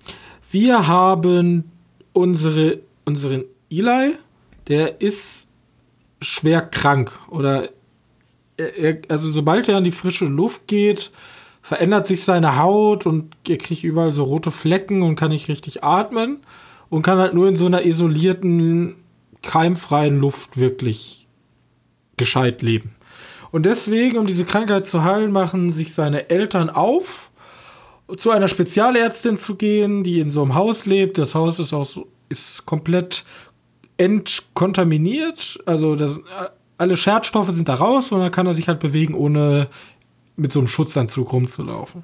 Wir 0.51 0.87
haben 0.87 1.71
unsere, 2.13 2.81
unseren 3.05 3.45
Eli, 3.71 4.15
der 4.69 5.01
ist 5.01 5.49
schwer 6.21 6.63
krank 6.63 7.19
oder 7.29 7.71
er, 8.69 8.99
also 9.09 9.31
sobald 9.31 9.69
er 9.69 9.77
an 9.77 9.85
die 9.85 9.93
frische 9.93 10.25
Luft 10.25 10.67
geht, 10.67 11.11
verändert 11.63 12.07
sich 12.07 12.25
seine 12.25 12.59
Haut 12.59 13.07
und 13.07 13.35
er 13.49 13.57
kriegt 13.57 13.85
überall 13.85 14.13
so 14.13 14.25
rote 14.25 14.51
Flecken 14.51 15.03
und 15.03 15.17
kann 15.17 15.31
nicht 15.31 15.49
richtig 15.49 15.85
atmen 15.85 16.41
und 16.91 17.03
kann 17.03 17.19
halt 17.19 17.35
nur 17.35 17.49
in 17.49 17.57
so 17.57 17.67
einer 17.67 17.85
isolierten, 17.85 18.97
keimfreien 19.43 20.19
Luft 20.19 20.59
wirklich 20.59 21.27
gescheit 22.17 22.63
leben. 22.63 22.95
Und 23.51 23.67
deswegen, 23.67 24.19
um 24.19 24.27
diese 24.27 24.45
Krankheit 24.45 24.87
zu 24.87 25.05
heilen, 25.05 25.31
machen 25.33 25.73
sich 25.73 25.93
seine 25.93 26.31
Eltern 26.31 26.71
auf, 26.71 27.31
zu 28.17 28.31
einer 28.31 28.49
Spezialärztin 28.49 29.39
zu 29.39 29.57
gehen, 29.57 30.05
die 30.05 30.21
in 30.21 30.31
so 30.31 30.43
einem 30.43 30.55
Haus 30.55 30.87
lebt. 30.87 31.19
Das 31.19 31.35
Haus 31.35 31.59
ist 31.59 31.73
auch 31.73 31.85
so, 31.85 32.09
ist 32.29 32.67
komplett 32.67 33.25
entkontaminiert. 33.97 35.61
Also 35.67 35.97
das, 35.97 36.21
alle 36.83 36.97
Schadstoffe 36.97 37.51
sind 37.51 37.69
da 37.69 37.75
raus 37.75 38.11
und 38.11 38.19
dann 38.19 38.33
kann 38.33 38.49
er 38.49 38.55
sich 38.55 38.67
halt 38.67 38.81
bewegen, 38.81 39.15
ohne 39.15 39.69
mit 40.35 40.51
so 40.51 40.59
einem 40.59 40.67
Schutzanzug 40.67 41.33
rumzulaufen. 41.33 42.03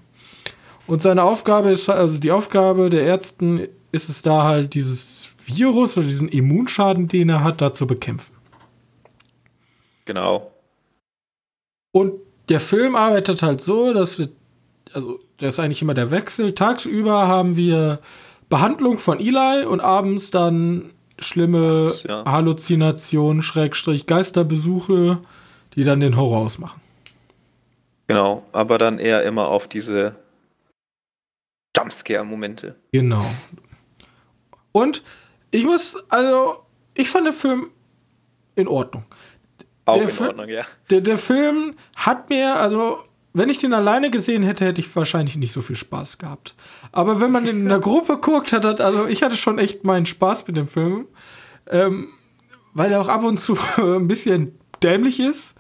Und 0.87 1.03
seine 1.03 1.25
Aufgabe 1.25 1.71
ist, 1.71 1.91
also 1.91 2.19
die 2.19 2.31
Aufgabe 2.31 2.89
der 2.89 3.03
Ärzten 3.03 3.67
ist 3.91 4.09
es 4.09 4.23
da 4.23 4.45
halt, 4.45 4.75
dieses 4.75 5.35
Virus 5.45 5.99
oder 5.99 6.07
diesen 6.07 6.29
Immunschaden, 6.29 7.09
den 7.09 7.29
er 7.29 7.43
hat, 7.43 7.61
da 7.61 7.73
zu 7.73 7.89
bekämpfen. 7.89 8.33
Genau. 10.05 10.53
Und 11.91 12.13
der 12.49 12.61
Film 12.61 12.95
arbeitet 12.95 13.43
halt 13.43 13.61
so, 13.61 13.93
dass 13.93 14.21
wir, 14.21 14.29
also 14.93 15.19
das 15.39 15.55
ist 15.55 15.59
eigentlich 15.59 15.83
immer 15.83 15.95
der 15.95 16.13
Wechsel. 16.13 16.55
Tagsüber 16.55 17.27
haben 17.27 17.57
wir 17.57 17.99
Behandlung 18.49 18.99
von 18.99 19.19
Eli 19.19 19.67
und 19.67 19.81
abends 19.81 20.31
dann 20.31 20.93
schlimme 21.19 21.93
Ach, 21.95 22.05
ja. 22.05 22.25
Halluzinationen, 22.25 23.43
Schrägstrich, 23.43 24.07
Geisterbesuche, 24.07 25.21
die 25.75 25.85
dann 25.85 26.01
den 26.01 26.17
Horror 26.17 26.39
ausmachen. 26.39 26.81
Genau. 28.07 28.45
Aber 28.53 28.79
dann 28.79 28.99
eher 28.99 29.23
immer 29.25 29.49
auf 29.49 29.69
diese 29.69 30.15
Jumpscare-Momente. 31.77 32.77
Genau. 32.93 33.25
Und 34.73 35.03
ich 35.51 35.65
muss, 35.65 35.97
also, 36.09 36.65
ich 36.95 37.09
fand 37.11 37.27
den 37.27 37.33
Film 37.33 37.71
in 38.55 38.69
Ordnung. 38.69 39.05
Auch 39.85 39.95
Der 39.95 40.03
in 40.05 40.09
Fi- 40.09 40.25
Ordnung, 40.27 40.49
ja. 40.49 40.65
Der, 40.91 41.01
der 41.01 41.19
Film 41.19 41.75
hat 41.97 42.29
mir, 42.29 42.57
also, 42.57 42.99
wenn 43.33 43.49
ich 43.49 43.59
den 43.59 43.73
alleine 43.75 44.11
gesehen 44.11 44.43
hätte, 44.43 44.65
hätte 44.65 44.81
ich 44.81 44.95
wahrscheinlich 44.97 45.37
nicht 45.37 45.53
so 45.53 45.63
viel 45.63 45.77
Spaß 45.77 46.19
gehabt. 46.19 46.55
Aber 46.93 47.21
wenn 47.21 47.31
man 47.31 47.47
in 47.47 47.69
der 47.69 47.81
Gruppe 47.81 48.19
guckt, 48.19 48.53
hat 48.53 48.65
er, 48.65 48.81
also 48.81 49.07
ich 49.07 49.23
hatte 49.23 49.37
schon 49.37 49.59
echt 49.59 49.85
meinen 49.85 50.07
Spaß 50.07 50.47
mit 50.47 50.57
dem 50.57 50.69
Film. 50.69 51.07
Ähm, 51.71 52.09
weil 52.75 52.93
er 52.93 53.01
auch 53.01 53.09
ab 53.09 53.25
und 53.25 53.39
zu 53.39 53.59
ein 53.77 54.09
bisschen 54.09 54.59
dämlich 54.83 55.21
ist, 55.21 55.55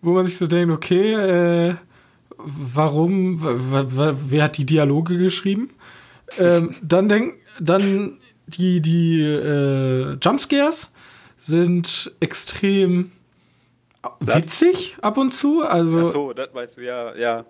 wo 0.00 0.12
man 0.12 0.26
sich 0.26 0.36
so 0.38 0.46
denkt, 0.46 0.74
okay, 0.74 1.12
äh, 1.14 1.74
warum, 2.36 3.38
wer 3.40 4.44
hat 4.44 4.58
die 4.58 4.66
Dialoge 4.66 5.16
geschrieben? 5.16 5.70
ähm, 6.38 6.74
dann 6.82 7.08
denk, 7.08 7.34
dann 7.60 8.18
die, 8.46 8.80
die 8.80 9.22
äh, 9.22 10.16
Jumpscares 10.20 10.92
sind 11.38 12.12
extrem 12.20 13.12
witzig 14.20 14.96
ab 15.00 15.16
und 15.16 15.32
zu. 15.32 15.62
Also 15.62 16.00
Ach 16.00 16.06
so, 16.06 16.32
das 16.32 16.54
weißt 16.54 16.78
du, 16.78 16.80
ja, 16.82 17.14
ja. 17.16 17.44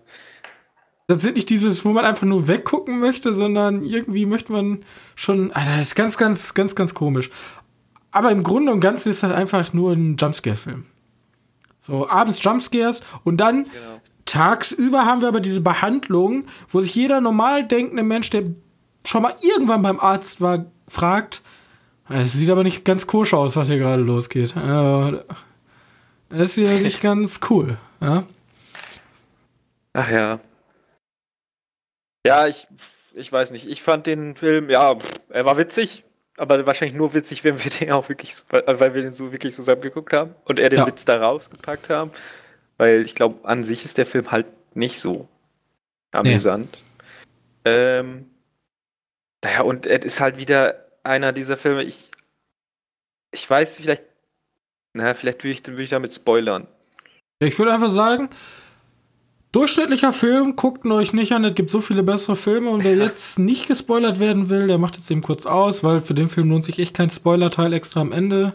Das 1.14 1.22
sind 1.22 1.36
nicht 1.36 1.50
dieses, 1.50 1.84
wo 1.84 1.90
man 1.92 2.04
einfach 2.04 2.26
nur 2.26 2.48
weggucken 2.48 2.98
möchte, 2.98 3.32
sondern 3.32 3.82
irgendwie 3.82 4.26
möchte 4.26 4.52
man 4.52 4.80
schon. 5.14 5.50
Ah, 5.52 5.62
das 5.64 5.82
ist 5.82 5.94
ganz, 5.96 6.16
ganz, 6.16 6.54
ganz, 6.54 6.74
ganz 6.74 6.94
komisch. 6.94 7.30
Aber 8.10 8.30
im 8.30 8.42
Grunde 8.42 8.72
und 8.72 8.80
Ganzen 8.80 9.10
ist 9.10 9.22
das 9.22 9.32
einfach 9.32 9.72
nur 9.72 9.92
ein 9.92 10.16
Jumpscare-Film. 10.16 10.84
So, 11.80 12.08
abends 12.08 12.42
Jumpscares 12.42 13.02
und 13.24 13.38
dann 13.38 13.64
Genau. 13.64 14.00
tagsüber 14.24 15.04
haben 15.06 15.20
wir 15.20 15.28
aber 15.28 15.40
diese 15.40 15.60
Behandlung, 15.62 16.44
wo 16.70 16.80
sich 16.80 16.94
jeder 16.94 17.20
normal 17.20 17.66
denkende 17.66 18.02
Mensch, 18.02 18.30
der 18.30 18.44
schon 19.04 19.22
mal 19.22 19.34
irgendwann 19.42 19.82
beim 19.82 19.98
Arzt 19.98 20.40
war, 20.40 20.66
fragt, 20.86 21.42
es 22.08 22.32
sieht 22.34 22.50
aber 22.50 22.62
nicht 22.62 22.84
ganz 22.84 23.06
koscher 23.06 23.38
aus, 23.38 23.56
was 23.56 23.68
hier 23.68 23.78
gerade 23.78 24.02
losgeht. 24.02 24.54
Äh, 24.56 25.12
Das 26.28 26.56
ist 26.56 26.56
ja 26.56 26.78
nicht 26.78 27.00
ganz 27.02 27.40
cool. 27.50 27.78
Ja? 28.00 28.24
Ach 29.94 30.10
ja. 30.10 30.38
Ja, 32.26 32.46
ich, 32.46 32.66
ich 33.14 33.30
weiß 33.30 33.50
nicht. 33.50 33.66
Ich 33.68 33.82
fand 33.82 34.06
den 34.06 34.36
Film, 34.36 34.70
ja, 34.70 34.96
er 35.28 35.44
war 35.44 35.56
witzig, 35.56 36.04
aber 36.36 36.64
wahrscheinlich 36.66 36.96
nur 36.96 37.14
witzig, 37.14 37.44
wenn 37.44 37.62
wir 37.62 37.70
den 37.70 37.92
auch 37.92 38.08
wirklich, 38.08 38.34
weil 38.50 38.94
wir 38.94 39.02
den 39.02 39.12
so 39.12 39.32
wirklich 39.32 39.54
zusammen 39.54 39.82
geguckt 39.82 40.12
haben 40.12 40.34
und 40.44 40.58
er 40.58 40.68
den 40.68 40.80
Ja. 40.80 40.86
Witz 40.86 41.04
da 41.04 41.16
rausgepackt 41.20 41.90
haben. 41.90 42.10
Weil 42.78 43.02
ich 43.02 43.14
glaube, 43.14 43.46
an 43.48 43.64
sich 43.64 43.84
ist 43.84 43.98
der 43.98 44.06
Film 44.06 44.30
halt 44.30 44.46
nicht 44.74 44.98
so 44.98 45.28
amüsant. 46.12 46.76
Ähm, 47.64 48.30
naja, 49.44 49.62
und 49.62 49.86
es 49.86 50.04
ist 50.04 50.20
halt 50.20 50.38
wieder 50.38 50.86
einer 51.02 51.32
dieser 51.32 51.56
Filme, 51.56 51.82
ich, 51.82 52.10
ich 53.32 53.48
weiß, 53.48 53.76
vielleicht, 53.76 54.04
na, 54.94 55.14
vielleicht 55.14 55.44
will 55.44 55.50
ich, 55.50 55.66
will 55.66 55.80
ich 55.80 55.90
damit 55.90 56.14
spoilern. 56.14 56.66
Ja, 57.40 57.48
Ich 57.48 57.58
würde 57.58 57.72
einfach 57.72 57.90
sagen, 57.90 58.30
durchschnittlicher 59.52 60.12
Film, 60.12 60.56
guckt 60.56 60.84
ihn 60.84 60.92
euch 60.92 61.12
nicht 61.12 61.32
an, 61.32 61.44
es 61.44 61.54
gibt 61.54 61.70
so 61.70 61.80
viele 61.80 62.02
bessere 62.02 62.36
Filme 62.36 62.70
und 62.70 62.84
wer 62.84 62.96
jetzt 62.96 63.38
nicht 63.38 63.68
gespoilert 63.68 64.18
werden 64.18 64.48
will, 64.48 64.66
der 64.66 64.78
macht 64.78 64.96
jetzt 64.96 65.10
eben 65.10 65.20
kurz 65.20 65.46
aus, 65.46 65.84
weil 65.84 66.00
für 66.00 66.14
den 66.14 66.28
Film 66.28 66.50
lohnt 66.50 66.64
sich 66.64 66.78
echt 66.78 66.94
kein 66.94 67.10
Spoiler-Teil 67.10 67.72
extra 67.74 68.00
am 68.00 68.12
Ende. 68.12 68.54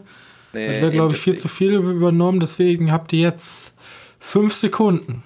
Nee, 0.53 0.67
Das 0.67 0.81
wäre, 0.81 0.91
glaube 0.91 1.13
ich, 1.13 1.19
viel 1.19 1.38
zu 1.38 1.47
viel 1.47 1.75
übernommen, 1.75 2.39
deswegen 2.39 2.91
habt 2.91 3.13
ihr 3.13 3.19
jetzt 3.19 3.73
fünf 4.19 4.53
Sekunden. 4.53 5.23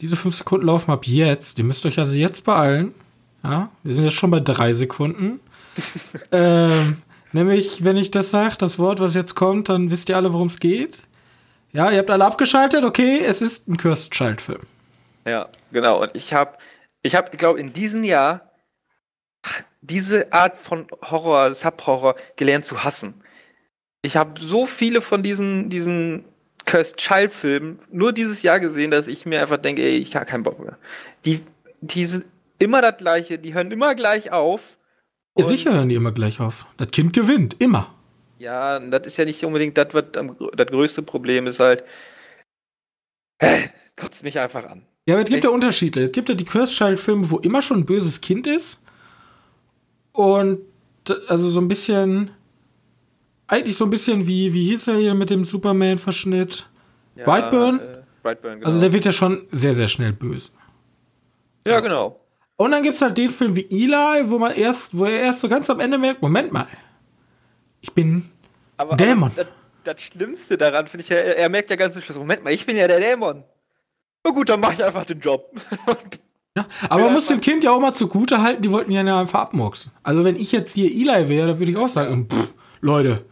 Diese 0.00 0.14
fünf 0.14 0.36
Sekunden 0.36 0.66
laufen 0.66 0.92
ab 0.92 1.06
jetzt. 1.06 1.58
Ihr 1.58 1.64
müsst 1.64 1.84
euch 1.84 1.98
also 1.98 2.12
jetzt 2.12 2.44
beeilen. 2.44 2.94
Ja, 3.42 3.70
wir 3.82 3.94
sind 3.94 4.04
jetzt 4.04 4.14
schon 4.14 4.30
bei 4.30 4.40
drei 4.40 4.72
Sekunden. 4.74 5.40
ähm, 6.32 6.98
nämlich, 7.32 7.82
wenn 7.82 7.96
ich 7.96 8.12
das 8.12 8.30
sage, 8.30 8.54
das 8.58 8.78
Wort, 8.78 9.00
was 9.00 9.14
jetzt 9.14 9.34
kommt, 9.34 9.68
dann 9.68 9.90
wisst 9.90 10.08
ihr 10.08 10.16
alle, 10.16 10.32
worum 10.32 10.46
es 10.46 10.60
geht. 10.60 10.98
Ja, 11.72 11.90
ihr 11.90 11.98
habt 11.98 12.10
alle 12.10 12.24
abgeschaltet. 12.24 12.84
Okay, 12.84 13.20
es 13.24 13.42
ist 13.42 13.68
ein 13.68 13.76
Cursed 13.76 14.12
Child 14.12 14.40
Film. 14.40 14.62
Ja, 15.26 15.48
genau. 15.72 16.02
Und 16.02 16.10
ich 16.14 16.32
habe, 16.32 16.56
ich 17.02 17.14
habe, 17.14 17.36
glaube 17.36 17.60
in 17.60 17.72
diesem 17.72 18.04
Jahr 18.04 18.48
diese 19.80 20.32
Art 20.32 20.56
von 20.56 20.86
Horror, 21.10 21.54
Subhorror 21.54 22.16
gelernt 22.36 22.64
zu 22.64 22.84
hassen. 22.84 23.14
Ich 24.02 24.16
habe 24.16 24.40
so 24.40 24.66
viele 24.66 25.00
von 25.00 25.22
diesen, 25.22 25.68
diesen 25.70 26.24
Cursed 26.64 26.96
Child 26.98 27.32
Filmen 27.32 27.78
nur 27.90 28.12
dieses 28.12 28.42
Jahr 28.42 28.60
gesehen, 28.60 28.90
dass 28.90 29.06
ich 29.06 29.26
mir 29.26 29.40
einfach 29.40 29.56
denke, 29.56 29.82
ey, 29.82 29.96
ich 29.96 30.14
habe 30.16 30.26
keinen 30.26 30.42
Bock 30.42 30.58
mehr. 30.60 30.78
Die, 31.24 31.40
die 31.80 32.04
sind 32.04 32.26
immer 32.58 32.82
das 32.82 32.96
gleiche, 32.98 33.38
die 33.38 33.54
hören 33.54 33.70
immer 33.70 33.94
gleich 33.94 34.32
auf. 34.32 34.78
Ja, 35.36 35.46
sicher 35.46 35.72
hören 35.72 35.88
die 35.88 35.94
immer 35.94 36.12
gleich 36.12 36.40
auf. 36.40 36.66
Das 36.76 36.90
Kind 36.90 37.12
gewinnt, 37.12 37.56
immer. 37.60 37.94
Ja, 38.38 38.78
das 38.78 39.06
ist 39.06 39.16
ja 39.16 39.24
nicht 39.24 39.44
unbedingt 39.44 39.76
das, 39.76 39.88
was 39.92 40.04
das 40.12 40.66
größte 40.66 41.02
Problem 41.02 41.46
ist 41.46 41.60
halt. 41.60 41.84
Äh, 43.38 43.68
kotzt 43.96 44.22
mich 44.22 44.38
einfach 44.38 44.64
an. 44.64 44.82
Ja, 45.06 45.14
aber 45.14 45.24
es 45.24 45.30
gibt 45.30 45.44
ja 45.44 45.50
Unterschiede. 45.50 46.04
Es 46.04 46.12
gibt 46.12 46.28
ja 46.28 46.34
die 46.34 46.44
Cursed 46.44 46.76
Child 46.76 47.00
Filme, 47.00 47.30
wo 47.30 47.38
immer 47.38 47.62
schon 47.62 47.78
ein 47.78 47.86
böses 47.86 48.20
Kind 48.20 48.46
ist. 48.46 48.80
Und 50.12 50.60
also 51.28 51.50
so 51.50 51.60
ein 51.60 51.68
bisschen 51.68 52.30
eigentlich 53.48 53.76
so 53.76 53.84
ein 53.84 53.90
bisschen 53.90 54.26
wie, 54.26 54.52
wie 54.52 54.64
hieß 54.64 54.88
er 54.88 54.96
hier 54.96 55.14
mit 55.14 55.30
dem 55.30 55.44
Superman-Verschnitt? 55.44 56.68
Ja, 57.16 57.24
Brightburn? 57.24 57.80
Äh, 57.80 57.82
Brightburn 58.22 58.58
genau. 58.58 58.66
Also 58.66 58.80
der 58.80 58.92
wird 58.92 59.04
ja 59.06 59.12
schon 59.12 59.46
sehr, 59.50 59.74
sehr 59.74 59.88
schnell 59.88 60.12
böse. 60.12 60.50
Ja, 61.66 61.80
genau. 61.80 62.20
Und 62.56 62.72
dann 62.72 62.82
gibt 62.82 62.94
es 62.94 63.02
halt 63.02 63.16
den 63.16 63.30
Film 63.30 63.56
wie 63.56 63.66
Eli, 63.70 64.28
wo 64.28 64.38
man 64.38 64.52
erst, 64.52 64.96
wo 64.96 65.04
er 65.04 65.20
erst 65.20 65.40
so 65.40 65.48
ganz 65.48 65.70
am 65.70 65.80
Ende 65.80 65.96
merkt, 65.96 66.20
Moment 66.20 66.52
mal, 66.52 66.66
ich 67.80 67.92
bin 67.92 68.28
aber, 68.76 68.96
Dämon. 68.96 69.30
Aber 69.34 69.44
das, 69.44 69.46
das, 69.84 70.00
Schlimmste 70.02 70.56
daran 70.56 70.86
finde 70.86 71.04
ich 71.04 71.10
er, 71.10 71.36
er, 71.36 71.48
merkt 71.48 71.70
ja 71.70 71.76
ganz 71.76 72.00
Schluss, 72.02 72.16
Moment 72.16 72.44
mal, 72.44 72.52
ich 72.52 72.64
bin 72.66 72.76
ja 72.76 72.86
der 72.86 73.00
Dämon. 73.00 73.44
Na 74.24 74.30
gut, 74.30 74.48
dann 74.48 74.60
mache 74.60 74.74
ich 74.74 74.84
einfach 74.84 75.04
den 75.04 75.20
Job. 75.20 75.50
ja, 76.56 76.66
aber 76.88 77.04
man 77.04 77.14
muss 77.14 77.26
dem 77.26 77.40
Kind 77.40 77.64
ja 77.64 77.72
auch 77.72 77.80
mal 77.80 77.92
zugute 77.92 78.42
halten, 78.42 78.62
die 78.62 78.70
wollten 78.70 78.90
ja 78.90 79.00
einfach 79.20 79.40
abmurksen. 79.40 79.92
Also 80.02 80.24
wenn 80.24 80.36
ich 80.36 80.52
jetzt 80.52 80.74
hier 80.74 80.90
Eli 80.90 81.28
wäre, 81.28 81.48
dann 81.48 81.58
würde 81.58 81.70
ich 81.70 81.76
auch 81.76 81.88
sagen, 81.88 82.28
pff, 82.28 82.52
Leute, 82.80 83.24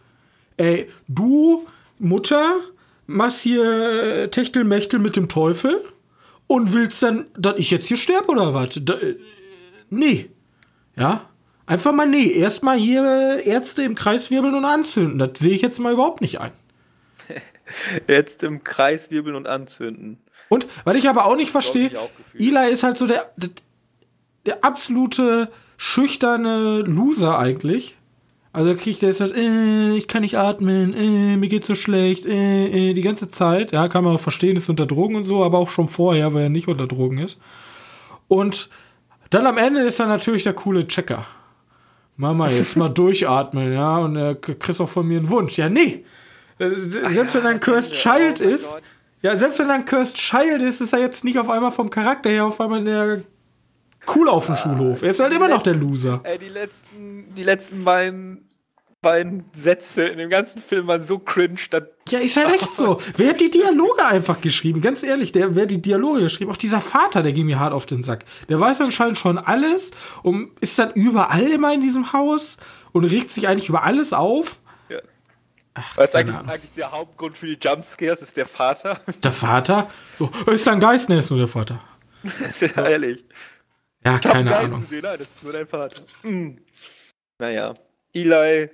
ey, 0.57 0.89
du, 1.07 1.65
Mutter, 1.99 2.57
machst 3.05 3.41
hier 3.41 3.63
äh, 3.63 4.27
Techtelmechtel 4.29 4.99
mit 4.99 5.15
dem 5.15 5.29
Teufel 5.29 5.81
und 6.47 6.73
willst 6.73 7.01
dann, 7.03 7.27
dass 7.37 7.57
ich 7.57 7.71
jetzt 7.71 7.87
hier 7.87 7.97
sterbe 7.97 8.27
oder 8.27 8.53
was? 8.53 8.79
Da, 8.81 8.95
äh, 8.95 9.17
nee. 9.89 10.29
Ja? 10.95 11.26
Einfach 11.67 11.91
mal 11.91 12.07
nee. 12.07 12.31
Erstmal 12.31 12.77
hier 12.77 13.41
Ärzte 13.45 13.83
im 13.83 13.93
Kreis 13.93 14.31
wirbeln 14.31 14.55
und 14.55 14.65
anzünden. 14.65 15.19
Das 15.19 15.37
sehe 15.37 15.53
ich 15.53 15.61
jetzt 15.61 15.79
mal 15.79 15.93
überhaupt 15.93 16.21
nicht 16.21 16.39
ein. 16.39 16.51
jetzt 18.07 18.43
im 18.43 18.63
Kreis 18.63 19.11
wirbeln 19.11 19.35
und 19.35 19.47
anzünden. 19.47 20.17
Und, 20.49 20.67
weil 20.85 20.95
ich 20.95 21.09
aber 21.09 21.25
auch 21.25 21.35
nicht 21.35 21.51
verstehe, 21.51 21.91
Eli 22.33 22.71
ist 22.71 22.83
halt 22.83 22.97
so 22.97 23.05
der, 23.05 23.29
der, 23.35 23.49
der 24.45 24.63
absolute 24.63 25.49
schüchterne 25.75 26.79
Loser 26.79 27.37
eigentlich. 27.37 27.97
Also 28.53 28.73
kriegt 28.75 29.01
der 29.01 29.09
jetzt 29.09 29.19
halt, 29.19 29.35
äh, 29.35 29.95
ich 29.95 30.07
kann 30.07 30.21
nicht 30.21 30.37
atmen, 30.37 30.93
äh, 30.93 31.37
mir 31.37 31.49
geht's 31.49 31.67
so 31.67 31.75
schlecht, 31.75 32.25
äh, 32.25 32.89
äh, 32.89 32.93
die 32.93 33.01
ganze 33.01 33.29
Zeit. 33.29 33.71
Ja, 33.71 33.87
kann 33.87 34.03
man 34.03 34.15
auch 34.15 34.21
verstehen, 34.21 34.55
ist 34.55 34.69
unter 34.69 34.85
Drogen 34.85 35.15
und 35.15 35.25
so, 35.25 35.43
aber 35.43 35.59
auch 35.59 35.69
schon 35.69 35.89
vorher, 35.89 36.33
weil 36.33 36.43
er 36.43 36.49
nicht 36.49 36.67
unter 36.67 36.87
Drogen 36.87 37.19
ist. 37.19 37.37
Und 38.27 38.69
dann 39.29 39.45
am 39.45 39.57
Ende 39.57 39.81
ist 39.81 39.99
er 39.99 40.07
natürlich 40.07 40.43
der 40.43 40.53
coole 40.53 40.87
Checker. 40.87 41.25
Mama, 42.17 42.49
jetzt 42.49 42.75
mal 42.75 42.89
durchatmen, 42.89 43.71
ja, 43.71 43.97
und 43.99 44.15
er 44.15 44.35
kriegst 44.35 44.81
auch 44.81 44.89
von 44.89 45.07
mir 45.07 45.19
einen 45.19 45.29
Wunsch. 45.29 45.57
Ja, 45.57 45.69
nee. 45.69 46.03
Äh, 46.57 46.69
selbst 46.69 47.35
wenn 47.35 47.43
er 47.43 47.51
ein 47.51 47.59
Cursed 47.59 47.93
Child 47.93 48.41
oh 48.41 48.49
ist, 48.49 48.81
ja, 49.21 49.37
selbst 49.37 49.59
wenn 49.59 49.69
er 49.69 49.75
ein 49.75 49.85
Cursed 49.85 50.15
Child 50.15 50.61
ist, 50.61 50.81
ist 50.81 50.93
er 50.93 50.99
jetzt 50.99 51.23
nicht 51.23 51.37
auf 51.37 51.49
einmal 51.49 51.71
vom 51.71 51.89
Charakter 51.89 52.29
her 52.29 52.45
auf 52.45 52.59
einmal 52.59 52.83
der 52.83 53.21
cool 54.15 54.29
auf 54.29 54.47
dem 54.47 54.55
ah, 54.55 54.57
Schulhof. 54.57 55.03
Er 55.03 55.11
ist 55.11 55.19
halt 55.19 55.33
immer 55.33 55.47
noch 55.47 55.61
der 55.61 55.75
Loser. 55.75 56.21
Ey, 56.23 56.39
die 56.39 56.49
letzten, 56.49 57.35
die 57.35 57.43
letzten 57.43 57.83
beiden 57.83 58.46
beiden 59.01 59.45
Sätze 59.53 60.03
in 60.07 60.17
dem 60.17 60.29
ganzen 60.29 60.61
Film 60.61 60.87
waren 60.87 61.01
so 61.05 61.19
cringe. 61.19 61.59
ja, 62.09 62.19
ist 62.19 62.37
halt 62.37 62.53
echt 62.53 62.75
so. 62.75 63.01
Wer 63.15 63.29
hat 63.29 63.41
die 63.41 63.51
Dialoge 63.51 64.05
einfach 64.05 64.41
geschrieben? 64.41 64.81
Ganz 64.81 65.03
ehrlich, 65.03 65.31
der, 65.31 65.55
wer 65.55 65.63
hat 65.63 65.71
die 65.71 65.81
Dialoge 65.81 66.21
geschrieben? 66.21 66.51
Auch 66.51 66.57
dieser 66.57 66.81
Vater, 66.81 67.21
der 67.23 67.31
ging 67.31 67.45
mir 67.45 67.59
hart 67.59 67.73
auf 67.73 67.85
den 67.85 68.03
Sack. 68.03 68.25
Der 68.49 68.59
weiß 68.59 68.81
anscheinend 68.81 69.19
schon 69.19 69.37
alles 69.37 69.91
und 70.23 70.59
ist 70.61 70.77
dann 70.79 70.91
überall 70.93 71.47
immer 71.51 71.73
in 71.73 71.81
diesem 71.81 72.11
Haus 72.13 72.57
und 72.91 73.05
regt 73.05 73.29
sich 73.29 73.47
eigentlich 73.47 73.69
über 73.69 73.83
alles 73.83 74.13
auf. 74.13 74.59
Ja. 74.89 74.99
Ach, 75.75 75.97
Was 75.97 76.09
ist 76.09 76.15
eigentlich, 76.15 76.35
eigentlich, 76.35 76.73
der 76.75 76.91
Hauptgrund 76.91 77.37
für 77.37 77.45
die 77.45 77.57
Jumpscares? 77.61 78.21
Ist 78.23 78.35
der 78.35 78.47
Vater? 78.47 78.99
Der 79.23 79.31
Vater? 79.31 79.89
So, 80.17 80.31
ist 80.47 80.67
ein 80.67 80.79
Geist, 80.79 81.07
ne, 81.09 81.19
ist 81.19 81.29
nur 81.29 81.39
der 81.39 81.47
Vater. 81.47 81.79
Sehr 82.53 82.69
so. 82.69 82.81
ehrlich. 82.81 83.23
Ja, 84.03 84.17
keine 84.17 84.55
Ahnung. 84.57 84.81
Gesehen, 84.81 85.01
nein, 85.03 85.17
das 85.19 85.27
ist 85.27 85.43
nur 85.43 85.53
dein 85.53 85.67
Vater. 85.67 86.01
Hm. 86.23 86.57
Naja. 87.39 87.73
Eli 88.13 88.69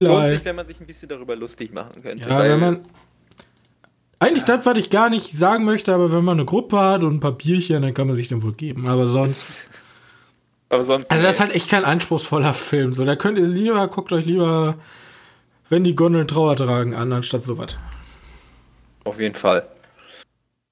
Lohnt 0.00 0.28
sich, 0.28 0.44
wenn 0.44 0.56
man 0.56 0.66
sich 0.66 0.78
ein 0.80 0.86
bisschen 0.86 1.08
darüber 1.08 1.36
lustig 1.36 1.72
machen 1.72 2.02
könnte. 2.02 2.28
Ja, 2.28 2.42
wenn 2.42 2.60
man. 2.60 2.80
Eigentlich 4.18 4.46
ja. 4.46 4.56
das, 4.56 4.66
was 4.66 4.78
ich 4.78 4.90
gar 4.90 5.10
nicht 5.10 5.30
sagen 5.32 5.64
möchte, 5.64 5.94
aber 5.94 6.12
wenn 6.12 6.24
man 6.24 6.38
eine 6.38 6.44
Gruppe 6.44 6.78
hat 6.78 7.02
und 7.02 7.14
ein 7.14 7.20
paar 7.20 7.32
Bierchen, 7.32 7.82
dann 7.82 7.94
kann 7.94 8.06
man 8.06 8.16
sich 8.16 8.28
den 8.28 8.42
wohl 8.42 8.52
geben. 8.52 8.86
Aber 8.88 9.06
sonst. 9.06 9.70
aber 10.68 10.84
sonst. 10.84 11.10
Also, 11.10 11.22
das 11.22 11.36
ist 11.36 11.40
halt 11.40 11.54
echt 11.54 11.70
kein 11.70 11.84
anspruchsvoller 11.84 12.54
Film. 12.54 12.92
So, 12.92 13.04
da 13.04 13.16
könnt 13.16 13.38
ihr 13.38 13.46
lieber, 13.46 13.86
guckt 13.88 14.12
euch 14.12 14.26
lieber, 14.26 14.76
wenn 15.68 15.84
die 15.84 15.94
Gondeln 15.94 16.28
Trauer 16.28 16.56
tragen, 16.56 16.94
an, 16.94 17.12
anstatt 17.12 17.42
sowas. 17.42 17.78
Auf 19.04 19.18
jeden 19.18 19.34
Fall. 19.34 19.66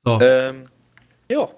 So. 0.05 0.21
Ähm, 0.21 0.65
ja. 1.31 1.49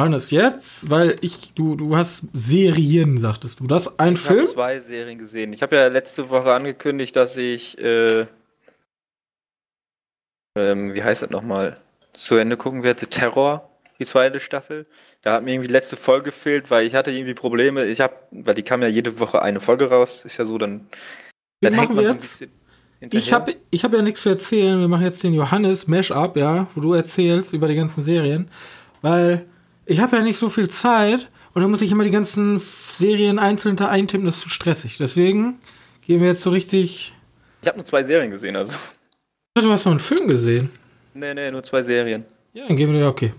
Johannes, 0.00 0.30
jetzt, 0.30 0.88
weil 0.88 1.16
ich, 1.20 1.52
du, 1.52 1.74
du 1.74 1.94
hast 1.94 2.24
Serien, 2.32 3.18
sagtest 3.18 3.60
du. 3.60 3.64
Das 3.64 3.98
ein 3.98 4.14
ich 4.14 4.20
Film? 4.20 4.38
Ich 4.38 4.44
habe 4.46 4.54
zwei 4.54 4.80
Serien 4.80 5.18
gesehen. 5.18 5.52
Ich 5.52 5.60
habe 5.60 5.76
ja 5.76 5.88
letzte 5.88 6.30
Woche 6.30 6.54
angekündigt, 6.54 7.14
dass 7.16 7.36
ich, 7.36 7.78
äh, 7.78 8.26
ähm, 10.56 10.94
wie 10.94 11.02
heißt 11.02 11.20
das 11.20 11.28
nochmal, 11.28 11.76
zu 12.14 12.36
Ende 12.36 12.56
gucken 12.56 12.82
werde. 12.82 13.08
Terror, 13.08 13.68
die 13.98 14.06
zweite 14.06 14.40
Staffel. 14.40 14.86
Da 15.20 15.34
hat 15.34 15.44
mir 15.44 15.52
irgendwie 15.52 15.68
die 15.68 15.74
letzte 15.74 15.96
Folge 15.96 16.26
gefehlt, 16.26 16.70
weil 16.70 16.86
ich 16.86 16.94
hatte 16.94 17.10
irgendwie 17.10 17.34
Probleme. 17.34 17.84
Ich 17.84 18.00
habe, 18.00 18.14
weil 18.30 18.54
die 18.54 18.62
kam 18.62 18.80
ja 18.80 18.88
jede 18.88 19.18
Woche 19.18 19.42
eine 19.42 19.60
Folge 19.60 19.90
raus. 19.90 20.24
Ist 20.24 20.38
ja 20.38 20.46
so, 20.46 20.56
dann. 20.56 20.88
dann 21.60 21.76
machen 21.76 21.98
wir 21.98 22.04
jetzt? 22.04 22.48
Ich 23.10 23.34
habe 23.34 23.54
ich 23.70 23.84
hab 23.84 23.92
ja 23.92 24.00
nichts 24.00 24.22
zu 24.22 24.30
erzählen. 24.30 24.80
Wir 24.80 24.88
machen 24.88 25.04
jetzt 25.04 25.22
den 25.22 25.34
Johannes 25.34 25.88
Mash-up, 25.88 26.38
ja, 26.38 26.68
wo 26.74 26.80
du 26.80 26.94
erzählst 26.94 27.52
über 27.52 27.68
die 27.68 27.74
ganzen 27.74 28.02
Serien. 28.02 28.50
Weil 29.02 29.44
ich 29.90 29.98
habe 29.98 30.16
ja 30.16 30.22
nicht 30.22 30.38
so 30.38 30.48
viel 30.48 30.70
Zeit 30.70 31.28
und 31.52 31.62
dann 31.62 31.70
muss 31.70 31.82
ich 31.82 31.90
immer 31.90 32.04
die 32.04 32.12
ganzen 32.12 32.60
Serien 32.60 33.40
einzeln 33.40 33.74
da 33.74 33.88
eintippen, 33.88 34.24
das 34.24 34.36
ist 34.36 34.42
zu 34.42 34.48
stressig. 34.48 34.98
Deswegen 34.98 35.58
gehen 36.06 36.20
wir 36.20 36.28
jetzt 36.28 36.42
so 36.42 36.50
richtig. 36.50 37.12
Ich 37.60 37.68
habe 37.68 37.76
nur 37.76 37.84
zwei 37.84 38.04
Serien 38.04 38.30
gesehen, 38.30 38.54
also. 38.54 38.72
Du 39.54 39.70
hast 39.70 39.84
noch 39.84 39.90
einen 39.90 40.00
Film 40.00 40.28
gesehen? 40.28 40.70
Nee, 41.12 41.34
nee, 41.34 41.50
nur 41.50 41.64
zwei 41.64 41.82
Serien. 41.82 42.24
Ja, 42.52 42.68
dann 42.68 42.76
gehen 42.76 42.92
wir 42.92 43.00
ja 43.00 43.08
okay. 43.08 43.34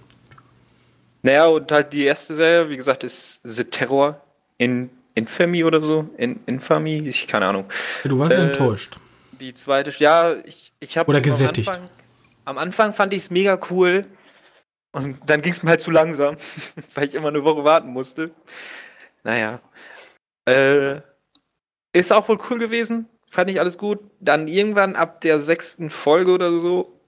Naja, 1.23 1.45
und 1.45 1.71
halt 1.71 1.93
die 1.93 2.03
erste 2.03 2.35
Serie, 2.35 2.69
wie 2.69 2.75
gesagt, 2.75 3.05
ist 3.05 3.39
The 3.43 3.63
Terror 3.63 4.19
in 4.57 4.89
Infamy 5.15 5.63
oder 5.63 5.81
so. 5.81 6.09
In 6.17 6.41
Infamy, 6.47 7.07
ich 7.07 7.27
keine 7.27 7.45
Ahnung. 7.45 7.65
Du 8.03 8.19
warst 8.19 8.33
äh, 8.33 8.47
enttäuscht. 8.47 8.97
Die 9.39 9.53
zweite, 9.53 9.93
ja, 9.99 10.35
ich, 10.43 10.73
ich 10.81 10.97
habe. 10.97 11.09
Oder 11.09 11.21
gesättigt. 11.21 11.69
Am 11.69 11.75
Anfang, 11.75 11.89
am 12.43 12.57
Anfang 12.57 12.93
fand 12.93 13.13
ich 13.13 13.19
es 13.19 13.29
mega 13.29 13.57
cool, 13.69 14.05
und 14.91 15.17
dann 15.25 15.41
ging 15.41 15.53
es 15.53 15.63
mir 15.63 15.71
halt 15.71 15.81
zu 15.81 15.91
langsam, 15.91 16.35
weil 16.93 17.07
ich 17.07 17.15
immer 17.15 17.29
eine 17.29 17.43
Woche 17.43 17.63
warten 17.63 17.89
musste. 17.89 18.31
Naja. 19.23 19.61
Äh, 20.45 21.01
ist 21.93 22.11
auch 22.11 22.27
wohl 22.27 22.39
cool 22.49 22.59
gewesen. 22.59 23.07
Fand 23.27 23.49
ich 23.49 23.59
alles 23.59 23.77
gut. 23.77 23.99
Dann 24.19 24.47
irgendwann 24.47 24.95
ab 24.95 25.21
der 25.21 25.41
sechsten 25.41 25.89
Folge 25.89 26.31
oder 26.31 26.51
so 26.59 27.01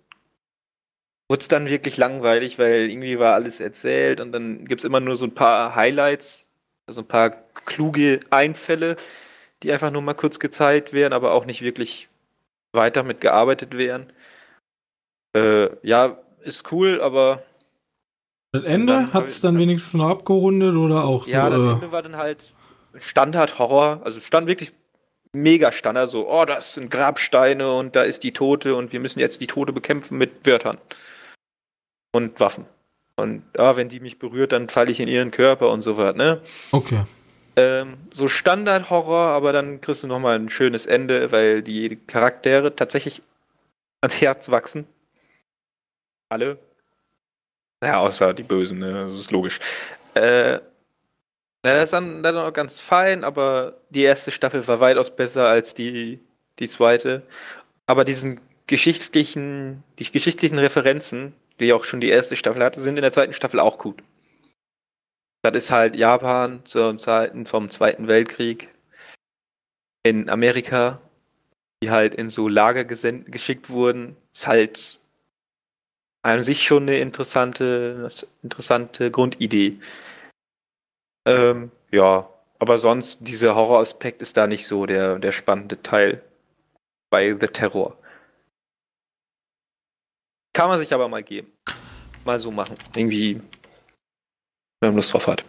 wurde 1.30 1.42
es 1.42 1.48
dann 1.48 1.68
wirklich 1.68 1.98
langweilig, 1.98 2.60
weil 2.60 2.90
irgendwie 2.90 3.18
war 3.18 3.34
alles 3.34 3.60
erzählt 3.60 4.22
und 4.22 4.32
dann 4.34 4.66
gibt 4.66 4.82
es 4.82 4.86
immer 4.86 5.00
nur 5.00 5.16
so 5.16 5.26
ein 5.26 5.34
paar 5.34 5.76
Highlights, 5.76 6.50
also 6.86 7.02
ein 7.02 7.08
paar 7.08 7.32
kluge 7.66 8.20
Einfälle, 8.30 8.98
die 9.64 9.72
einfach 9.72 9.92
nur 9.92 10.02
mal 10.02 10.14
kurz 10.14 10.40
gezeigt 10.40 10.94
werden, 10.94 11.14
aber 11.14 11.32
auch 11.32 11.46
nicht 11.46 11.62
wirklich 11.62 12.10
weiter 12.74 13.04
mitgearbeitet 13.04 13.78
werden. 13.78 14.12
Äh, 15.36 15.70
ja, 15.82 16.20
ist 16.42 16.72
cool, 16.72 17.02
aber 17.02 17.44
das 18.54 18.64
Ende 18.64 19.12
hat 19.14 19.26
es 19.28 19.42
dann 19.42 19.58
wenigstens 19.58 19.96
noch 19.96 20.10
abgerundet 20.10 20.76
oder 20.76 21.04
auch 21.04 21.28
Ja, 21.28 21.52
so, 21.52 21.58
das 21.58 21.68
äh, 21.68 21.74
Ende 21.74 21.92
war 21.92 22.02
dann 22.04 22.16
halt 22.16 22.44
Standard-Horror. 22.98 24.02
Also 24.04 24.22
stand 24.22 24.48
wirklich 24.48 24.72
mega 25.34 25.72
Standard. 25.72 26.10
So, 26.10 26.30
oh, 26.30 26.46
das 26.46 26.76
sind 26.76 26.92
Grabsteine 26.92 27.74
und 27.74 27.96
da 27.96 28.04
ist 28.04 28.24
die 28.24 28.32
Tote 28.32 28.76
und 28.76 28.94
wir 28.94 29.00
müssen 29.00 29.20
jetzt 29.20 29.42
die 29.42 29.48
Tote 29.48 29.74
bekämpfen 29.74 30.18
mit 30.18 30.46
Wörtern. 30.46 30.78
und 32.16 32.40
Waffen. 32.40 32.66
Und 33.16 33.44
ja, 33.58 33.76
wenn 33.76 33.90
die 33.90 34.00
mich 34.00 34.20
berührt, 34.20 34.52
dann 34.52 34.70
falle 34.70 34.92
ich 34.92 35.00
in 35.00 35.08
ihren 35.08 35.32
Körper 35.32 35.70
und 35.72 35.82
so 35.82 35.98
was, 35.98 36.16
ne? 36.16 36.42
Okay. 36.72 37.04
Ähm, 37.56 37.96
so 38.12 38.28
Standard-Horror, 38.28 39.30
aber 39.30 39.52
dann 39.52 39.82
kriegst 39.82 40.04
du 40.04 40.08
nochmal 40.08 40.38
ein 40.38 40.50
schönes 40.50 40.86
Ende, 40.86 41.32
weil 41.32 41.62
die 41.64 41.96
Charaktere 42.08 42.76
tatsächlich 42.76 43.22
ans 44.02 44.22
Herz 44.22 44.50
wachsen. 44.50 44.88
Alle. 46.30 46.58
Naja, 47.84 48.00
außer 48.00 48.34
die 48.34 48.44
Bösen, 48.44 48.80
ne? 48.80 48.94
Das 48.94 49.12
ist 49.12 49.32
logisch. 49.32 49.60
Äh, 50.14 50.60
na, 51.66 51.74
das 51.74 51.86
ist 51.86 51.94
dann, 51.94 52.24
dann 52.24 52.38
auch 52.38 52.54
ganz 52.54 52.80
fein, 52.80 53.26
aber 53.26 53.82
die 53.90 54.04
erste 54.04 54.32
Staffel 54.32 54.66
war 54.68 54.80
weitaus 54.80 55.14
besser 55.14 55.48
als 55.48 55.74
die, 55.74 56.22
die 56.60 56.70
zweite. 56.70 57.24
Aber 57.86 58.06
diesen 58.06 58.40
geschichtlichen, 58.68 59.84
die 60.00 60.10
geschichtlichen 60.10 60.60
Referenzen, 60.60 61.34
die 61.60 61.74
auch 61.74 61.84
schon 61.84 62.00
die 62.00 62.08
erste 62.08 62.38
Staffel 62.38 62.64
hatte, 62.64 62.82
sind 62.82 62.96
in 62.96 63.02
der 63.02 63.12
zweiten 63.12 63.34
Staffel 63.34 63.60
auch 63.60 63.78
gut. 63.78 64.02
Das 65.42 65.54
ist 65.56 65.72
halt 65.72 65.98
Japan 65.98 66.62
zur 66.64 66.98
Zeiten 67.00 67.46
vom 67.46 67.70
Zweiten 67.70 68.08
Weltkrieg 68.08 68.70
in 70.04 70.30
Amerika, 70.30 71.02
die 71.84 71.92
halt 71.92 72.16
in 72.16 72.30
so 72.30 72.48
Lager 72.48 72.86
geschickt 72.86 73.70
wurden. 73.70 74.16
Ist 74.34 74.48
halt 74.48 75.02
an 76.24 76.44
sich 76.44 76.64
schon 76.64 76.84
eine 76.84 76.98
interessante, 76.98 78.10
interessante 78.42 79.12
Grundidee. 79.12 79.80
Ähm, 81.26 81.72
ja, 81.92 82.30
aber 82.60 82.78
sonst, 82.78 83.20
dieser 83.22 83.56
Horroraspekt 83.56 84.22
ist 84.22 84.38
da 84.38 84.48
nicht 84.48 84.66
so 84.66 84.86
der, 84.86 85.20
der 85.20 85.32
spannende 85.32 85.82
Teil 85.82 86.24
bei 87.12 87.38
The 87.40 87.48
Terror. 87.48 87.98
Kann 90.54 90.70
man 90.70 90.80
sich 90.80 90.94
aber 90.94 91.10
mal 91.10 91.24
geben. 91.24 91.52
Mal 92.24 92.40
so 92.40 92.52
machen. 92.52 92.76
Irgendwie, 92.96 93.42
wenn 94.80 94.90
man 94.90 94.96
Lust 94.96 95.14
drauf 95.14 95.28
hat. 95.28 95.44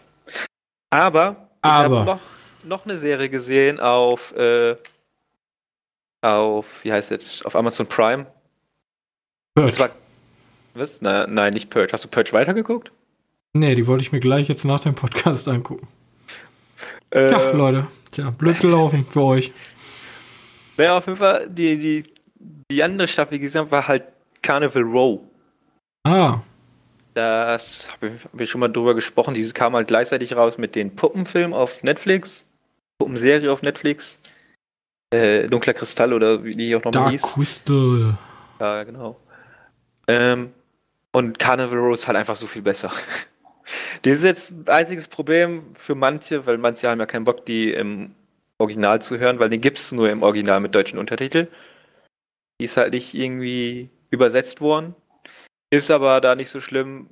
Aber, 0.91 1.49
ich 1.65 1.71
habe 1.71 2.05
noch, 2.05 2.21
noch 2.65 2.85
eine 2.85 2.99
Serie 2.99 3.29
gesehen 3.29 3.79
auf, 3.79 4.35
äh, 4.35 4.77
auf, 6.21 6.85
wie 6.85 6.93
heißt 6.93 7.13
es, 7.13 7.45
auf 7.45 7.55
Amazon 7.55 7.87
Prime. 7.87 8.27
Purge. 9.55 9.79
War, 9.79 9.91
was? 10.75 11.01
Na, 11.01 11.27
nein, 11.27 11.55
nicht 11.55 11.71
Purge. 11.71 11.93
Hast 11.93 12.05
du 12.05 12.09
Purge 12.09 12.33
weitergeguckt? 12.33 12.93
Nee, 13.53 13.75
die 13.75 13.87
wollte 13.87 14.03
ich 14.03 14.13
mir 14.13 14.21
gleich 14.21 14.49
jetzt 14.49 14.65
nach 14.65 14.81
dem 14.81 14.95
Podcast 14.95 15.47
angucken. 15.49 15.87
Äh, 17.11 17.31
ja, 17.31 17.51
Leute. 17.53 17.87
Tja, 18.11 18.31
blöd 18.31 18.59
gelaufen 18.61 19.07
für 19.09 19.23
euch. 19.23 19.53
Wer 20.77 20.95
auf 20.95 21.07
jeden 21.07 21.19
Fall 21.19 21.49
die, 21.49 21.79
die, 21.79 22.05
die 22.71 22.83
andere 22.83 23.07
Staffel 23.07 23.39
gesehen 23.39 23.63
hat, 23.63 23.71
war 23.71 23.87
halt 23.87 24.05
Carnival 24.43 24.83
Row. 24.83 25.21
Ah. 26.05 26.41
Das 27.15 27.93
habe 27.93 28.09
ich, 28.09 28.25
hab 28.25 28.41
ich, 28.41 28.51
schon 28.51 28.61
mal 28.61 28.69
drüber 28.69 28.95
gesprochen. 28.95 29.35
Dieses 29.35 29.55
kam 29.55 29.75
halt 29.75 29.87
gleichzeitig 29.87 30.35
raus 30.35 30.59
mit 30.59 30.75
den 30.75 30.97
Puppenfilm 30.97 31.53
auf 31.53 31.85
Netflix. 31.85 32.47
Puppenserie 32.99 33.53
auf 33.53 33.63
Netflix. 33.63 34.19
Äh, 35.11 35.49
Dunkler 35.49 35.75
Kristall 35.75 36.13
oder 36.13 36.43
wie 36.43 36.53
die 36.53 36.75
auch 36.75 36.83
nochmal 36.83 37.11
hieß. 37.11 37.23
Crystal. 37.23 38.19
Ja, 38.59 38.83
genau. 38.83 39.21
Ähm, 40.09 40.53
und 41.15 41.39
Carnival 41.39 41.79
Row 41.79 41.95
ist 41.95 42.09
halt 42.09 42.17
einfach 42.17 42.37
so 42.37 42.47
viel 42.47 42.63
besser. 42.63 42.91
Das 44.03 44.19
ist 44.19 44.25
jetzt 44.25 44.51
ein 44.51 44.69
einziges 44.69 45.09
Problem 45.09 45.75
für 45.75 45.95
manche, 45.95 46.45
weil 46.45 46.59
manche 46.59 46.91
haben 46.91 47.01
ja 47.01 47.07
keinen 47.07 47.25
Bock, 47.25 47.47
die 47.47 47.73
im 47.73 48.15
Original 48.59 49.01
zu 49.01 49.19
hören, 49.19 49.39
weil 49.39 49.49
den 49.49 49.63
gibt 49.63 49.79
es 49.79 49.91
nur 49.93 50.11
im 50.11 50.23
Original 50.23 50.61
mit 50.61 50.75
deutschen 50.75 50.99
Untertitel. 50.99 51.49
Die 52.61 52.67
ist 52.67 52.77
halt 52.77 52.93
nicht 52.93 53.15
irgendwie 53.15 53.89
übersetzt 54.11 54.61
worden. 54.61 54.95
Ist 55.71 55.91
aber 55.91 56.21
da 56.21 56.35
nicht 56.35 56.51
so 56.51 56.61
schlimm. 56.61 57.09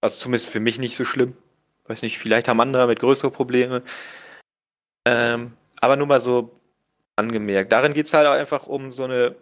Also 0.00 0.18
zumindest 0.18 0.48
für 0.48 0.60
mich 0.60 0.78
nicht 0.78 0.96
so 0.96 1.04
schlimm. 1.04 1.36
Weiß 1.84 2.00
nicht, 2.00 2.18
vielleicht 2.18 2.48
haben 2.48 2.60
andere 2.60 2.86
mit 2.86 3.00
größeren 3.00 3.30
Probleme. 3.30 3.82
Ähm, 5.06 5.52
aber 5.82 5.96
nur 5.96 6.06
mal 6.06 6.20
so 6.20 6.58
angemerkt. 7.16 7.72
Darin 7.72 7.92
geht 7.92 8.06
es 8.06 8.14
halt 8.14 8.26
auch 8.26 8.32
einfach 8.32 8.66
um 8.66 8.90
so 8.90 9.04
eine, 9.04 9.36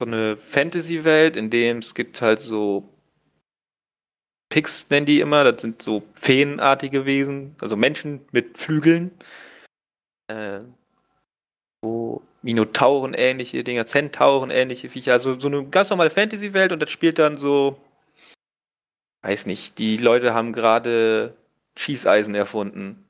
so 0.00 0.06
eine 0.06 0.36
Fantasy-Welt, 0.36 1.36
in 1.36 1.50
dem 1.50 1.78
es 1.78 1.94
gibt 1.94 2.20
halt 2.22 2.40
so 2.40 2.88
Pigs 4.48 4.90
nennen 4.90 5.06
die 5.06 5.20
immer, 5.20 5.44
das 5.44 5.62
sind 5.62 5.80
so 5.80 6.02
feenartige 6.12 7.06
Wesen, 7.06 7.54
also 7.60 7.76
Menschen 7.76 8.22
mit 8.32 8.58
Flügeln. 8.58 9.12
Äh, 10.26 10.60
so 11.82 12.22
Minotauren-ähnliche 12.42 13.62
Dinger, 13.62 13.86
Zentauren-ähnliche 13.86 14.88
Viecher. 14.88 15.12
Also 15.12 15.38
so 15.38 15.46
eine 15.46 15.64
ganz 15.66 15.90
normale 15.90 16.10
Fantasy-Welt 16.10 16.72
und 16.72 16.80
das 16.80 16.90
spielt 16.90 17.18
dann 17.18 17.38
so. 17.38 17.78
Weiß 19.22 19.46
nicht, 19.46 19.78
die 19.78 19.98
Leute 19.98 20.34
haben 20.34 20.52
gerade 20.52 21.36
Schießeisen 21.76 22.34
erfunden. 22.34 23.06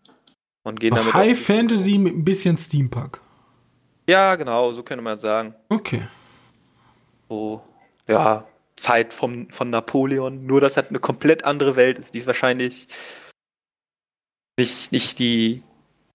Und 0.63 0.79
gehen 0.79 0.95
damit. 0.95 1.15
High 1.15 1.41
Fantasy 1.41 1.97
mit 1.97 2.15
ein 2.15 2.25
bisschen 2.25 2.59
Steampunk. 2.59 3.21
Ja, 4.07 4.35
genau, 4.35 4.73
so 4.73 4.83
könnte 4.83 5.03
man 5.03 5.17
sagen. 5.17 5.55
Okay. 5.71 6.07
So, 7.31 7.63
ja, 8.07 8.47
Zeit 8.77 9.15
vom, 9.15 9.49
von 9.51 9.71
Napoleon. 9.71 10.45
Nur, 10.45 10.61
dass 10.61 10.75
das 10.75 10.91
eine 10.91 10.99
komplett 10.99 11.45
andere 11.45 11.77
Welt 11.77 11.99
ist. 11.99 12.13
Die 12.13 12.19
ist 12.19 12.27
wahrscheinlich 12.27 12.89
nicht, 14.59 14.93
nicht 14.93 15.19
die 15.19 15.63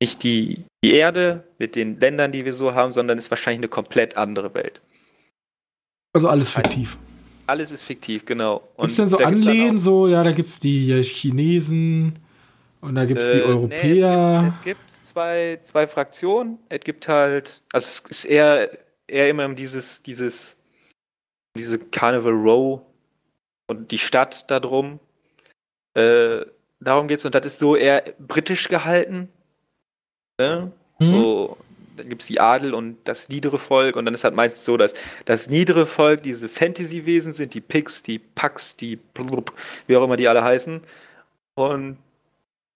nicht 0.01 0.23
die, 0.23 0.65
die 0.83 0.93
Erde 0.93 1.43
mit 1.57 1.75
den 1.75 1.99
Ländern, 1.99 2.31
die 2.31 2.45
wir 2.45 2.53
so 2.53 2.73
haben, 2.73 2.91
sondern 2.91 3.17
ist 3.17 3.29
wahrscheinlich 3.29 3.59
eine 3.59 3.69
komplett 3.69 4.17
andere 4.17 4.53
Welt. 4.53 4.81
Also 6.13 6.27
alles 6.27 6.51
fiktiv. 6.51 6.97
Alles 7.47 7.71
ist 7.71 7.83
fiktiv, 7.83 8.25
genau. 8.25 8.61
Gibt 8.77 8.89
es 8.89 8.95
denn 8.97 9.09
so 9.09 9.17
Anlehnen, 9.17 9.77
so, 9.77 10.07
ja, 10.07 10.23
da 10.23 10.31
gibt 10.31 10.49
es 10.49 10.59
die 10.59 11.01
Chinesen 11.03 12.19
und 12.81 12.95
da 12.95 13.05
gibt 13.05 13.21
es 13.21 13.29
äh, 13.29 13.37
die 13.37 13.43
Europäer. 13.43 14.41
Nee, 14.41 14.47
es, 14.47 14.61
gibt, 14.61 14.81
es 14.89 14.95
gibt, 14.95 15.05
zwei, 15.05 15.59
zwei 15.61 15.87
Fraktionen. 15.87 16.57
Es 16.69 16.81
gibt 16.81 17.07
halt, 17.07 17.61
also 17.71 17.85
es 17.85 17.99
ist 18.09 18.25
eher, 18.25 18.69
eher 19.07 19.29
immer 19.29 19.45
um 19.45 19.55
dieses, 19.55 20.01
dieses, 20.01 20.57
diese 21.55 21.79
Carnival 21.79 22.33
Row 22.33 22.81
und 23.67 23.91
die 23.91 23.97
Stadt 23.97 24.49
da 24.49 24.59
drum. 24.59 24.99
Äh, 25.93 26.45
darum 26.79 27.07
geht 27.07 27.19
es 27.19 27.25
und 27.25 27.35
das 27.35 27.45
ist 27.45 27.59
so 27.59 27.75
eher 27.75 28.03
britisch 28.19 28.67
gehalten. 28.67 29.29
Ne? 30.39 30.71
Mhm. 30.99 31.11
So, 31.11 31.57
dann 31.95 32.09
gibt 32.09 32.21
es 32.21 32.27
die 32.27 32.39
Adel 32.39 32.73
und 32.73 32.97
das 33.05 33.29
niedere 33.29 33.57
Volk 33.57 33.95
und 33.95 34.05
dann 34.05 34.13
ist 34.13 34.23
halt 34.23 34.35
meistens 34.35 34.65
so, 34.65 34.77
dass 34.77 34.93
das 35.25 35.49
niedere 35.49 35.85
Volk 35.85 36.23
diese 36.23 36.49
Fantasy-Wesen 36.49 37.33
sind, 37.33 37.53
die 37.53 37.61
Pigs, 37.61 38.03
die 38.03 38.19
Pax, 38.19 38.75
die 38.75 38.97
blub, 38.97 39.53
wie 39.87 39.95
auch 39.95 40.03
immer 40.03 40.17
die 40.17 40.27
alle 40.27 40.43
heißen. 40.43 40.81
Und 41.55 41.97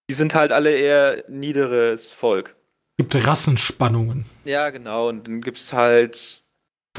die 0.09 0.13
sind 0.13 0.35
halt 0.35 0.51
alle 0.51 0.71
eher 0.71 1.23
niederes 1.27 2.11
Volk. 2.11 2.55
Gibt 2.97 3.27
Rassenspannungen. 3.27 4.25
Ja, 4.43 4.69
genau. 4.71 5.09
Und 5.09 5.27
dann 5.27 5.41
gibt 5.41 5.57
es 5.57 5.73
halt 5.73 6.41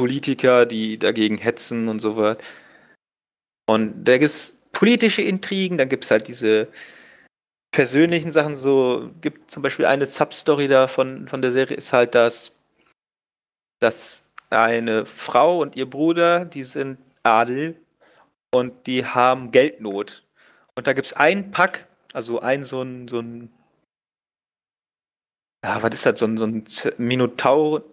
Politiker, 0.00 0.64
die 0.64 0.98
dagegen 0.98 1.36
hetzen 1.36 1.88
und 1.88 2.00
so 2.00 2.16
weiter. 2.16 2.40
Und 3.68 4.04
da 4.04 4.16
gibt 4.16 4.30
es 4.30 4.56
politische 4.72 5.20
Intrigen, 5.20 5.76
dann 5.76 5.90
gibt 5.90 6.04
es 6.04 6.10
halt 6.10 6.26
diese 6.26 6.68
persönlichen 7.70 8.32
Sachen 8.32 8.56
so 8.56 9.10
gibt 9.20 9.50
zum 9.50 9.62
Beispiel 9.62 9.84
eine 9.84 10.06
Substory 10.06 10.68
da 10.68 10.88
von, 10.88 11.28
von 11.28 11.42
der 11.42 11.52
Serie 11.52 11.76
ist 11.76 11.92
halt, 11.92 12.14
dass, 12.14 12.52
dass 13.78 14.24
eine 14.48 15.04
Frau 15.04 15.58
und 15.60 15.76
ihr 15.76 15.88
Bruder, 15.88 16.46
die 16.46 16.64
sind 16.64 16.98
Adel 17.22 17.76
und 18.50 18.86
die 18.86 19.04
haben 19.04 19.52
Geldnot. 19.52 20.24
Und 20.76 20.86
da 20.86 20.94
gibt 20.94 21.08
es 21.08 21.12
einen 21.12 21.50
Pack, 21.50 21.86
also 22.14 22.40
ein 22.40 22.64
so 22.64 22.80
ein, 22.80 23.06
so 23.06 23.20
ein, 23.20 23.52
ja, 25.62 25.82
was 25.82 25.92
ist 25.92 26.06
das, 26.06 26.18
so 26.18 26.26
ein, 26.26 26.38
so 26.38 26.46
ein 26.46 26.64
Minotaur, 26.96 27.84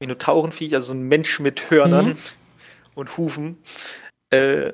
Minotaurenviech, 0.00 0.74
also 0.74 0.88
so 0.88 0.94
ein 0.94 1.02
Mensch 1.02 1.40
mit 1.40 1.70
Hörnern 1.70 2.08
mhm. 2.08 2.16
und 2.94 3.16
Hufen. 3.16 3.58
Äh, 4.30 4.72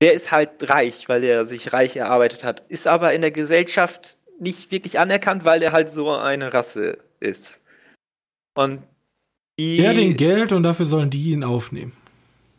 der 0.00 0.12
ist 0.12 0.30
halt 0.30 0.68
reich, 0.68 1.08
weil 1.08 1.24
er 1.24 1.46
sich 1.46 1.72
reich 1.72 1.96
erarbeitet 1.96 2.44
hat, 2.44 2.62
ist 2.68 2.86
aber 2.86 3.12
in 3.12 3.20
der 3.20 3.32
Gesellschaft 3.32 4.16
nicht 4.38 4.70
wirklich 4.70 4.98
anerkannt, 4.98 5.44
weil 5.44 5.62
er 5.62 5.72
halt 5.72 5.90
so 5.90 6.10
eine 6.12 6.54
Rasse 6.54 6.98
ist. 7.20 7.60
Und 8.54 8.82
die. 9.58 9.80
Er 9.80 9.94
den 9.94 10.16
Geld 10.16 10.52
und 10.52 10.62
dafür 10.62 10.86
sollen 10.86 11.10
die 11.10 11.32
ihn 11.32 11.42
aufnehmen. 11.42 11.92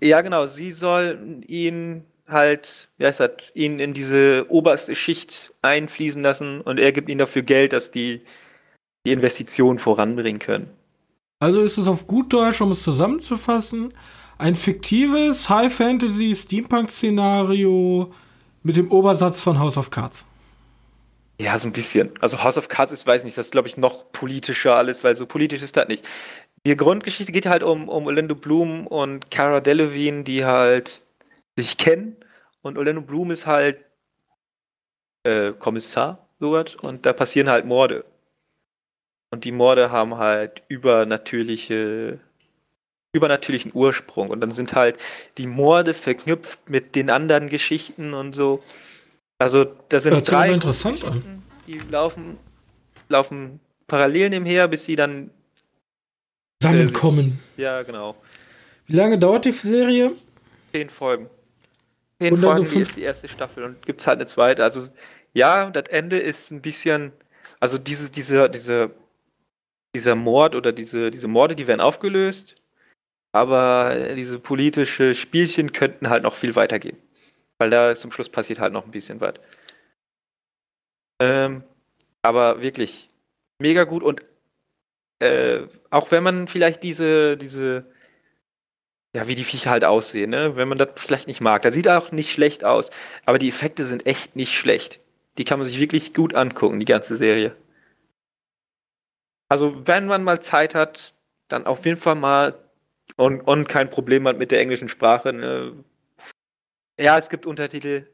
Ja, 0.02 0.22
genau. 0.22 0.48
Sie 0.48 0.72
sollen 0.72 1.44
ihn 1.44 2.04
halt, 2.28 2.90
wie 2.98 3.06
heißt 3.06 3.22
das, 3.22 3.32
ihn 3.54 3.80
in 3.80 3.94
diese 3.94 4.46
oberste 4.50 4.96
Schicht 4.96 5.54
einfließen 5.62 6.22
lassen 6.22 6.62
und 6.62 6.80
er 6.80 6.92
gibt 6.92 7.10
ihnen 7.10 7.20
dafür 7.20 7.42
Geld, 7.42 7.74
dass 7.74 7.92
die 7.92 8.22
die 9.06 9.14
Investition 9.14 9.80
voranbringen 9.80 10.40
können. 10.40 10.70
Also 11.40 11.62
ist 11.62 11.78
es 11.78 11.88
auf 11.88 12.06
gut 12.06 12.34
Deutsch, 12.34 12.60
um 12.60 12.74
es 12.74 12.84
zusammenzufassen, 12.84 13.94
ein 14.38 14.56
fiktives 14.56 15.50
High-Fantasy-Steampunk-Szenario 15.50 18.14
mit 18.64 18.76
dem 18.76 18.92
Obersatz 18.92 19.40
von 19.40 19.58
House 19.58 19.78
of 19.78 19.90
Cards. 19.90 20.26
Ja, 21.40 21.58
so 21.58 21.70
ein 21.70 21.72
bisschen. 21.72 22.12
Also 22.20 22.44
House 22.44 22.58
of 22.58 22.68
Cards 22.68 22.92
ist, 22.92 23.08
weiß 23.08 23.24
nicht, 23.24 23.38
das 23.38 23.46
ist, 23.48 23.54
glaube 23.54 23.70
ich, 23.70 23.78
noch 23.78 24.12
politischer 24.12 24.76
alles, 24.76 25.06
weil 25.06 25.16
so 25.16 25.26
politisch 25.26 25.62
ist 25.62 25.78
das 25.78 25.88
nicht. 25.88 26.06
Die 26.66 26.76
Grundgeschichte 26.76 27.32
geht 27.32 27.46
halt 27.46 27.64
um, 27.64 27.88
um 27.88 28.08
Orlando 28.08 28.36
Bloom 28.36 28.86
und 28.86 29.32
Cara 29.32 29.62
Delevingne, 29.62 30.26
die 30.26 30.44
halt 30.44 31.02
sich 31.58 31.78
kennen. 31.78 32.18
Und 32.62 32.78
Orlando 32.78 33.02
Bloom 33.02 33.32
ist 33.32 33.48
halt 33.48 33.78
äh, 35.24 35.54
Kommissar, 35.54 36.28
sowas. 36.42 36.76
Und 36.76 37.06
da 37.06 37.14
passieren 37.14 37.50
halt 37.50 37.66
Morde. 37.66 38.04
Und 39.32 39.44
die 39.44 39.52
Morde 39.52 39.92
haben 39.92 40.18
halt 40.18 40.64
übernatürliche, 40.68 42.20
übernatürlichen 43.14 43.72
Ursprung. 43.74 44.30
Und 44.30 44.42
dann 44.42 44.52
sind 44.52 44.74
halt 44.74 44.98
die 45.38 45.48
Morde 45.48 45.94
verknüpft 45.94 46.70
mit 46.70 46.96
den 46.96 47.10
anderen 47.10 47.50
Geschichten 47.50 48.14
und 48.14 48.34
so. 48.34 48.62
Also 49.38 49.66
da 49.90 50.00
sind 50.00 50.14
Hört 50.14 50.32
drei 50.32 50.52
interessant 50.52 51.04
an. 51.04 51.10
Geschichten, 51.12 51.44
die 51.68 51.80
laufen, 51.92 52.38
laufen 53.08 53.60
parallel 53.88 54.32
nebenher, 54.32 54.68
bis 54.68 54.86
sie 54.86 54.96
dann. 54.96 55.30
Zusammenkommen. 56.62 57.40
Ja, 57.56 57.84
genau. 57.84 58.16
Wie 58.88 58.96
lange 58.96 59.18
dauert 59.18 59.46
die 59.46 59.52
Serie? 59.52 60.12
Zehn 60.74 60.90
Folgen. 60.90 61.30
Zehn 62.20 62.34
Und 62.34 62.42
Folgen 62.42 62.66
so 62.66 62.80
ist 62.80 62.98
die 62.98 63.04
erste 63.04 63.28
Staffel 63.28 63.64
und 63.64 63.86
gibt's 63.86 64.08
halt 64.08 64.20
eine 64.20 64.28
zweite. 64.28 64.64
Also 64.64 64.84
ja, 65.34 65.70
das 65.70 65.86
Ende 65.90 66.18
ist 66.18 66.52
ein 66.52 66.62
bisschen, 66.62 67.12
also 67.60 67.78
diese, 67.78 68.12
diese, 68.12 68.50
diese, 68.50 68.92
dieser 69.96 70.16
Mord 70.16 70.56
oder 70.56 70.72
diese, 70.72 71.12
diese 71.12 71.28
Morde, 71.28 71.56
die 71.56 71.68
werden 71.68 71.82
aufgelöst, 71.82 72.56
aber 73.32 74.14
diese 74.16 74.40
politische 74.40 75.16
Spielchen 75.16 75.72
könnten 75.72 76.10
halt 76.10 76.24
noch 76.24 76.36
viel 76.36 76.56
weiter 76.56 76.80
gehen. 76.80 76.98
Weil 77.58 77.70
da 77.70 77.96
zum 77.96 78.12
Schluss 78.12 78.30
passiert 78.30 78.60
halt 78.60 78.74
noch 78.74 78.86
ein 78.86 78.92
bisschen 78.92 79.20
was. 79.20 79.36
Ähm, 81.22 81.64
aber 82.22 82.62
wirklich 82.62 83.10
mega 83.60 83.84
gut 83.84 84.04
und 84.04 84.24
äh, 85.20 85.68
auch 85.90 86.12
wenn 86.12 86.24
man 86.24 86.48
vielleicht 86.48 86.82
diese, 86.84 87.36
diese, 87.36 87.86
ja, 89.14 89.28
wie 89.28 89.36
die 89.36 89.44
Viecher 89.44 89.72
halt 89.72 89.84
aussehen, 89.84 90.30
ne? 90.30 90.56
Wenn 90.56 90.70
man 90.70 90.78
das 90.78 90.90
vielleicht 90.96 91.28
nicht 91.28 91.42
mag. 91.42 91.62
Da 91.62 91.72
sieht 91.72 91.90
auch 91.90 92.12
nicht 92.12 92.32
schlecht 92.32 92.64
aus, 92.64 92.90
aber 93.26 93.38
die 93.38 93.50
Effekte 93.50 93.84
sind 93.84 94.06
echt 94.06 94.36
nicht 94.36 94.56
schlecht. 94.56 95.02
Die 95.38 95.44
kann 95.44 95.60
man 95.60 95.68
sich 95.68 95.80
wirklich 95.80 96.14
gut 96.14 96.36
angucken, 96.36 96.80
die 96.80 96.86
ganze 96.86 97.18
Serie. 97.18 97.56
Also, 99.50 99.86
wenn 99.86 100.06
man 100.06 100.24
mal 100.24 100.42
Zeit 100.42 100.76
hat, 100.76 101.14
dann 101.48 101.66
auf 101.66 101.86
jeden 101.86 101.98
Fall 101.98 102.16
mal 102.16 102.54
und, 103.16 103.42
und 103.42 103.68
kein 103.68 103.90
Problem 103.90 104.28
hat 104.28 104.38
mit 104.38 104.52
der 104.52 104.62
englischen 104.62 104.88
Sprache. 104.88 105.34
Ne? 105.34 105.74
Ja, 107.00 107.18
es 107.18 107.30
gibt 107.30 107.46
Untertitel. 107.46 108.06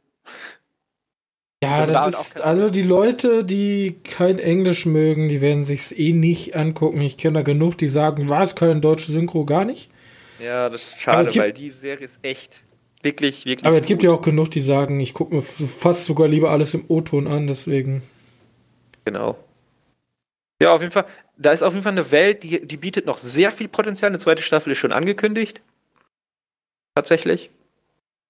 Ja, 1.63 1.85
das 1.85 2.19
ist, 2.19 2.41
also 2.41 2.69
die 2.69 2.83
Leute, 2.83 3.43
die 3.43 3.97
kein 4.03 4.39
Englisch 4.39 4.85
mögen, 4.85 5.29
die 5.29 5.41
werden 5.41 5.65
sich's 5.65 5.91
eh 5.91 6.13
nicht 6.13 6.55
angucken. 6.55 7.01
Ich 7.01 7.17
kenne 7.17 7.39
da 7.39 7.41
genug, 7.41 7.77
die 7.77 7.89
sagen, 7.89 8.29
was, 8.29 8.55
kein 8.55 8.81
deutsche 8.81 9.11
Synchro 9.11 9.45
gar 9.45 9.65
nicht. 9.65 9.89
Ja, 10.39 10.69
das 10.69 10.83
ist 10.83 10.99
schade, 10.99 11.31
gibt- 11.31 11.43
weil 11.43 11.53
die 11.53 11.71
Serie 11.71 12.05
ist 12.05 12.19
echt 12.21 12.63
wirklich, 13.01 13.45
wirklich. 13.45 13.65
Aber 13.65 13.77
es 13.77 13.87
gibt 13.87 14.01
gut. 14.01 14.09
ja 14.09 14.15
auch 14.15 14.21
genug, 14.21 14.51
die 14.51 14.61
sagen, 14.61 14.99
ich 14.99 15.13
gucke 15.13 15.33
mir 15.33 15.41
fast 15.41 16.05
sogar 16.05 16.27
lieber 16.27 16.51
alles 16.51 16.73
im 16.73 16.85
O-Ton 16.87 17.27
an, 17.27 17.47
deswegen. 17.47 18.03
Genau. 19.05 19.37
Ja, 20.61 20.73
auf 20.73 20.81
jeden 20.81 20.91
Fall. 20.93 21.05
Da 21.37 21.51
ist 21.51 21.63
auf 21.63 21.73
jeden 21.73 21.83
Fall 21.83 21.91
eine 21.91 22.11
Welt, 22.11 22.43
die, 22.43 22.65
die 22.65 22.77
bietet 22.77 23.05
noch 23.05 23.17
sehr 23.17 23.51
viel 23.51 23.67
Potenzial. 23.67 24.09
Eine 24.09 24.19
zweite 24.19 24.41
Staffel 24.41 24.71
ist 24.71 24.77
schon 24.77 24.91
angekündigt. 24.91 25.61
Tatsächlich. 26.95 27.49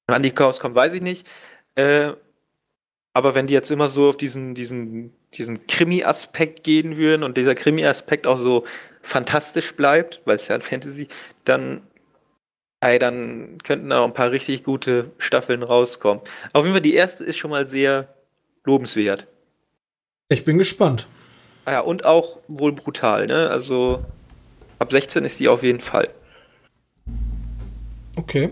Wann 0.07 0.23
die 0.23 0.29
rauskommt, 0.29 0.75
weiß 0.75 0.93
ich 0.93 1.01
nicht. 1.01 1.27
Äh, 1.75 2.13
aber 3.13 3.33
wenn 3.33 3.47
die 3.47 3.53
jetzt 3.53 3.71
immer 3.71 3.87
so 3.87 4.09
auf 4.09 4.17
diesen, 4.17 4.55
diesen, 4.55 5.13
diesen 5.33 5.67
Krimi-Aspekt 5.67 6.63
gehen 6.63 6.97
würden 6.97 7.23
und 7.23 7.37
dieser 7.37 7.55
Krimi-Aspekt 7.55 8.27
auch 8.27 8.37
so 8.37 8.65
fantastisch 9.01 9.75
bleibt, 9.75 10.21
weil 10.25 10.35
es 10.35 10.47
ja 10.47 10.55
ein 10.55 10.61
Fantasy, 10.61 11.07
dann, 11.45 11.81
ey, 12.81 12.99
dann 12.99 13.59
könnten 13.63 13.89
da 13.89 13.99
auch 13.99 14.05
ein 14.05 14.13
paar 14.13 14.31
richtig 14.31 14.63
gute 14.63 15.11
Staffeln 15.17 15.63
rauskommen. 15.63 16.21
Auf 16.51 16.65
jeden 16.65 16.73
Fall, 16.73 16.81
die 16.81 16.95
erste 16.95 17.23
ist 17.23 17.37
schon 17.37 17.51
mal 17.51 17.67
sehr 17.67 18.13
lobenswert. 18.65 19.27
Ich 20.27 20.43
bin 20.43 20.57
gespannt. 20.57 21.07
Ah 21.65 21.71
ja, 21.71 21.79
und 21.81 22.05
auch 22.05 22.39
wohl 22.47 22.71
brutal, 22.71 23.25
ne? 23.27 23.49
Also 23.49 24.03
ab 24.79 24.91
16 24.91 25.25
ist 25.25 25.39
die 25.39 25.47
auf 25.47 25.63
jeden 25.63 25.81
Fall. 25.81 26.09
Okay. 28.15 28.51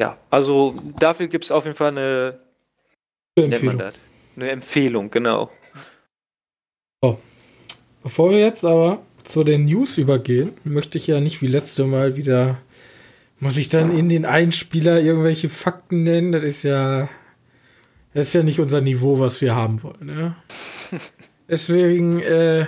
Ja, 0.00 0.16
also 0.30 0.76
dafür 0.98 1.26
gibt 1.26 1.44
es 1.44 1.50
auf 1.50 1.64
jeden 1.64 1.76
Fall 1.76 1.88
eine, 1.88 2.38
man 3.36 3.52
Empfehlung. 3.52 3.82
Eine 4.36 4.50
Empfehlung, 4.50 5.10
genau. 5.10 5.50
Bevor 8.08 8.30
wir 8.30 8.38
jetzt 8.38 8.64
aber 8.64 9.02
zu 9.24 9.44
den 9.44 9.66
News 9.66 9.98
übergehen, 9.98 10.54
möchte 10.64 10.96
ich 10.96 11.06
ja 11.08 11.20
nicht 11.20 11.42
wie 11.42 11.46
letzte 11.46 11.84
Mal 11.84 12.16
wieder. 12.16 12.58
Muss 13.38 13.58
ich 13.58 13.68
dann 13.68 13.96
in 13.96 14.08
den 14.08 14.24
Einspieler 14.24 14.98
irgendwelche 15.00 15.50
Fakten 15.50 16.04
nennen? 16.04 16.32
Das 16.32 16.42
ist 16.42 16.62
ja. 16.62 17.08
Das 18.14 18.28
ist 18.28 18.32
ja 18.32 18.42
nicht 18.42 18.60
unser 18.60 18.80
Niveau, 18.80 19.18
was 19.18 19.42
wir 19.42 19.54
haben 19.54 19.82
wollen. 19.82 20.06
Ne? 20.06 20.36
Deswegen 21.48 22.20
äh, 22.20 22.66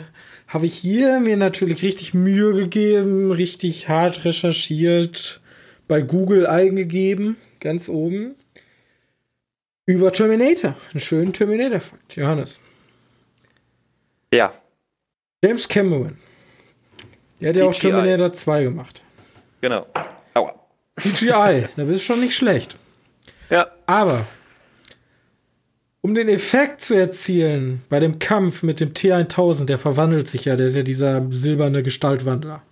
habe 0.48 0.66
ich 0.66 0.74
hier 0.74 1.20
mir 1.20 1.36
natürlich 1.36 1.82
richtig 1.82 2.14
Mühe 2.14 2.54
gegeben, 2.54 3.30
richtig 3.30 3.88
hart 3.88 4.24
recherchiert, 4.24 5.40
bei 5.86 6.00
Google 6.00 6.46
eingegeben, 6.46 7.36
ganz 7.60 7.88
oben. 7.88 8.34
Über 9.86 10.12
Terminator. 10.12 10.76
Einen 10.92 11.00
schönen 11.00 11.32
Terminator-Fakt. 11.32 12.16
Johannes. 12.16 12.60
Ja, 14.32 14.52
James 15.42 15.66
Cameron. 15.66 16.16
Der 17.40 17.48
hat 17.48 17.56
ja 17.56 17.64
auch. 17.64 17.74
Terminator 17.74 18.32
2 18.32 18.62
gemacht. 18.64 19.02
genau. 19.60 19.86
Aua. 20.34 20.54
CGI, 21.00 21.66
da 21.76 21.84
bist 21.84 22.02
du 22.02 22.04
schon 22.04 22.20
nicht 22.20 22.36
schlecht. 22.36 22.76
Ja, 23.48 23.68
Aber 23.86 24.26
um 26.02 26.14
den 26.14 26.28
Effekt 26.28 26.80
zu 26.80 26.94
erzielen 26.94 27.82
bei 27.88 28.00
dem 28.00 28.18
Kampf 28.18 28.62
mit 28.62 28.80
dem 28.80 28.90
T1000, 28.94 29.66
der 29.66 29.78
verwandelt 29.78 30.28
sich 30.28 30.46
ja, 30.46 30.56
der 30.56 30.68
ist 30.68 30.76
ja 30.76 30.82
dieser 30.82 31.26
silberne 31.30 31.82
Gestaltwandler. 31.82 32.62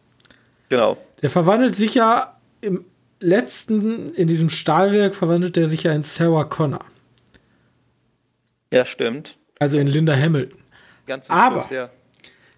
genau. 0.68 0.96
Der 1.20 1.30
verwandelt 1.30 1.74
sich 1.74 1.96
ja 1.96 2.38
im 2.60 2.84
letzten, 3.20 4.14
in 4.14 4.28
diesem 4.28 4.48
Stahlwerk, 4.48 5.16
verwandelt 5.16 5.56
er 5.56 5.68
sich 5.68 5.82
ja 5.82 5.92
in 5.92 6.04
Sarah 6.04 6.44
Connor. 6.44 6.84
Ja, 8.72 8.86
stimmt. 8.86 9.36
Also 9.58 9.78
in 9.78 9.88
Linda 9.88 10.14
Hamilton. 10.16 10.58
Ganz 11.06 11.28
Aber- 11.28 11.60
Schluss, 11.62 11.70
ja. 11.70 11.90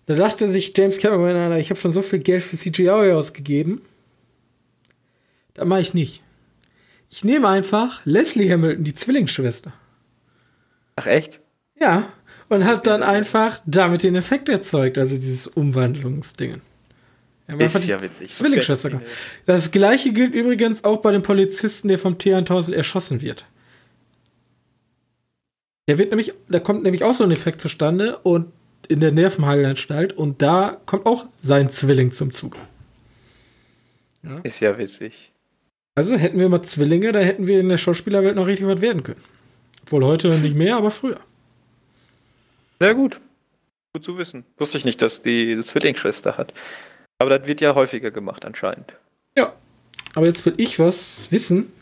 Da 0.07 0.15
dachte 0.15 0.49
sich 0.49 0.73
James 0.77 0.99
Cameron, 0.99 1.53
ich 1.59 1.71
habe 1.71 1.79
schon 1.79 1.93
so 1.93 2.03
viel 2.03 2.19
Geld 2.19 2.43
für 2.43 2.57
CGI 2.57 3.13
ausgegeben. 3.13 3.81
Das 5.55 5.65
mache 5.67 5.81
ich 5.83 5.95
nicht. 5.95 6.23
Ich 7.11 7.23
nehme 7.25 7.49
einfach 7.49 8.05
Leslie 8.05 8.51
Hamilton, 8.53 8.83
die 8.85 8.95
Zwillingsschwester. 8.95 9.73
Ach 11.01 11.07
echt? 11.07 11.41
Ja. 11.81 12.05
Und 12.51 12.67
hat 12.67 12.87
dann 12.87 13.03
einfach 13.03 13.63
damit 13.65 14.03
den 14.03 14.17
Effekt 14.17 14.51
erzeugt, 14.51 14.99
also 14.99 15.15
dieses 15.15 15.47
Umwandlungsding. 15.47 16.61
Hat 17.49 17.61
Ist 17.61 17.87
ja 17.87 18.03
witzig. 18.03 18.31
Zwillingsschwester 18.31 18.91
Das. 18.91 19.01
Das 19.47 19.71
gleiche 19.71 20.13
gilt 20.13 20.35
übrigens 20.35 20.85
auch 20.85 20.99
bei 20.99 21.11
dem 21.11 21.23
Polizisten, 21.23 21.89
der 21.89 21.99
vom 21.99 22.15
T1000 22.15 22.75
erschossen 22.75 23.23
wird. 23.23 23.47
Der 25.89 25.97
wird 25.97 26.11
nämlich, 26.11 26.35
da 26.49 26.61
kommt 26.61 26.83
nämlich 26.83 27.03
auch 27.03 27.15
so 27.15 27.25
ein 27.25 27.31
Effekt 27.31 27.63
zustande 27.63 28.19
und 28.19 28.53
in 28.89 29.01
der 29.01 29.13
Nervenheilanstalt 29.13 30.13
und 30.13 30.43
da 30.43 30.81
kommt 30.85 31.07
auch 31.07 31.27
sein 31.41 31.71
Zwilling 31.71 32.13
zum 32.13 32.31
Zug. 32.31 32.57
Ist 34.43 34.61
ja 34.61 34.77
witzig. 34.77 35.33
Also 35.95 36.17
hätten 36.17 36.39
wir 36.39 36.49
mal 36.51 36.63
Zwillinge, 36.63 37.13
da 37.13 37.21
hätten 37.21 37.47
wir 37.47 37.59
in 37.59 37.71
der 37.71 37.79
Schauspielerwelt 37.79 38.37
noch 38.37 38.47
richtig 38.47 38.67
was 38.67 38.83
werden 38.83 39.03
können. 39.03 39.21
Obwohl 39.91 40.05
heute 40.05 40.29
nicht 40.29 40.55
mehr, 40.55 40.77
aber 40.77 40.93
früher. 40.93 41.19
Sehr 42.79 42.95
gut. 42.95 43.21
Gut 43.93 44.05
zu 44.05 44.17
wissen. 44.19 44.45
Wusste 44.57 44.79
ich 44.79 44.85
nicht, 44.85 45.03
dass 45.03 45.23
die 45.23 45.51
eine 45.51 45.65
Zwillingsschwester 45.65 46.39
hat. 46.39 46.55
Aber 47.19 47.37
das 47.37 47.49
wird 47.49 47.61
ja 47.61 47.75
häufiger 47.75 48.13
gemacht 48.13 48.45
anscheinend. 48.45 48.93
Ja. 49.37 49.53
Aber 50.15 50.27
jetzt 50.27 50.47
will 50.47 50.55
ich 50.59 50.79
was 50.79 51.27
wissen. 51.33 51.73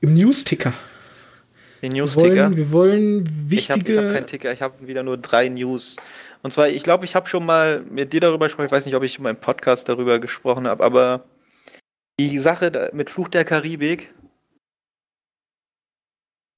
Im 0.00 0.14
Newsticker. 0.14 0.72
Den 1.82 1.92
Wir 1.92 2.00
News-Ticker. 2.04 2.26
wollen, 2.46 2.56
wir 2.56 2.72
wollen 2.72 3.48
Ich 3.50 3.68
habe 3.68 3.80
wichtige. 3.80 4.06
hab 4.06 4.14
keinen 4.14 4.26
Ticker, 4.26 4.52
ich 4.52 4.62
habe 4.62 4.86
wieder 4.86 5.02
nur 5.02 5.18
drei 5.18 5.50
News. 5.50 5.96
Und 6.42 6.52
zwar, 6.54 6.68
ich 6.70 6.82
glaube, 6.82 7.04
ich 7.04 7.14
habe 7.14 7.28
schon 7.28 7.44
mal 7.44 7.82
mit 7.90 8.14
dir 8.14 8.20
darüber 8.20 8.46
gesprochen, 8.46 8.64
ich 8.66 8.72
weiß 8.72 8.86
nicht, 8.86 8.94
ob 8.94 9.02
ich 9.02 9.18
in 9.18 9.24
meinem 9.24 9.36
Podcast 9.36 9.90
darüber 9.90 10.18
gesprochen 10.20 10.66
habe, 10.66 10.82
aber 10.82 11.24
die 12.18 12.38
Sache 12.38 12.90
mit 12.94 13.10
Fluch 13.10 13.28
der 13.28 13.44
Karibik 13.44 14.08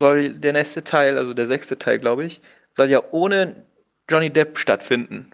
soll 0.02 0.34
der 0.34 0.52
nächste 0.52 0.82
Teil, 0.82 1.16
also 1.16 1.32
der 1.32 1.46
sechste 1.46 1.78
Teil, 1.78 2.00
glaube 2.00 2.24
ich, 2.24 2.40
soll 2.76 2.90
ja 2.90 3.00
ohne 3.12 3.64
Johnny 4.10 4.30
Depp 4.30 4.58
stattfinden. 4.58 5.30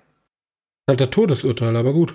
halt 0.87 1.01
der 1.01 1.11
Todesurteil, 1.11 1.75
aber 1.75 1.95
gut. 1.95 2.15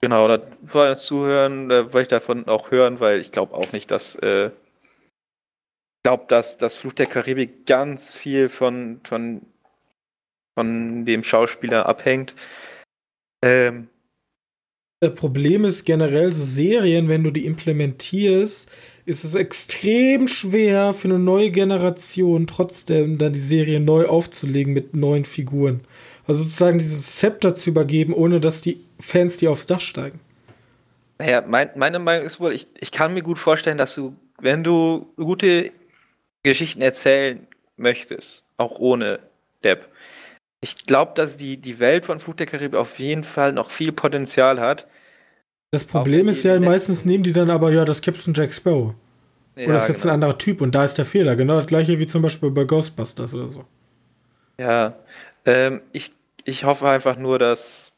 Genau, 0.00 0.26
da 0.28 0.40
war 0.62 0.88
das 0.88 1.04
Zuhören, 1.04 1.68
da 1.68 1.92
wollte 1.92 2.02
ich 2.02 2.08
davon 2.08 2.48
auch 2.48 2.70
hören, 2.70 3.00
weil 3.00 3.20
ich 3.20 3.30
glaube 3.32 3.54
auch 3.54 3.72
nicht, 3.72 3.90
dass 3.90 4.16
äh, 4.16 4.46
ich 4.48 6.02
glaube, 6.04 6.24
dass 6.28 6.56
das 6.58 6.76
Fluch 6.76 6.94
der 6.94 7.06
Karibik 7.06 7.66
ganz 7.66 8.14
viel 8.16 8.48
von, 8.48 9.00
von, 9.04 9.42
von 10.58 11.04
dem 11.04 11.22
Schauspieler 11.22 11.86
abhängt. 11.86 12.34
Ähm, 13.44 13.88
Das 15.00 15.14
Problem 15.14 15.64
ist 15.64 15.84
generell 15.84 16.32
so 16.32 16.42
Serien, 16.42 17.08
wenn 17.08 17.22
du 17.22 17.30
die 17.30 17.46
implementierst, 17.46 18.70
ist 19.04 19.24
es 19.24 19.34
extrem 19.34 20.28
schwer 20.28 20.94
für 20.94 21.08
eine 21.08 21.18
neue 21.18 21.50
Generation 21.50 22.46
trotzdem 22.46 23.18
dann 23.18 23.32
die 23.32 23.40
Serie 23.40 23.80
neu 23.80 24.06
aufzulegen 24.06 24.72
mit 24.72 24.94
neuen 24.94 25.24
Figuren. 25.24 25.80
Also 26.26 26.42
sozusagen 26.42 26.78
dieses 26.78 27.16
Zepter 27.16 27.54
zu 27.54 27.70
übergeben, 27.70 28.14
ohne 28.14 28.40
dass 28.40 28.62
die 28.62 28.78
Fans 29.00 29.38
dir 29.38 29.50
aufs 29.50 29.66
Dach 29.66 29.80
steigen. 29.80 30.20
Naja, 31.18 31.42
mein, 31.46 31.70
meine 31.76 31.98
Meinung 31.98 32.26
ist 32.26 32.40
wohl, 32.40 32.52
ich, 32.52 32.68
ich 32.78 32.92
kann 32.92 33.14
mir 33.14 33.22
gut 33.22 33.38
vorstellen, 33.38 33.78
dass 33.78 33.94
du, 33.94 34.14
wenn 34.40 34.62
du 34.62 35.12
gute 35.16 35.72
Geschichten 36.42 36.82
erzählen 36.82 37.46
möchtest, 37.76 38.44
auch 38.56 38.78
ohne 38.78 39.18
Depp, 39.64 39.88
ich 40.60 40.86
glaube, 40.86 41.12
dass 41.16 41.36
die, 41.36 41.56
die 41.56 41.80
Welt 41.80 42.06
von 42.06 42.20
Flug 42.20 42.36
der 42.36 42.46
Karibik 42.46 42.78
auf 42.78 43.00
jeden 43.00 43.24
Fall 43.24 43.52
noch 43.52 43.72
viel 43.72 43.90
Potenzial 43.90 44.60
hat. 44.60 44.86
Das 45.72 45.84
Problem 45.84 46.28
ist 46.28 46.42
ja, 46.42 46.60
meistens 46.60 47.06
nehmen 47.06 47.24
die 47.24 47.32
dann 47.32 47.48
aber, 47.48 47.72
ja, 47.72 47.86
das 47.86 48.02
Captain 48.02 48.34
Jack 48.34 48.52
Sparrow. 48.52 48.94
Ja, 49.56 49.64
oder 49.64 49.74
das 49.74 49.84
ist 49.84 49.88
jetzt 49.88 50.02
genau. 50.02 50.12
ein 50.12 50.14
anderer 50.16 50.36
Typ 50.36 50.60
und 50.60 50.74
da 50.74 50.84
ist 50.84 50.98
der 50.98 51.06
Fehler. 51.06 51.34
Genau 51.34 51.56
das 51.56 51.66
gleiche 51.66 51.98
wie 51.98 52.06
zum 52.06 52.20
Beispiel 52.20 52.50
bei 52.50 52.64
Ghostbusters 52.64 53.34
oder 53.34 53.48
so. 53.48 53.64
Ja, 54.58 54.96
ähm, 55.46 55.80
ich, 55.92 56.12
ich 56.44 56.64
hoffe 56.64 56.88
einfach 56.88 57.16
nur, 57.16 57.38
dass. 57.38 57.90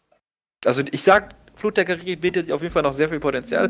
Also, 0.64 0.82
ich 0.92 1.02
sag, 1.02 1.34
Flut 1.56 1.76
der 1.76 1.84
Karibik 1.84 2.20
bietet 2.20 2.52
auf 2.52 2.62
jeden 2.62 2.72
Fall 2.72 2.82
noch 2.82 2.92
sehr 2.92 3.08
viel 3.08 3.20
Potenzial. 3.20 3.68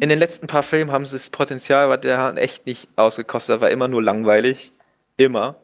In 0.00 0.08
den 0.08 0.18
letzten 0.18 0.46
paar 0.46 0.62
Filmen 0.62 0.92
haben 0.92 1.04
sie 1.06 1.12
das 1.12 1.30
Potenzial, 1.30 1.88
war 1.88 1.98
der 1.98 2.36
echt 2.36 2.66
nicht 2.66 2.88
ausgekostet, 2.96 3.60
war 3.60 3.70
immer 3.70 3.88
nur 3.88 4.02
langweilig. 4.02 4.72
Immer. 5.16 5.56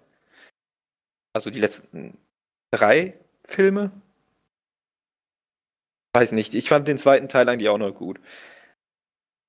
Also 1.33 1.51
die 1.51 1.61
letzten 1.61 2.19
drei 2.73 3.15
Filme. 3.45 3.91
Weiß 6.17 6.33
nicht, 6.33 6.55
ich 6.55 6.71
fand 6.71 6.89
den 6.89 6.97
zweiten 6.97 7.29
Teil 7.29 7.47
eigentlich 7.47 7.69
auch 7.69 7.77
noch 7.77 7.91
gut. 7.91 8.19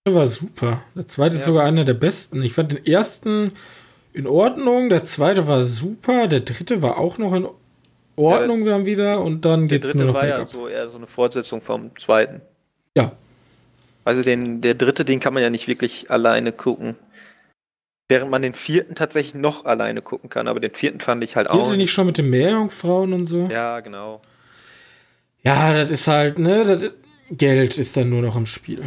Der 0.06 0.14
war 0.14 0.26
super. 0.26 0.84
Der 0.96 1.08
zweite 1.08 1.36
ja. 1.36 1.40
ist 1.40 1.46
sogar 1.46 1.64
einer 1.64 1.86
der 1.86 1.94
besten. 1.94 2.44
Ich 2.44 2.52
fand 2.52 2.74
den 2.74 2.86
ersten 2.86 3.54
in 4.12 4.28
Ordnung, 4.28 4.90
der 4.90 5.02
zweite 5.04 5.48
war 5.48 5.62
super, 5.62 6.28
der 6.28 6.42
dritte 6.42 6.82
war 6.82 6.98
auch 6.98 7.20
noch 7.20 7.34
in 7.34 7.48
Ordnung 8.18 8.66
ja, 8.66 8.72
dann 8.72 8.86
wieder 8.86 9.22
und 9.22 9.46
dann 9.46 9.70
geht's 9.70 9.94
nur 9.94 10.08
noch 10.08 10.20
Der 10.20 10.24
dritte 10.24 10.36
war 10.36 10.40
ja 10.40 10.46
so 10.46 10.68
eher 10.68 10.90
so 10.90 10.98
eine 10.98 11.08
Fortsetzung 11.08 11.62
vom 11.62 11.98
zweiten. 11.98 12.42
Ja. 12.98 13.14
Also 14.04 14.24
den, 14.24 14.60
der 14.60 14.74
dritte, 14.74 15.06
den 15.06 15.22
kann 15.22 15.34
man 15.34 15.44
ja 15.44 15.50
nicht 15.50 15.70
wirklich 15.70 16.12
alleine 16.12 16.52
gucken. 16.52 16.98
Während 18.10 18.30
man 18.30 18.42
den 18.42 18.56
vierten 18.56 18.94
tatsächlich 18.94 19.36
noch 19.36 19.64
alleine 19.64 20.02
gucken 20.02 20.30
kann, 20.30 20.50
aber 20.50 20.60
den 20.60 20.76
vierten 20.76 21.00
fand 21.00 21.24
ich 21.24 21.38
halt 21.38 21.50
auch. 21.50 21.70
Sind 21.70 21.78
nicht 21.78 21.94
schon 21.94 22.08
mit 22.08 22.18
den 22.18 22.30
Meerjungfrauen 22.30 23.14
und 23.14 23.28
so? 23.28 23.48
Ja, 23.50 23.80
genau. 23.80 24.22
Ja, 25.48 25.72
das 25.72 25.92
ist 25.94 26.08
halt, 26.10 26.40
ne, 26.40 26.66
das, 26.66 26.92
Geld 27.32 27.78
ist 27.78 27.96
dann 27.96 28.10
nur 28.10 28.22
noch 28.22 28.36
im 28.36 28.46
Spiel. 28.46 28.84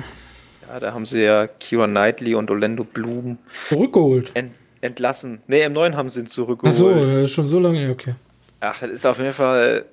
Ja, 0.69 0.79
da 0.79 0.93
haben 0.93 1.07
sie 1.07 1.23
ja 1.23 1.47
Kira 1.47 1.87
Knightley 1.87 2.35
und 2.35 2.51
Orlando 2.51 2.85
Bloom 2.85 3.39
zurückgeholt. 3.71 4.33
Ent, 4.35 4.53
entlassen. 4.83 5.41
Ne, 5.47 5.61
im 5.61 5.73
neuen 5.73 5.97
haben 5.97 6.11
sie 6.11 6.21
ihn 6.21 6.27
zurückgeholt. 6.27 6.75
Ach 6.75 6.79
so, 6.79 7.27
schon 7.29 7.49
so 7.49 7.59
lange, 7.59 7.89
okay. 7.89 8.15
Ach, 8.61 8.79
das 8.79 8.91
ist 8.91 9.07
auf 9.07 9.17
jeden 9.17 9.33
Fall. 9.33 9.87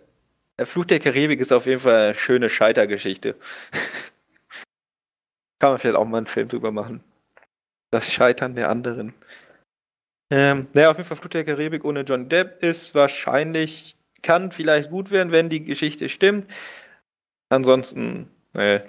Der 0.59 0.65
Fluch 0.65 0.83
der 0.83 0.99
Karibik 0.99 1.39
ist 1.39 1.53
auf 1.53 1.67
jeden 1.67 1.79
Fall 1.79 2.07
eine 2.07 2.15
schöne 2.15 2.49
Scheitergeschichte. 2.49 3.35
Kann 5.59 5.69
man 5.69 5.79
vielleicht 5.79 5.95
auch 5.95 6.05
mal 6.05 6.17
einen 6.17 6.27
Film 6.27 6.49
drüber 6.49 6.73
machen. 6.73 7.01
Das 7.91 8.11
Scheitern 8.11 8.55
der 8.55 8.69
anderen. 8.69 9.13
Ähm, 10.29 10.67
naja, 10.73 10.91
auf 10.91 10.97
jeden 10.97 11.07
Fall 11.07 11.15
Flut 11.15 11.33
der 11.33 11.45
Karibik 11.45 11.85
ohne 11.85 12.01
John 12.01 12.27
Depp 12.27 12.61
ist 12.61 12.93
wahrscheinlich, 12.93 13.96
kann 14.21 14.51
vielleicht 14.51 14.89
gut 14.89 15.11
werden, 15.11 15.31
wenn 15.31 15.49
die 15.49 15.63
Geschichte 15.63 16.09
stimmt. 16.09 16.51
Ansonsten, 17.49 18.29
nee, 18.53 18.81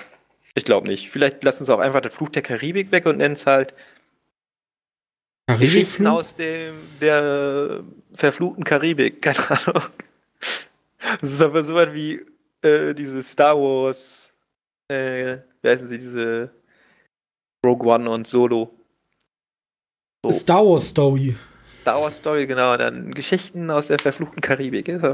ich 0.54 0.64
glaube 0.64 0.88
nicht. 0.88 1.10
Vielleicht 1.10 1.44
lassen 1.44 1.64
sie 1.64 1.74
auch 1.74 1.78
einfach 1.78 2.00
das 2.00 2.14
Fluch 2.14 2.30
der 2.30 2.42
Karibik 2.42 2.90
weg 2.92 3.06
und 3.06 3.18
nennen 3.18 3.34
es 3.34 3.46
halt 3.46 3.74
Geschichten 5.56 6.06
aus 6.06 6.36
dem, 6.36 6.74
der 7.00 7.82
verfluchten 8.14 8.64
Karibik. 8.64 9.22
Keine 9.22 9.50
Ahnung. 9.50 9.82
Das 11.20 11.30
ist 11.30 11.42
aber 11.42 11.62
so 11.62 11.74
was 11.74 11.92
wie 11.94 12.20
äh, 12.62 12.94
diese 12.94 13.22
Star 13.22 13.56
Wars, 13.56 14.34
äh, 14.88 15.38
wie 15.62 15.68
heißen 15.68 15.86
sie, 15.86 15.98
diese 15.98 16.50
Rogue 17.64 17.88
One 17.88 18.10
und 18.10 18.26
Solo. 18.26 18.74
So. 20.24 20.32
Star 20.32 20.66
Wars 20.66 20.88
Story. 20.88 21.36
Star 21.88 22.02
Wars 22.02 22.18
Story, 22.18 22.46
genau. 22.46 22.76
Dann 22.76 23.14
Geschichten 23.14 23.70
aus 23.70 23.86
der 23.86 23.98
verfluchten 23.98 24.42
Karibik. 24.42 24.88
Ist 24.88 25.06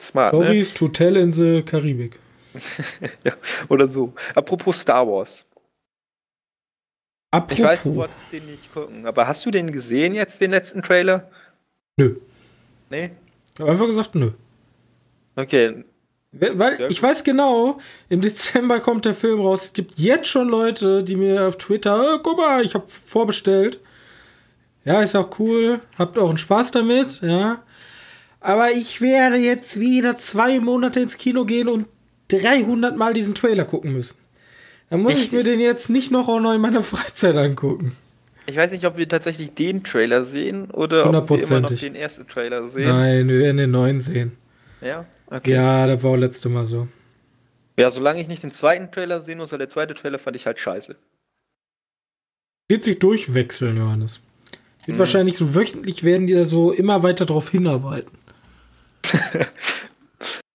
smart. 0.00 0.32
Ne? 0.32 0.42
Stories 0.42 0.72
ne? 0.72 0.78
to 0.78 0.88
tell 0.88 1.16
in 1.16 1.30
the 1.30 1.62
Karibik. 1.62 2.18
ja, 3.24 3.34
oder 3.68 3.86
so. 3.86 4.14
Apropos 4.34 4.80
Star 4.80 5.06
Wars. 5.06 5.44
Apropos. 7.30 7.58
Ich 7.58 7.64
weiß, 7.64 7.82
du 7.82 7.96
wolltest 7.96 8.32
den 8.32 8.46
nicht 8.46 8.72
gucken, 8.72 9.04
aber 9.04 9.28
hast 9.28 9.44
du 9.44 9.50
den 9.50 9.70
gesehen 9.70 10.14
jetzt, 10.14 10.40
den 10.40 10.52
letzten 10.52 10.82
Trailer? 10.82 11.30
Nö. 11.98 12.16
Nee? 12.88 13.10
Ich 13.52 13.60
habe 13.60 13.72
einfach 13.72 13.86
gesagt, 13.86 14.14
nö. 14.14 14.30
Okay. 15.34 15.84
Weil 16.32 16.90
ich 16.90 17.02
weiß 17.02 17.24
genau, 17.24 17.78
im 18.08 18.22
Dezember 18.22 18.80
kommt 18.80 19.04
der 19.04 19.14
Film 19.14 19.40
raus. 19.40 19.64
Es 19.64 19.72
gibt 19.74 19.98
jetzt 19.98 20.28
schon 20.28 20.48
Leute, 20.48 21.02
die 21.02 21.16
mir 21.16 21.46
auf 21.46 21.58
Twitter, 21.58 22.14
oh, 22.14 22.18
guck 22.22 22.38
mal, 22.38 22.64
ich 22.64 22.74
habe 22.74 22.86
vorbestellt. 22.88 23.80
Ja, 24.86 25.02
ist 25.02 25.16
auch 25.16 25.38
cool. 25.40 25.80
Habt 25.98 26.16
auch 26.16 26.28
einen 26.28 26.38
Spaß 26.38 26.70
damit, 26.70 27.20
ja. 27.20 27.62
Aber 28.40 28.70
ich 28.70 29.00
werde 29.00 29.36
jetzt 29.36 29.80
wieder 29.80 30.16
zwei 30.16 30.60
Monate 30.60 31.00
ins 31.00 31.18
Kino 31.18 31.44
gehen 31.44 31.68
und 31.68 31.86
300 32.28 32.96
Mal 32.96 33.12
diesen 33.12 33.34
Trailer 33.34 33.64
gucken 33.64 33.92
müssen. 33.92 34.16
Dann 34.88 35.00
muss 35.00 35.14
Richtig. 35.14 35.26
ich 35.26 35.32
mir 35.32 35.42
den 35.42 35.58
jetzt 35.58 35.90
nicht 35.90 36.12
noch 36.12 36.28
auch 36.28 36.38
noch 36.38 36.54
in 36.54 36.60
meiner 36.60 36.82
Freizeit 36.84 37.36
angucken. 37.36 37.96
Ich 38.46 38.56
weiß 38.56 38.70
nicht, 38.70 38.86
ob 38.86 38.96
wir 38.96 39.08
tatsächlich 39.08 39.54
den 39.54 39.82
Trailer 39.82 40.22
sehen 40.22 40.70
oder 40.70 41.12
ob 41.12 41.30
wir 41.30 41.42
immer 41.42 41.60
noch 41.60 41.70
den 41.70 41.96
ersten 41.96 42.28
Trailer 42.28 42.68
sehen. 42.68 42.88
Nein, 42.88 43.28
wir 43.28 43.40
werden 43.40 43.56
den 43.56 43.72
neuen 43.72 44.00
sehen. 44.00 44.36
Ja? 44.80 45.04
Okay. 45.26 45.50
Ja, 45.50 45.88
das 45.88 46.00
war 46.04 46.12
auch 46.12 46.16
letzte 46.16 46.48
Mal 46.48 46.64
so. 46.64 46.86
Ja, 47.76 47.90
solange 47.90 48.20
ich 48.20 48.28
nicht 48.28 48.44
den 48.44 48.52
zweiten 48.52 48.92
Trailer 48.92 49.20
sehen 49.20 49.38
muss, 49.38 49.50
weil 49.50 49.58
der 49.58 49.68
zweite 49.68 49.94
Trailer 49.94 50.20
fand 50.20 50.36
ich 50.36 50.46
halt 50.46 50.60
scheiße. 50.60 50.94
Wird 52.68 52.84
sich 52.84 53.00
durchwechseln, 53.00 53.76
Johannes. 53.76 54.20
Wird 54.86 54.96
mhm. 54.96 54.98
wahrscheinlich 54.98 55.36
so 55.36 55.54
wöchentlich 55.54 56.04
werden 56.04 56.26
die 56.26 56.34
da 56.34 56.44
so 56.44 56.72
immer 56.72 57.02
weiter 57.02 57.26
drauf 57.26 57.50
hinarbeiten. 57.50 58.16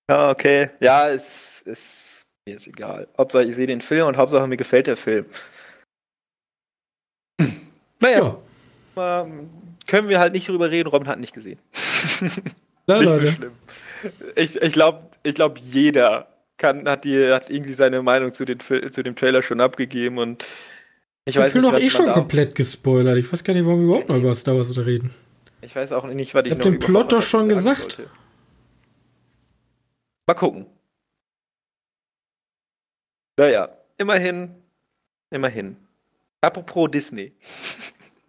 ja, 0.09 0.31
okay. 0.31 0.69
Ja, 0.79 1.09
es 1.09 1.61
ist 1.61 2.01
mir 2.45 2.55
ist 2.55 2.67
egal. 2.67 3.07
Hauptsache 3.17 3.43
ich 3.43 3.55
sehe 3.55 3.67
den 3.67 3.81
Film 3.81 4.07
und 4.07 4.17
Hauptsache 4.17 4.47
mir 4.47 4.57
gefällt 4.57 4.87
der 4.87 4.97
Film. 4.97 5.25
naja. 7.99 8.37
Ja. 8.95 9.27
können 9.87 10.09
wir 10.09 10.19
halt 10.19 10.33
nicht 10.33 10.47
drüber 10.49 10.69
reden, 10.69 10.89
Robin 10.89 11.07
hat 11.07 11.19
nicht 11.19 11.33
gesehen. 11.33 11.59
Ja, 12.87 12.97
nicht 12.97 13.09
Leute. 13.09 13.27
so 13.27 13.31
schlimm. 13.33 13.51
Ich, 14.35 14.55
ich 14.55 14.73
glaube, 14.73 15.11
ich 15.21 15.35
glaub, 15.35 15.59
jeder 15.59 16.27
kann, 16.57 16.89
hat, 16.89 17.05
die, 17.05 17.31
hat 17.31 17.51
irgendwie 17.51 17.73
seine 17.73 18.01
Meinung 18.01 18.33
zu, 18.33 18.43
den, 18.43 18.59
zu 18.59 19.03
dem 19.03 19.15
Trailer 19.15 19.43
schon 19.43 19.61
abgegeben 19.61 20.17
und 20.17 20.43
ich 21.25 21.37
weiß 21.37 21.51
Film 21.51 21.63
nicht, 21.63 21.73
doch 21.73 21.79
eh 21.79 21.89
schon 21.89 22.11
komplett 22.11 22.55
gespoilert. 22.55 23.17
Ich 23.17 23.31
weiß 23.31 23.43
gar 23.43 23.53
nicht, 23.53 23.65
warum 23.65 23.79
wir 23.79 23.85
überhaupt 23.85 24.09
noch 24.09 24.17
über 24.17 24.33
Star 24.35 24.55
Wars 24.55 24.75
reden. 24.77 25.13
Ich 25.61 25.75
weiß 25.75 25.91
auch 25.91 26.05
nicht, 26.05 26.33
was 26.33 26.45
ich, 26.45 26.51
ich 26.51 26.57
hab 26.57 26.63
den 26.63 26.79
Plot 26.79 27.13
doch 27.13 27.21
schon 27.21 27.47
gesagt. 27.47 27.99
Wollte. 27.99 28.09
Mal 30.27 30.33
gucken. 30.33 30.65
Naja, 33.37 33.69
immerhin, 33.97 34.55
immerhin. 35.29 35.77
Apropos 36.41 36.89
Disney. 36.91 37.33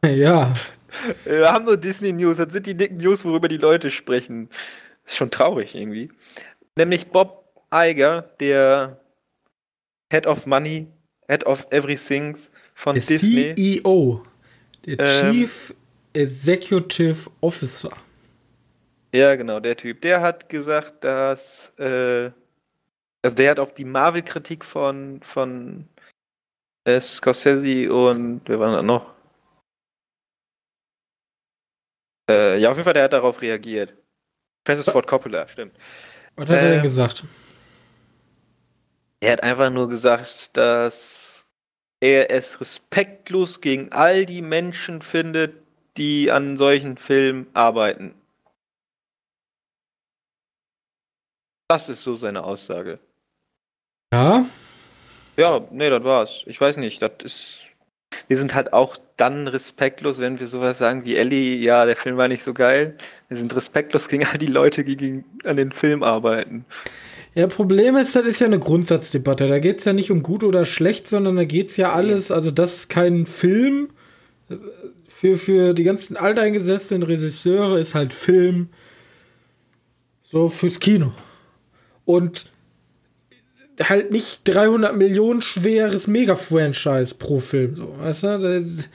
Ja. 0.04 0.52
Wir 1.24 1.52
haben 1.52 1.64
nur 1.64 1.76
Disney 1.76 2.12
News. 2.12 2.38
Das 2.38 2.52
sind 2.52 2.66
die 2.66 2.74
dicken 2.74 2.96
News, 2.96 3.24
worüber 3.24 3.46
die 3.46 3.56
Leute 3.56 3.88
sprechen. 3.88 4.48
Ist 5.04 5.16
schon 5.16 5.30
traurig 5.30 5.76
irgendwie. 5.76 6.10
Nämlich 6.76 7.06
Bob 7.06 7.62
Iger, 7.72 8.22
der 8.40 9.00
Head 10.12 10.26
of 10.26 10.46
Money, 10.46 10.88
Head 11.28 11.46
of 11.46 11.66
Everything 11.70 12.36
von 12.82 12.96
der 12.96 13.04
Disney. 13.04 13.54
CEO. 13.54 14.24
Der 14.84 14.98
ähm, 14.98 15.32
Chief 15.32 15.74
Executive 16.12 17.30
Officer. 17.40 17.92
Ja, 19.14 19.36
genau, 19.36 19.60
der 19.60 19.76
Typ. 19.76 20.00
Der 20.00 20.20
hat 20.20 20.48
gesagt, 20.48 21.04
dass. 21.04 21.72
Äh, 21.78 22.32
also, 23.24 23.36
der 23.36 23.50
hat 23.52 23.60
auf 23.60 23.72
die 23.72 23.84
Marvel-Kritik 23.84 24.64
von, 24.64 25.20
von 25.22 25.88
äh, 26.84 27.00
Scorsese 27.00 27.92
und. 27.92 28.40
Wer 28.46 28.58
war 28.58 28.72
da 28.72 28.82
noch? 28.82 29.14
Äh, 32.28 32.58
ja, 32.58 32.70
auf 32.70 32.76
jeden 32.76 32.84
Fall, 32.84 32.94
der 32.94 33.04
hat 33.04 33.12
darauf 33.12 33.40
reagiert. 33.40 33.94
Francis 34.66 34.90
Ford 34.90 35.06
Coppola, 35.06 35.46
stimmt. 35.46 35.76
Was 36.34 36.48
hat 36.48 36.56
er 36.56 36.62
denn 36.62 36.78
ähm, 36.78 36.82
gesagt? 36.82 37.24
Er 39.20 39.32
hat 39.32 39.42
einfach 39.44 39.70
nur 39.70 39.88
gesagt, 39.88 40.56
dass 40.56 41.31
er 42.02 42.32
es 42.32 42.60
respektlos 42.60 43.60
gegen 43.60 43.92
all 43.92 44.26
die 44.26 44.42
Menschen 44.42 45.02
findet, 45.02 45.54
die 45.96 46.32
an 46.32 46.58
solchen 46.58 46.96
Filmen 46.96 47.46
arbeiten. 47.54 48.14
Das 51.70 51.88
ist 51.88 52.02
so 52.02 52.14
seine 52.14 52.42
Aussage. 52.42 52.98
Ja? 54.12 54.44
Ja, 55.36 55.60
nee, 55.70 55.88
das 55.88 56.02
war's. 56.02 56.44
Ich 56.48 56.60
weiß 56.60 56.76
nicht, 56.78 57.00
das 57.00 57.12
ist. 57.22 57.60
wir 58.26 58.36
sind 58.36 58.52
halt 58.52 58.72
auch 58.72 58.96
dann 59.16 59.46
respektlos, 59.46 60.18
wenn 60.18 60.40
wir 60.40 60.48
sowas 60.48 60.78
sagen 60.78 61.04
wie 61.04 61.16
Ellie, 61.16 61.56
ja, 61.58 61.86
der 61.86 61.96
Film 61.96 62.16
war 62.16 62.26
nicht 62.26 62.42
so 62.42 62.52
geil. 62.52 62.98
Wir 63.28 63.36
sind 63.36 63.54
respektlos 63.54 64.08
gegen 64.08 64.26
all 64.26 64.38
die 64.38 64.46
Leute, 64.46 64.82
die 64.82 64.96
gegen, 64.96 65.24
an 65.44 65.56
den 65.56 65.70
Film 65.70 66.02
arbeiten. 66.02 66.66
Ja, 67.34 67.46
Problem 67.46 67.96
ist, 67.96 68.14
das 68.14 68.26
ist 68.26 68.40
ja 68.40 68.46
eine 68.46 68.58
Grundsatzdebatte. 68.58 69.48
Da 69.48 69.58
geht 69.58 69.78
es 69.78 69.86
ja 69.86 69.94
nicht 69.94 70.10
um 70.10 70.22
gut 70.22 70.44
oder 70.44 70.66
schlecht, 70.66 71.08
sondern 71.08 71.36
da 71.36 71.44
geht 71.44 71.68
es 71.68 71.76
ja 71.78 71.92
alles, 71.92 72.30
also 72.30 72.50
das 72.50 72.74
ist 72.74 72.88
kein 72.90 73.24
Film. 73.24 73.88
Für, 75.08 75.36
für 75.36 75.72
die 75.72 75.84
ganzen 75.84 76.16
alteingesessenen 76.16 77.02
Regisseure 77.02 77.80
ist 77.80 77.94
halt 77.94 78.12
Film 78.12 78.68
so 80.24 80.48
fürs 80.48 80.80
Kino. 80.80 81.12
Und 82.04 82.46
halt 83.80 84.10
nicht 84.10 84.40
300 84.44 84.94
Millionen 84.96 85.40
schweres 85.40 86.06
Mega-Franchise 86.06 87.14
pro 87.14 87.40
Film. 87.40 87.76
So, 87.76 87.96
weißt 87.98 88.22
du? 88.24 88.38
Das, 88.38 88.88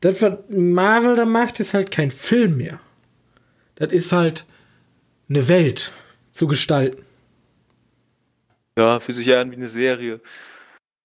das, 0.00 0.22
was 0.22 0.38
Marvel 0.48 1.14
da 1.14 1.24
macht, 1.24 1.60
ist 1.60 1.74
halt 1.74 1.90
kein 1.90 2.10
Film 2.10 2.56
mehr. 2.56 2.80
Das 3.76 3.92
ist 3.92 4.12
halt 4.12 4.44
eine 5.28 5.46
Welt 5.46 5.92
zu 6.32 6.46
gestalten. 6.46 7.02
Ja, 8.78 9.00
fühlt 9.00 9.18
sich 9.18 9.26
ja 9.26 9.40
an 9.40 9.50
wie 9.50 9.56
eine 9.56 9.68
Serie. 9.68 10.20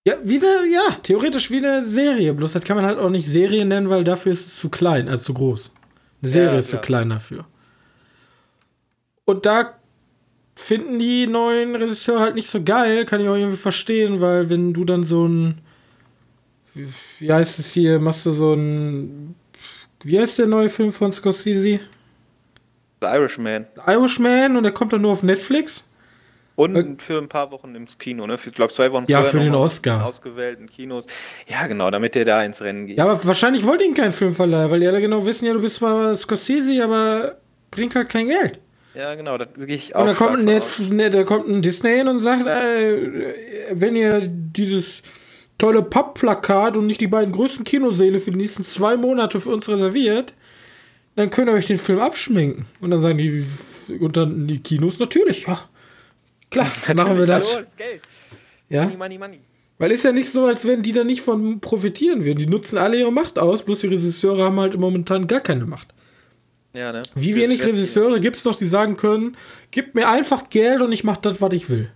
Ja, 0.05 0.15
wie 0.21 0.38
eine, 0.38 0.71
ja, 0.71 0.91
theoretisch 1.01 1.49
wie 1.49 1.57
eine 1.57 1.84
Serie. 1.84 2.34
Bloß 2.34 2.53
das 2.53 2.63
kann 2.63 2.78
man 2.78 2.86
halt 2.86 2.99
auch 2.99 3.09
nicht 3.09 3.26
Serie 3.26 3.65
nennen, 3.65 3.89
weil 3.89 4.03
dafür 4.03 4.32
ist 4.32 4.47
es 4.47 4.57
zu 4.57 4.69
klein, 4.69 5.09
also 5.09 5.24
zu 5.26 5.34
groß. 5.34 5.71
Eine 6.21 6.32
Serie 6.32 6.51
ja, 6.51 6.59
ist 6.59 6.69
zu 6.69 6.78
klein 6.78 7.09
dafür. 7.09 7.45
Und 9.26 9.47
da 9.47 9.74
finden 10.55 10.99
die 10.99 11.26
neuen 11.26 11.76
Regisseure 11.76 12.19
halt 12.19 12.36
nicht 12.36 12.47
so 12.47 12.63
geil, 12.63 13.05
kann 13.05 13.21
ich 13.21 13.28
auch 13.28 13.36
irgendwie 13.36 13.57
verstehen, 13.57 14.21
weil 14.21 14.51
wenn 14.51 14.74
du 14.74 14.84
dann 14.84 15.03
so 15.03 15.26
ein, 15.28 15.61
wie 16.76 17.32
heißt 17.32 17.57
es 17.57 17.71
hier, 17.71 17.99
machst 17.99 18.26
du 18.28 18.34
so 18.34 18.53
ein, 18.53 19.34
wie 20.03 20.19
heißt 20.19 20.38
der 20.38 20.45
neue 20.45 20.69
Film 20.69 20.91
von 20.91 21.11
Scorsese? 21.11 21.80
The 23.01 23.07
Irishman. 23.07 23.65
The 23.76 23.91
Irishman 23.91 24.57
und 24.57 24.63
der 24.63 24.74
kommt 24.74 24.93
dann 24.93 25.01
nur 25.01 25.11
auf 25.11 25.24
Netflix. 25.24 25.86
Und 26.56 26.76
äh, 26.76 26.86
für 26.99 27.18
ein 27.18 27.30
paar 27.30 27.51
Wochen 27.51 27.74
ins 27.76 27.97
Kino, 27.97 28.28
ne? 28.28 28.38
Für, 28.38 28.49
ich 28.49 28.56
glaube, 28.56 28.74
zwei 28.74 28.91
Wochen 28.91 29.06
Ja, 29.08 29.24
für 29.24 29.39
den 29.39 29.56
Oscar. 29.56 29.97
In 29.97 30.01
ausgewählten 30.01 30.70
Kinos. 30.70 31.08
Ja, 31.47 31.66
genau, 31.68 31.89
damit 31.89 32.16
der 32.16 32.26
da 32.26 32.43
ins 32.43 32.62
Rennen 32.62 32.88
geht. 32.88 32.97
Ja, 32.97 33.06
aber 33.06 33.24
wahrscheinlich 33.26 33.66
wollte 33.66 33.84
ihn 33.84 33.93
kein 33.93 34.12
Filmverleih, 34.12 34.70
weil 34.70 34.80
die 34.80 34.88
alle 34.88 35.01
genau 35.01 35.26
wissen, 35.26 35.45
ja, 35.45 35.54
du 35.54 35.62
bist 35.62 35.76
zwar 35.76 36.14
Scorsese, 36.16 36.84
aber 36.84 37.38
bringt 37.72 37.95
halt 37.95 38.10
kein 38.10 38.28
Geld. 38.28 38.60
Ja, 38.93 39.16
genau, 39.16 39.39
da 39.39 39.45
gehe 39.45 39.76
ich 39.76 39.95
auch. 39.95 40.01
Und 40.01 40.08
da 40.08 40.14
kommt, 40.14 40.38
ein 40.38 40.45
Netf 40.45 40.89
ne, 40.91 41.10
da 41.10 41.24
kommt 41.24 41.47
ein 41.47 41.64
Disney 41.64 41.95
hin 41.95 42.08
und 42.08 42.20
sagt, 42.20 42.45
äh, 42.45 43.72
wenn 43.72 43.95
ihr 43.95 44.28
dieses 44.30 45.01
tolle 45.58 45.82
Pappplakat 45.82 46.78
und 46.78 46.86
nicht 46.86 47.01
die 47.01 47.08
beiden 47.08 47.34
größten 47.34 47.64
Kinosäle 47.64 48.20
für 48.20 48.32
die 48.32 48.38
nächsten 48.38 48.64
zwei 48.64 48.95
Monate 48.95 49.39
für 49.39 49.49
uns 49.49 49.68
reserviert, 49.68 50.36
dann 51.16 51.32
könnt 51.32 51.49
ihr 51.49 51.54
euch 51.54 51.66
den 51.66 51.80
Film 51.80 51.99
abschminken. 51.99 52.66
Und 52.82 52.91
dann 52.91 53.01
sagen 53.01 53.18
die, 53.18 53.43
und 53.99 54.16
dann 54.16 54.45
die 54.45 54.60
Kinos, 54.60 54.99
natürlich, 54.99 55.47
ja 55.47 55.60
Klar, 56.54 56.68
machen 56.95 57.18
wir 57.18 57.26
das. 57.26 57.56
Hallo, 57.56 57.66
Geld. 57.76 58.01
Ja. 58.70 58.84
Money, 58.84 58.97
money, 58.97 59.18
money. 59.18 59.39
Weil 59.80 59.91
ist 59.91 60.04
ja 60.04 60.12
nicht 60.12 60.32
so, 60.32 60.45
als 60.45 60.66
wenn 60.68 60.84
die 60.84 60.93
da 60.93 61.04
nicht 61.04 61.22
von 61.22 61.60
profitieren 61.60 62.24
würden. 62.24 62.38
Die 62.38 62.47
nutzen 62.47 62.78
alle 62.78 62.97
ihre 62.97 63.12
Macht 63.12 63.39
aus, 63.39 63.64
bloß 63.64 63.80
die 63.80 63.88
Regisseure 63.88 64.43
haben 64.43 64.60
halt 64.60 64.78
momentan 64.78 65.28
gar 65.28 65.41
keine 65.41 65.66
Macht. 65.66 65.88
Ja, 66.74 66.91
ne? 66.91 67.04
Wie 67.16 67.36
wenig 67.36 67.64
Regisseure 67.64 68.20
gibt 68.20 68.38
es 68.38 68.45
noch, 68.45 68.56
die 68.56 68.68
sagen 68.68 68.97
können, 68.97 69.36
gib 69.72 69.95
mir 69.95 70.08
einfach 70.08 70.49
Geld 70.49 70.82
und 70.82 70.91
ich 70.91 71.04
mach 71.04 71.18
das, 71.18 71.41
was 71.41 71.54
ich 71.54 71.70
will. 71.70 71.91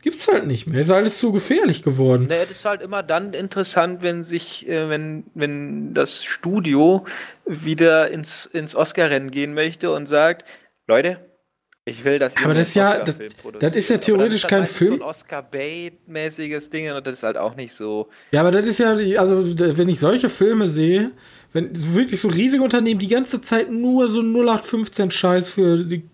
Gibt's 0.00 0.26
halt 0.26 0.48
nicht 0.48 0.66
mehr. 0.66 0.80
Ist 0.80 0.90
alles 0.90 1.18
zu 1.18 1.30
gefährlich 1.30 1.84
geworden. 1.84 2.26
Naja, 2.28 2.42
das 2.42 2.58
ist 2.58 2.64
halt 2.64 2.82
immer 2.82 3.04
dann 3.04 3.32
interessant, 3.34 4.02
wenn 4.02 4.24
sich, 4.24 4.68
äh, 4.68 4.88
wenn, 4.88 5.24
wenn 5.34 5.94
das 5.94 6.24
Studio 6.24 7.04
wieder 7.46 8.10
ins, 8.10 8.46
ins 8.46 8.74
Oscar-Rennen 8.74 9.30
gehen 9.30 9.54
möchte 9.54 9.92
und 9.92 10.08
sagt, 10.08 10.48
Leute, 10.88 11.20
ich 11.84 12.04
will, 12.04 12.18
dass 12.20 12.36
Aber 12.36 12.54
das 12.54 12.68
ist 12.68 12.74
ja, 12.74 13.02
das, 13.02 13.16
das, 13.58 13.74
ist 13.74 13.90
ja 13.90 13.98
theoretisch 13.98 14.46
kein 14.46 14.66
Film. 14.66 14.98
So 14.98 15.02
ein 15.02 15.08
Oscar-Bait-mäßiges 15.08 16.70
Ding 16.70 16.92
und 16.92 17.04
das 17.04 17.14
ist 17.14 17.22
halt 17.24 17.36
auch 17.36 17.56
nicht 17.56 17.74
so. 17.74 18.08
Ja, 18.30 18.40
aber 18.40 18.52
das 18.52 18.68
ist 18.68 18.78
ja, 18.78 18.90
also 18.90 19.58
wenn 19.58 19.88
ich 19.88 19.98
solche 19.98 20.28
Filme 20.28 20.70
sehe, 20.70 21.10
wenn 21.52 21.70
wirklich 21.94 22.20
so 22.20 22.28
riesige 22.28 22.62
Unternehmen 22.62 23.00
die 23.00 23.08
ganze 23.08 23.40
Zeit 23.40 23.70
nur 23.70 24.06
so 24.06 24.20
0815 24.20 25.10
Scheiß 25.10 25.50
für, 25.50 25.78
die, 25.78 26.04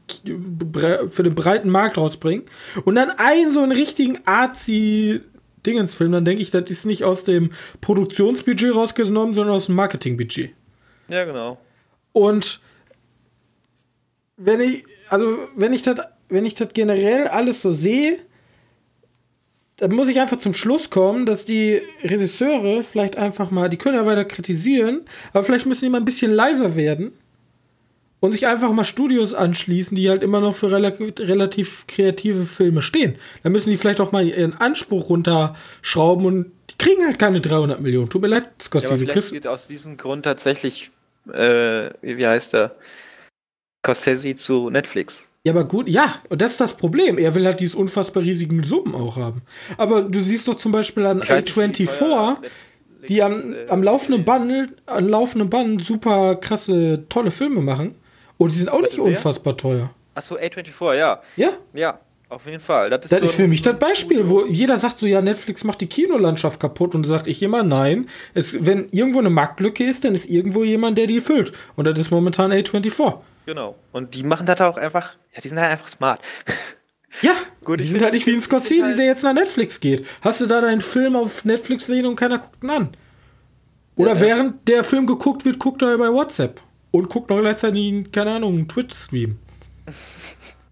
für 1.11 1.23
den 1.23 1.35
breiten 1.35 1.69
Markt 1.69 1.99
rausbringen 1.99 2.45
und 2.85 2.95
dann 2.95 3.11
einen 3.11 3.53
so 3.53 3.61
einen 3.61 3.73
richtigen 3.73 4.21
Arzi 4.25 5.21
Dingensfilm, 5.67 6.13
dann 6.13 6.25
denke 6.25 6.41
ich, 6.41 6.51
das 6.51 6.71
ist 6.71 6.87
nicht 6.87 7.05
aus 7.05 7.25
dem 7.25 7.51
Produktionsbudget 7.83 8.75
rausgenommen, 8.75 9.35
sondern 9.35 9.55
aus 9.55 9.67
dem 9.67 9.75
Marketingbudget. 9.75 10.51
Ja, 11.09 11.25
genau. 11.25 11.59
Und 12.13 12.61
wenn 14.39 14.61
ich, 14.61 14.85
also 15.11 15.39
wenn 15.57 15.73
ich 15.73 15.83
das, 15.83 15.97
wenn 16.29 16.47
ich 16.47 16.55
das 16.55 16.69
generell 16.73 17.27
alles 17.27 17.61
so 17.61 17.71
sehe, 17.71 18.19
dann 19.77 19.93
muss 19.93 20.09
ich 20.09 20.21
einfach 20.21 20.39
zum 20.39 20.55
Schluss 20.55 20.91
kommen, 20.91 21.27
dass 21.27 21.45
die 21.45 21.83
Regisseure 22.03 22.83
vielleicht 22.83 23.17
einfach 23.17 23.51
mal, 23.51 23.69
die 23.69 23.77
können 23.77 23.97
ja 23.97 24.07
weiter 24.07 24.25
kritisieren, 24.25 25.03
aber 25.33 25.45
vielleicht 25.45 25.67
müssen 25.67 25.85
die 25.85 25.91
mal 25.91 25.99
ein 25.99 26.05
bisschen 26.05 26.33
leiser 26.33 26.75
werden 26.75 27.13
und 28.21 28.33
sich 28.33 28.47
einfach 28.47 28.73
mal 28.73 28.85
Studios 28.85 29.35
anschließen, 29.35 29.97
die 29.97 30.11
halt 30.11 30.23
immer 30.23 30.41
noch 30.41 30.55
für 30.55 30.71
relativ, 30.73 31.87
kreative 31.87 32.45
Filme 32.45 32.83
stehen. 32.83 33.17
Dann 33.43 33.53
müssen 33.53 33.71
die 33.71 33.77
vielleicht 33.77 34.01
auch 34.01 34.11
mal 34.11 34.27
ihren 34.27 34.55
Anspruch 34.55 35.11
runterschrauben 35.11 36.27
und 36.27 36.53
die 36.71 36.79
kriegen 36.79 37.05
halt 37.05 37.19
keine 37.21 37.41
300 37.41 37.81
Millionen. 37.81 38.09
Tut 38.09 38.23
mir 38.23 38.29
leid, 38.29 38.49
Scorsese. 38.61 38.95
Ja, 38.95 39.01
aber 39.01 39.13
vielleicht 39.13 39.33
geht 39.33 39.47
aus 39.47 39.69
diesem 39.69 39.97
Grund 39.97 40.25
tatsächlich, 40.25 40.91
äh, 41.33 41.91
wie 42.03 42.27
heißt 42.27 42.55
der? 42.55 42.75
Scorsese 43.85 44.35
zu 44.35 44.71
Netflix. 44.71 45.29
Ja, 45.45 45.53
aber 45.53 45.65
gut, 45.65 45.89
ja, 45.89 46.17
und 46.29 46.43
das 46.43 46.53
ist 46.53 46.61
das 46.61 46.77
Problem. 46.77 47.17
Er 47.17 47.35
will 47.35 47.47
halt 47.47 47.61
diese 47.61 47.77
unfassbar 47.77 48.23
riesigen 48.23 48.63
Summen 48.65 48.95
auch 48.95 49.17
haben. 49.17 49.43
Aber 49.77 50.03
du 50.03 50.21
siehst 50.21 50.49
doch 50.49 50.57
zum 50.57 50.73
Beispiel 50.73 51.07
an 51.07 51.23
A24, 51.23 52.37
die 53.09 53.23
am, 53.23 53.55
äh, 53.55 53.69
am 53.69 53.83
laufenden 53.83 54.25
Band, 54.25 54.75
am 54.87 55.09
laufenden 55.09 55.49
Band 55.49 55.81
super 55.81 56.37
krasse, 56.37 57.05
tolle 57.09 57.31
Filme 57.31 57.61
machen. 57.61 57.95
Und 58.37 58.53
die 58.53 58.59
sind 58.59 58.69
auch 58.69 58.83
nicht 58.83 58.99
unfassbar 58.99 59.57
teuer. 59.57 59.91
Achso, 60.15 60.37
A24, 60.37 60.95
ja. 60.97 61.23
Ja? 61.37 61.51
Ja, 61.73 62.01
auf 62.29 62.45
jeden 62.45 62.61
Fall. 62.61 62.91
Das 62.91 63.05
ist, 63.05 63.13
das 63.13 63.21
so 63.21 63.25
ist 63.25 63.35
für 63.37 63.49
mich 63.49 63.63
das 63.63 63.79
Beispiel, 63.79 64.29
wo 64.29 64.45
jeder 64.45 64.79
sagt 64.79 64.99
so, 64.99 65.07
ja, 65.07 65.23
Netflix 65.23 65.65
macht 65.65 65.81
die 65.81 65.87
Kinolandschaft 65.87 66.61
kaputt 66.61 66.95
und 66.95 67.05
du 67.05 67.09
sagst 67.09 67.27
ich 67.27 67.43
immer, 67.43 67.63
nein. 67.63 68.07
Es, 68.35 68.67
wenn 68.67 68.89
irgendwo 68.91 69.21
eine 69.21 69.31
Marktlücke 69.31 69.85
ist, 69.85 70.05
dann 70.05 70.15
ist 70.15 70.29
irgendwo 70.29 70.65
jemand, 70.65 70.99
der 70.99 71.07
die 71.07 71.21
füllt. 71.21 71.53
Und 71.77 71.87
das 71.87 71.99
ist 71.99 72.11
momentan 72.11 72.53
A24. 72.53 73.19
Genau. 73.49 73.77
Und 73.93 74.15
die 74.15 74.25
machen 74.25 74.45
das 74.45 74.61
auch 74.61 74.77
einfach, 74.77 75.17
ja, 75.35 75.41
die 75.41 75.49
sind 75.49 75.59
halt 75.59 75.73
einfach 75.73 75.89
smart. 75.89 76.21
Ja, 77.23 77.33
Gut, 77.65 77.81
die 77.81 77.85
sind 77.85 78.03
halt 78.03 78.13
nicht 78.13 78.27
wie 78.27 78.35
ein 78.35 78.43
Scorsese, 78.43 78.85
halt 78.85 78.99
der 78.99 79.07
jetzt 79.07 79.25
nach 79.25 79.33
Netflix 79.33 79.81
geht. 79.81 80.07
Hast 80.21 80.41
du 80.41 80.47
da 80.47 80.61
deinen 80.61 80.83
Film 80.83 81.17
auf 81.17 81.45
Netflix 81.45 81.89
liegen 81.89 82.07
und 82.07 82.15
keiner 82.15 82.39
guckt 82.39 82.63
ihn 82.63 82.71
an? 82.71 82.91
Oder 83.97 84.13
ja, 84.13 84.21
während 84.21 84.69
ja. 84.69 84.77
der 84.77 84.85
Film 84.85 85.07
geguckt 85.07 85.45
wird, 85.45 85.59
guckt 85.59 85.83
er 85.83 85.97
bei 85.99 86.13
WhatsApp 86.13 86.61
und 86.93 87.09
guckt 87.09 87.31
noch 87.31 87.41
gleichzeitig, 87.41 88.13
keine 88.13 88.33
Ahnung, 88.33 88.53
einen 88.55 88.69
Twitch-Stream. 88.69 89.39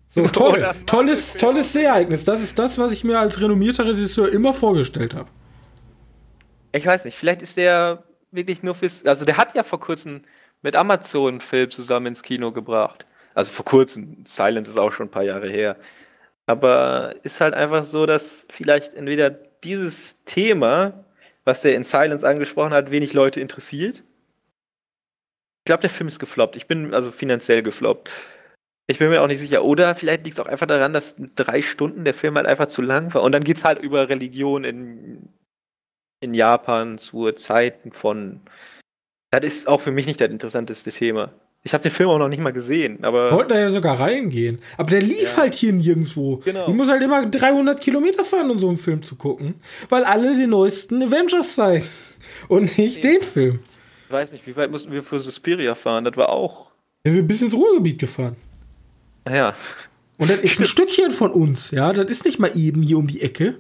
So, 0.09 0.27
toll. 0.29 0.67
tolles, 0.87 1.35
tolles 1.35 1.73
Sehereignis. 1.75 2.25
Das 2.25 2.43
ist 2.43 2.59
das, 2.59 2.79
was 2.79 2.93
ich 2.93 3.05
mir 3.05 3.19
als 3.19 3.39
renommierter 3.39 3.85
Regisseur 3.85 4.31
immer 4.33 4.55
vorgestellt 4.55 5.15
habe. 5.15 5.29
Ich 6.73 6.87
weiß 6.87 7.05
nicht, 7.05 7.19
vielleicht 7.19 7.43
ist 7.43 7.59
der 7.59 8.05
wirklich 8.31 8.63
nur 8.63 8.75
fürs. 8.75 9.05
Also, 9.05 9.27
der 9.27 9.37
hat 9.37 9.55
ja 9.55 9.63
vor 9.63 9.79
kurzem 9.79 10.23
mit 10.63 10.77
Amazon 10.77 11.35
einen 11.35 11.41
Film 11.41 11.71
zusammen 11.71 12.07
ins 12.07 12.23
Kino 12.23 12.53
gebracht. 12.53 13.07
Also 13.35 13.51
vor 13.53 13.65
kurzem, 13.65 14.25
Silence 14.27 14.71
ist 14.71 14.79
auch 14.79 14.93
schon 14.93 15.09
ein 15.09 15.11
paar 15.11 15.23
Jahre 15.23 15.49
her. 15.49 15.77
Aber 16.47 17.15
ist 17.23 17.41
halt 17.41 17.55
einfach 17.55 17.85
so, 17.85 18.07
dass 18.07 18.47
vielleicht 18.49 18.95
entweder 18.95 19.31
dieses 19.31 20.23
Thema, 20.25 21.05
was 21.45 21.63
der 21.63 21.75
in 21.75 21.85
Silence 21.85 22.27
angesprochen 22.27 22.73
hat, 22.73 22.91
wenig 22.91 23.13
Leute 23.13 23.41
interessiert. 23.41 24.05
Ich 25.61 25.65
glaube, 25.67 25.81
der 25.81 25.91
Film 25.91 26.09
ist 26.09 26.21
gefloppt. 26.21 26.57
Ich 26.57 26.67
bin 26.69 26.95
also 26.95 27.11
finanziell 27.11 27.63
gefloppt. 27.63 28.11
Ich 28.89 28.99
bin 28.99 29.09
mir 29.11 29.21
auch 29.21 29.27
nicht 29.27 29.41
sicher. 29.41 29.65
Oder 29.65 29.95
vielleicht 29.97 30.25
liegt 30.25 30.39
es 30.39 30.45
auch 30.45 30.49
einfach 30.49 30.67
daran, 30.67 30.93
dass 30.93 31.17
drei 31.35 31.61
Stunden 31.61 32.05
der 32.05 32.15
Film 32.15 32.37
halt 32.37 32.47
einfach 32.47 32.69
zu 32.69 32.83
lang 32.83 33.13
war. 33.15 33.23
Und 33.23 33.33
dann 33.33 33.43
geht 33.43 33.57
es 33.57 33.65
halt 33.65 33.81
über 33.81 34.09
Religion 34.09 34.63
in, 34.63 35.29
in 36.21 36.35
Japan 36.35 36.99
zu 36.99 37.33
Zeiten 37.33 37.91
von 37.91 38.43
das 39.41 39.57
ist 39.57 39.69
auch 39.69 39.81
für 39.81 39.93
mich 39.93 40.07
nicht 40.07 40.21
das 40.21 40.31
interessanteste 40.31 40.91
Thema. 40.91 41.33
Ich 41.63 41.75
habe 41.75 41.83
den 41.83 41.91
Film 41.91 42.11
auch 42.11 42.19
noch 42.19 42.29
nicht 42.29 42.41
mal 42.41 42.53
gesehen, 42.53 43.03
aber. 43.03 43.33
Wollten 43.33 43.49
da 43.49 43.59
ja 43.59 43.71
sogar 43.71 43.99
reingehen. 43.99 44.61
Aber 44.77 44.89
der 44.89 45.01
lief 45.01 45.33
ja. 45.33 45.37
halt 45.39 45.55
hier 45.55 45.73
nirgendwo. 45.73 46.37
Genau. 46.45 46.69
Ich 46.69 46.75
muss 46.75 46.89
halt 46.89 47.03
immer 47.03 47.27
300 47.27 47.81
Kilometer 47.81 48.25
fahren, 48.25 48.51
um 48.51 48.59
so 48.59 48.69
einen 48.69 48.77
Film 48.77 49.03
zu 49.03 49.17
gucken. 49.17 49.55
Weil 49.89 50.05
alle 50.05 50.37
die 50.37 50.47
neuesten 50.47 51.03
Avengers 51.03 51.57
zeigen. 51.57 51.85
Und 52.49 52.79
nicht 52.79 53.03
den 53.03 53.21
Film. 53.21 53.59
Ich 54.07 54.13
weiß 54.13 54.31
nicht, 54.31 54.47
wie 54.47 54.55
weit 54.55 54.71
mussten 54.71 54.93
wir 54.93 55.03
für 55.03 55.19
Suspiria 55.19 55.75
fahren? 55.75 56.05
Das 56.05 56.17
war 56.17 56.29
auch. 56.29 56.71
Ja, 57.05 57.13
wir 57.13 57.19
sind 57.19 57.27
bis 57.27 57.43
ins 57.43 57.55
Ruhrgebiet 57.55 57.99
gefahren. 57.99 58.37
Ja. 59.29 59.53
Und 60.19 60.31
das 60.31 60.39
ist 60.39 60.61
ein 60.61 60.65
Stückchen 60.67 61.11
von 61.11 61.33
uns, 61.33 61.73
ja. 61.73 61.93
Das 61.93 62.09
ist 62.09 62.25
nicht 62.25 62.39
mal 62.39 62.57
eben 62.57 62.83
hier 62.83 62.99
um 62.99 63.09
die 63.09 63.23
Ecke. 63.23 63.59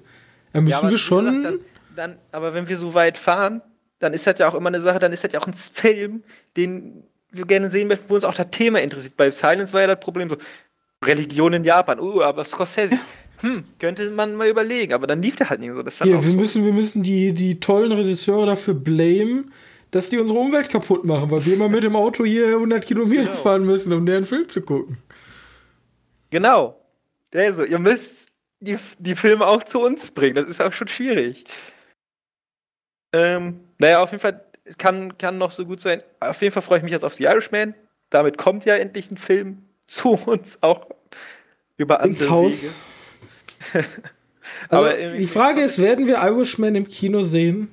Da 0.52 0.60
müssen 0.60 0.84
ja, 0.84 0.90
wir 0.90 0.98
schon. 0.98 1.24
Gesagt, 1.24 1.44
dann, 1.44 1.58
dann, 1.96 2.18
aber 2.30 2.54
wenn 2.54 2.68
wir 2.68 2.76
so 2.76 2.94
weit 2.94 3.18
fahren, 3.18 3.62
dann 3.98 4.12
ist 4.12 4.26
das 4.26 4.38
ja 4.38 4.48
auch 4.48 4.54
immer 4.54 4.68
eine 4.68 4.80
Sache, 4.80 4.98
dann 4.98 5.12
ist 5.12 5.24
das 5.24 5.32
ja 5.32 5.40
auch 5.40 5.46
ein 5.46 5.54
Film, 5.54 6.22
den 6.56 7.04
wir 7.30 7.46
gerne 7.46 7.70
sehen 7.70 7.88
möchten, 7.88 8.08
wo 8.08 8.14
uns 8.14 8.24
auch 8.24 8.34
das 8.34 8.50
Thema 8.50 8.80
interessiert. 8.80 9.16
Bei 9.16 9.30
Silence 9.30 9.72
war 9.72 9.82
ja 9.82 9.86
das 9.88 10.00
Problem 10.00 10.30
so, 10.30 10.36
Religion 11.04 11.52
in 11.52 11.64
Japan, 11.64 12.00
uh, 12.00 12.22
aber 12.22 12.44
Scorsese. 12.44 12.98
Hm, 13.40 13.64
könnte 13.78 14.10
man 14.12 14.34
mal 14.34 14.48
überlegen, 14.48 14.94
aber 14.94 15.06
dann 15.06 15.20
lief 15.20 15.36
der 15.36 15.50
halt 15.50 15.60
nicht 15.60 15.70
so. 15.70 15.82
Das 15.82 15.98
ja, 15.98 16.06
wir, 16.06 16.20
so. 16.20 16.38
müssen, 16.38 16.64
wir 16.64 16.72
müssen 16.72 17.02
die, 17.02 17.34
die 17.34 17.60
tollen 17.60 17.92
Regisseure 17.92 18.46
dafür 18.46 18.72
blamen, 18.72 19.52
dass 19.90 20.08
die 20.08 20.18
unsere 20.18 20.38
Umwelt 20.38 20.70
kaputt 20.70 21.04
machen, 21.04 21.30
weil 21.30 21.44
wir 21.44 21.54
immer 21.54 21.68
mit 21.68 21.84
dem 21.84 21.96
Auto 21.96 22.24
hier 22.24 22.46
100 22.48 22.86
Kilometer 22.86 23.24
genau. 23.24 23.34
fahren 23.34 23.64
müssen, 23.64 23.92
um 23.92 24.06
deren 24.06 24.24
Film 24.24 24.48
zu 24.48 24.62
gucken. 24.62 24.96
Genau. 26.30 26.80
Also, 27.34 27.64
ihr 27.64 27.78
müsst 27.78 28.28
die, 28.60 28.78
die 28.98 29.14
Filme 29.14 29.46
auch 29.46 29.62
zu 29.62 29.80
uns 29.80 30.10
bringen. 30.10 30.36
Das 30.36 30.48
ist 30.48 30.62
auch 30.62 30.72
schon 30.72 30.88
schwierig. 30.88 31.44
Ähm, 33.12 33.60
naja, 33.78 34.02
auf 34.02 34.10
jeden 34.10 34.20
Fall 34.20 34.44
kann, 34.78 35.16
kann 35.18 35.38
noch 35.38 35.50
so 35.50 35.64
gut 35.64 35.80
sein. 35.80 36.02
Auf 36.20 36.40
jeden 36.42 36.52
Fall 36.52 36.62
freue 36.62 36.78
ich 36.78 36.84
mich 36.84 36.92
jetzt 36.92 37.04
auf 37.04 37.14
The 37.14 37.24
Irishman. 37.24 37.74
Damit 38.10 38.38
kommt 38.38 38.64
ja 38.64 38.76
endlich 38.76 39.10
ein 39.10 39.16
Film 39.16 39.62
zu 39.86 40.10
uns, 40.10 40.62
auch 40.62 40.86
über 41.76 42.00
andere 42.00 42.22
Ins 42.24 42.30
Haus. 42.30 42.64
Aber 44.68 44.92
die 44.94 45.26
Frage 45.26 45.60
ist, 45.60 45.78
werden 45.78 46.06
wir 46.06 46.16
Irishman 46.16 46.74
im 46.74 46.88
Kino 46.88 47.22
sehen? 47.22 47.72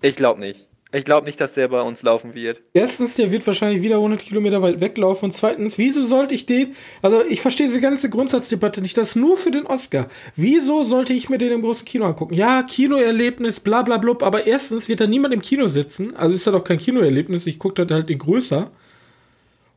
Ich 0.00 0.16
glaube 0.16 0.40
nicht. 0.40 0.67
Ich 0.90 1.04
glaube 1.04 1.26
nicht, 1.26 1.38
dass 1.38 1.52
der 1.52 1.68
bei 1.68 1.82
uns 1.82 2.02
laufen 2.02 2.34
wird. 2.34 2.62
Erstens, 2.72 3.16
der 3.16 3.30
wird 3.30 3.46
wahrscheinlich 3.46 3.82
wieder 3.82 3.96
100 3.96 4.20
Kilometer 4.20 4.62
weit 4.62 4.80
weglaufen. 4.80 5.26
Und 5.26 5.32
zweitens, 5.36 5.76
wieso 5.76 6.06
sollte 6.06 6.34
ich 6.34 6.46
den. 6.46 6.74
Also, 7.02 7.22
ich 7.28 7.42
verstehe 7.42 7.66
diese 7.66 7.82
ganze 7.82 8.08
Grundsatzdebatte 8.08 8.80
nicht. 8.80 8.96
Das 8.96 9.10
ist 9.10 9.16
nur 9.16 9.36
für 9.36 9.50
den 9.50 9.66
Oscar. 9.66 10.08
Wieso 10.34 10.84
sollte 10.84 11.12
ich 11.12 11.28
mir 11.28 11.36
den 11.36 11.52
im 11.52 11.60
großen 11.60 11.84
Kino 11.84 12.06
angucken? 12.06 12.32
Ja, 12.32 12.62
Kinoerlebnis, 12.62 13.60
bla 13.60 13.82
bla 13.82 13.98
blub. 13.98 14.22
Aber 14.22 14.46
erstens 14.46 14.88
wird 14.88 15.00
da 15.00 15.06
niemand 15.06 15.34
im 15.34 15.42
Kino 15.42 15.66
sitzen. 15.66 16.16
Also 16.16 16.34
ist 16.34 16.46
ja 16.46 16.52
doch 16.52 16.64
kein 16.64 16.78
Kinoerlebnis. 16.78 17.46
Ich 17.46 17.58
gucke 17.58 17.84
da 17.84 17.94
halt 17.94 18.08
den 18.08 18.18
größer. 18.18 18.70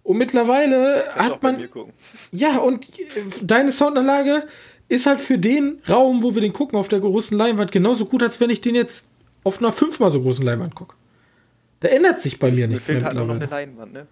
Und 0.03 0.17
mittlerweile 0.17 1.03
hat 1.13 1.43
man. 1.43 1.61
Ja, 2.31 2.59
und 2.59 2.87
deine 3.41 3.73
Soundanlage 3.73 4.43
ist 4.87 5.05
halt 5.05 5.19
für 5.19 5.37
den 5.37 5.81
Raum, 5.89 6.23
wo 6.23 6.35
wir 6.35 6.41
den 6.41 6.53
gucken, 6.53 6.79
auf 6.79 6.87
der 6.87 7.01
großen 7.01 7.37
Leinwand 7.37 7.73
genauso 7.73 8.05
gut, 8.05 8.23
als 8.23 8.39
wenn 8.39 8.49
ich 8.49 8.61
den 8.61 8.75
jetzt 8.75 9.09
auf 9.43 9.59
einer 9.59 9.71
fünfmal 9.71 10.11
so 10.11 10.21
großen 10.21 10.45
Leinwand 10.45 10.75
gucke. 10.75 10.95
Da 11.81 11.87
ändert 11.87 12.21
sich 12.21 12.39
bei 12.39 12.51
mir 12.51 12.67
nichts 12.67 12.87
mehr 12.87 13.03
halt 13.03 13.15
mittlerweile. 13.15 13.39
Noch 13.39 13.41
eine 13.41 13.51
Leinwand, 13.51 13.93
ne? 13.93 14.07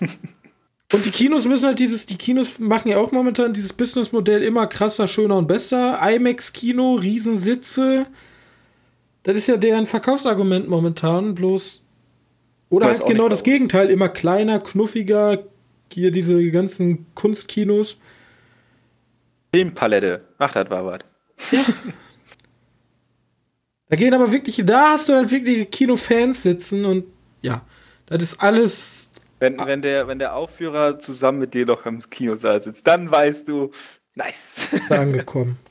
und 0.92 1.06
die 1.06 1.10
Kinos 1.10 1.46
müssen 1.46 1.66
halt 1.66 1.78
dieses, 1.78 2.06
die 2.06 2.18
Kinos 2.18 2.58
machen 2.58 2.90
ja 2.90 2.98
auch 2.98 3.12
momentan 3.12 3.54
dieses 3.54 3.72
Businessmodell 3.72 4.42
immer 4.42 4.66
krasser, 4.66 5.08
schöner 5.08 5.38
und 5.38 5.46
besser. 5.46 5.98
IMAX-Kino, 6.02 6.94
Riesensitze. 6.94 8.06
Das 9.22 9.36
ist 9.36 9.48
ja 9.48 9.56
deren 9.56 9.86
Verkaufsargument 9.86 10.68
momentan, 10.68 11.34
bloß. 11.34 11.82
Oder 12.68 12.86
halt 12.86 13.06
genau 13.06 13.28
das 13.28 13.42
Gegenteil, 13.42 13.88
immer 13.88 14.10
kleiner, 14.10 14.60
knuffiger. 14.60 15.44
Hier 15.90 16.10
diese 16.10 16.50
ganzen 16.50 17.06
Kunstkinos. 17.14 17.98
Filmpalette. 19.54 20.24
Ach, 20.38 20.52
das 20.52 20.68
war 20.68 20.84
was. 20.84 20.98
Ja. 21.52 21.60
da 23.88 23.96
gehen 23.96 24.12
aber 24.12 24.30
wirklich, 24.30 24.62
da 24.66 24.90
hast 24.90 25.08
du 25.08 25.12
dann 25.12 25.30
wirklich 25.30 25.70
Kinofans 25.70 26.42
sitzen 26.42 26.84
und 26.84 27.13
das 28.06 28.22
ist 28.22 28.40
alles. 28.40 29.10
Wenn, 29.40 29.58
wenn, 29.58 29.82
der, 29.82 30.08
wenn 30.08 30.18
der 30.18 30.34
Aufführer 30.34 30.98
zusammen 30.98 31.38
mit 31.38 31.54
dir 31.54 31.66
noch 31.66 31.84
im 31.86 32.00
Kinosaal 32.00 32.62
sitzt, 32.62 32.86
dann 32.86 33.10
weißt 33.10 33.48
du, 33.48 33.70
nice. 34.14 34.70
Angekommen. 34.88 35.58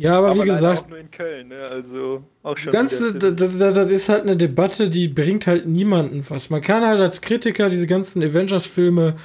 Ja, 0.00 0.16
aber, 0.16 0.30
aber 0.30 0.44
wie 0.44 0.48
gesagt. 0.48 0.84
Auch 0.84 0.88
nur 0.90 0.98
in 0.98 1.10
Köln, 1.10 1.48
ne? 1.48 1.60
Also 1.68 2.22
auch 2.44 2.56
schon. 2.56 2.72
Ganze, 2.72 3.12
das 3.12 3.90
ist 3.90 4.08
halt 4.08 4.22
eine 4.22 4.36
Debatte, 4.36 4.88
die 4.88 5.08
bringt 5.08 5.48
halt 5.48 5.66
niemanden 5.66 6.24
was. 6.28 6.50
Man 6.50 6.60
kann 6.60 6.86
halt 6.86 7.00
als 7.00 7.20
Kritiker 7.20 7.68
diese 7.68 7.88
ganzen 7.88 8.22
Avengers-Filme 8.22 9.16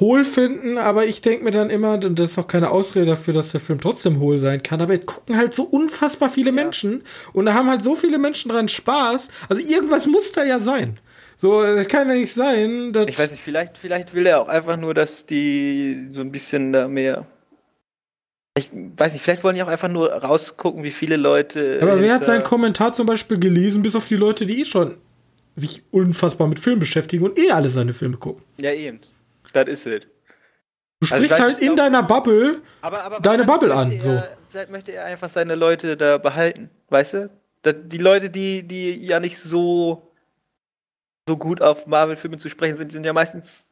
hohl 0.00 0.24
finden, 0.24 0.78
aber 0.78 1.04
ich 1.04 1.20
denke 1.20 1.44
mir 1.44 1.50
dann 1.50 1.68
immer, 1.68 1.98
das 1.98 2.32
ist 2.32 2.38
auch 2.38 2.48
keine 2.48 2.70
Ausrede 2.70 3.06
dafür, 3.06 3.34
dass 3.34 3.52
der 3.52 3.60
Film 3.60 3.80
trotzdem 3.80 4.20
hohl 4.20 4.38
sein 4.38 4.62
kann, 4.62 4.80
aber 4.80 4.94
jetzt 4.94 5.06
gucken 5.06 5.36
halt 5.36 5.52
so 5.52 5.64
unfassbar 5.64 6.30
viele 6.30 6.50
ja. 6.50 6.54
Menschen 6.54 7.02
und 7.32 7.46
da 7.46 7.54
haben 7.54 7.68
halt 7.68 7.82
so 7.82 7.94
viele 7.94 8.18
Menschen 8.18 8.50
dran 8.50 8.68
Spaß. 8.68 9.28
Also 9.48 9.62
irgendwas 9.62 10.06
muss 10.06 10.32
da 10.32 10.44
ja 10.44 10.60
sein. 10.60 10.98
So, 11.36 11.62
das 11.62 11.88
kann 11.88 12.08
ja 12.08 12.14
nicht 12.14 12.32
sein. 12.32 12.92
ich 13.06 13.18
weiß 13.18 13.32
nicht, 13.32 13.42
vielleicht, 13.42 13.76
vielleicht 13.76 14.14
will 14.14 14.26
er 14.26 14.40
auch 14.40 14.48
einfach 14.48 14.76
nur, 14.76 14.94
dass 14.94 15.26
die 15.26 16.08
so 16.12 16.20
ein 16.20 16.30
bisschen 16.30 16.72
da 16.72 16.88
mehr. 16.88 17.26
Ich 18.56 18.68
weiß 18.72 19.14
nicht, 19.14 19.22
vielleicht 19.22 19.42
wollen 19.44 19.56
die 19.56 19.62
auch 19.62 19.68
einfach 19.68 19.88
nur 19.88 20.12
rausgucken, 20.12 20.84
wie 20.84 20.90
viele 20.90 21.16
Leute. 21.16 21.80
Aber 21.82 22.00
wer 22.00 22.14
hat 22.14 22.24
seinen 22.24 22.42
Kommentar 22.42 22.92
zum 22.92 23.06
Beispiel 23.06 23.38
gelesen, 23.38 23.82
bis 23.82 23.96
auf 23.96 24.06
die 24.06 24.16
Leute, 24.16 24.46
die 24.46 24.60
eh 24.60 24.64
schon 24.64 24.96
sich 25.56 25.82
unfassbar 25.90 26.46
mit 26.48 26.60
Filmen 26.60 26.80
beschäftigen 26.80 27.24
und 27.24 27.38
eh 27.38 27.50
alle 27.50 27.70
seine 27.70 27.92
Filme 27.92 28.18
gucken? 28.18 28.42
Ja, 28.58 28.72
eben. 28.72 29.00
Das 29.52 29.68
ist 29.68 29.86
es. 29.86 30.00
Du 30.00 30.06
also 31.00 31.16
sprichst 31.16 31.32
also 31.32 31.44
halt 31.44 31.58
in 31.58 31.76
deiner 31.76 32.02
Bubble 32.02 32.62
aber, 32.80 33.02
aber 33.02 33.20
deine 33.20 33.44
Bubble 33.44 33.74
an. 33.74 33.90
Er, 33.90 34.00
so. 34.00 34.22
Vielleicht 34.50 34.70
möchte 34.70 34.92
er 34.92 35.06
einfach 35.06 35.30
seine 35.30 35.54
Leute 35.54 35.96
da 35.96 36.18
behalten, 36.18 36.70
weißt 36.90 37.14
du? 37.14 37.30
Die 37.64 37.98
Leute, 37.98 38.28
die, 38.28 38.62
die 38.62 39.04
ja 39.06 39.18
nicht 39.18 39.38
so, 39.38 40.12
so 41.28 41.36
gut 41.36 41.62
auf 41.62 41.86
Marvel-Filme 41.86 42.38
zu 42.38 42.48
sprechen 42.48 42.76
sind, 42.76 42.92
sind 42.92 43.06
ja 43.06 43.12
meistens 43.12 43.66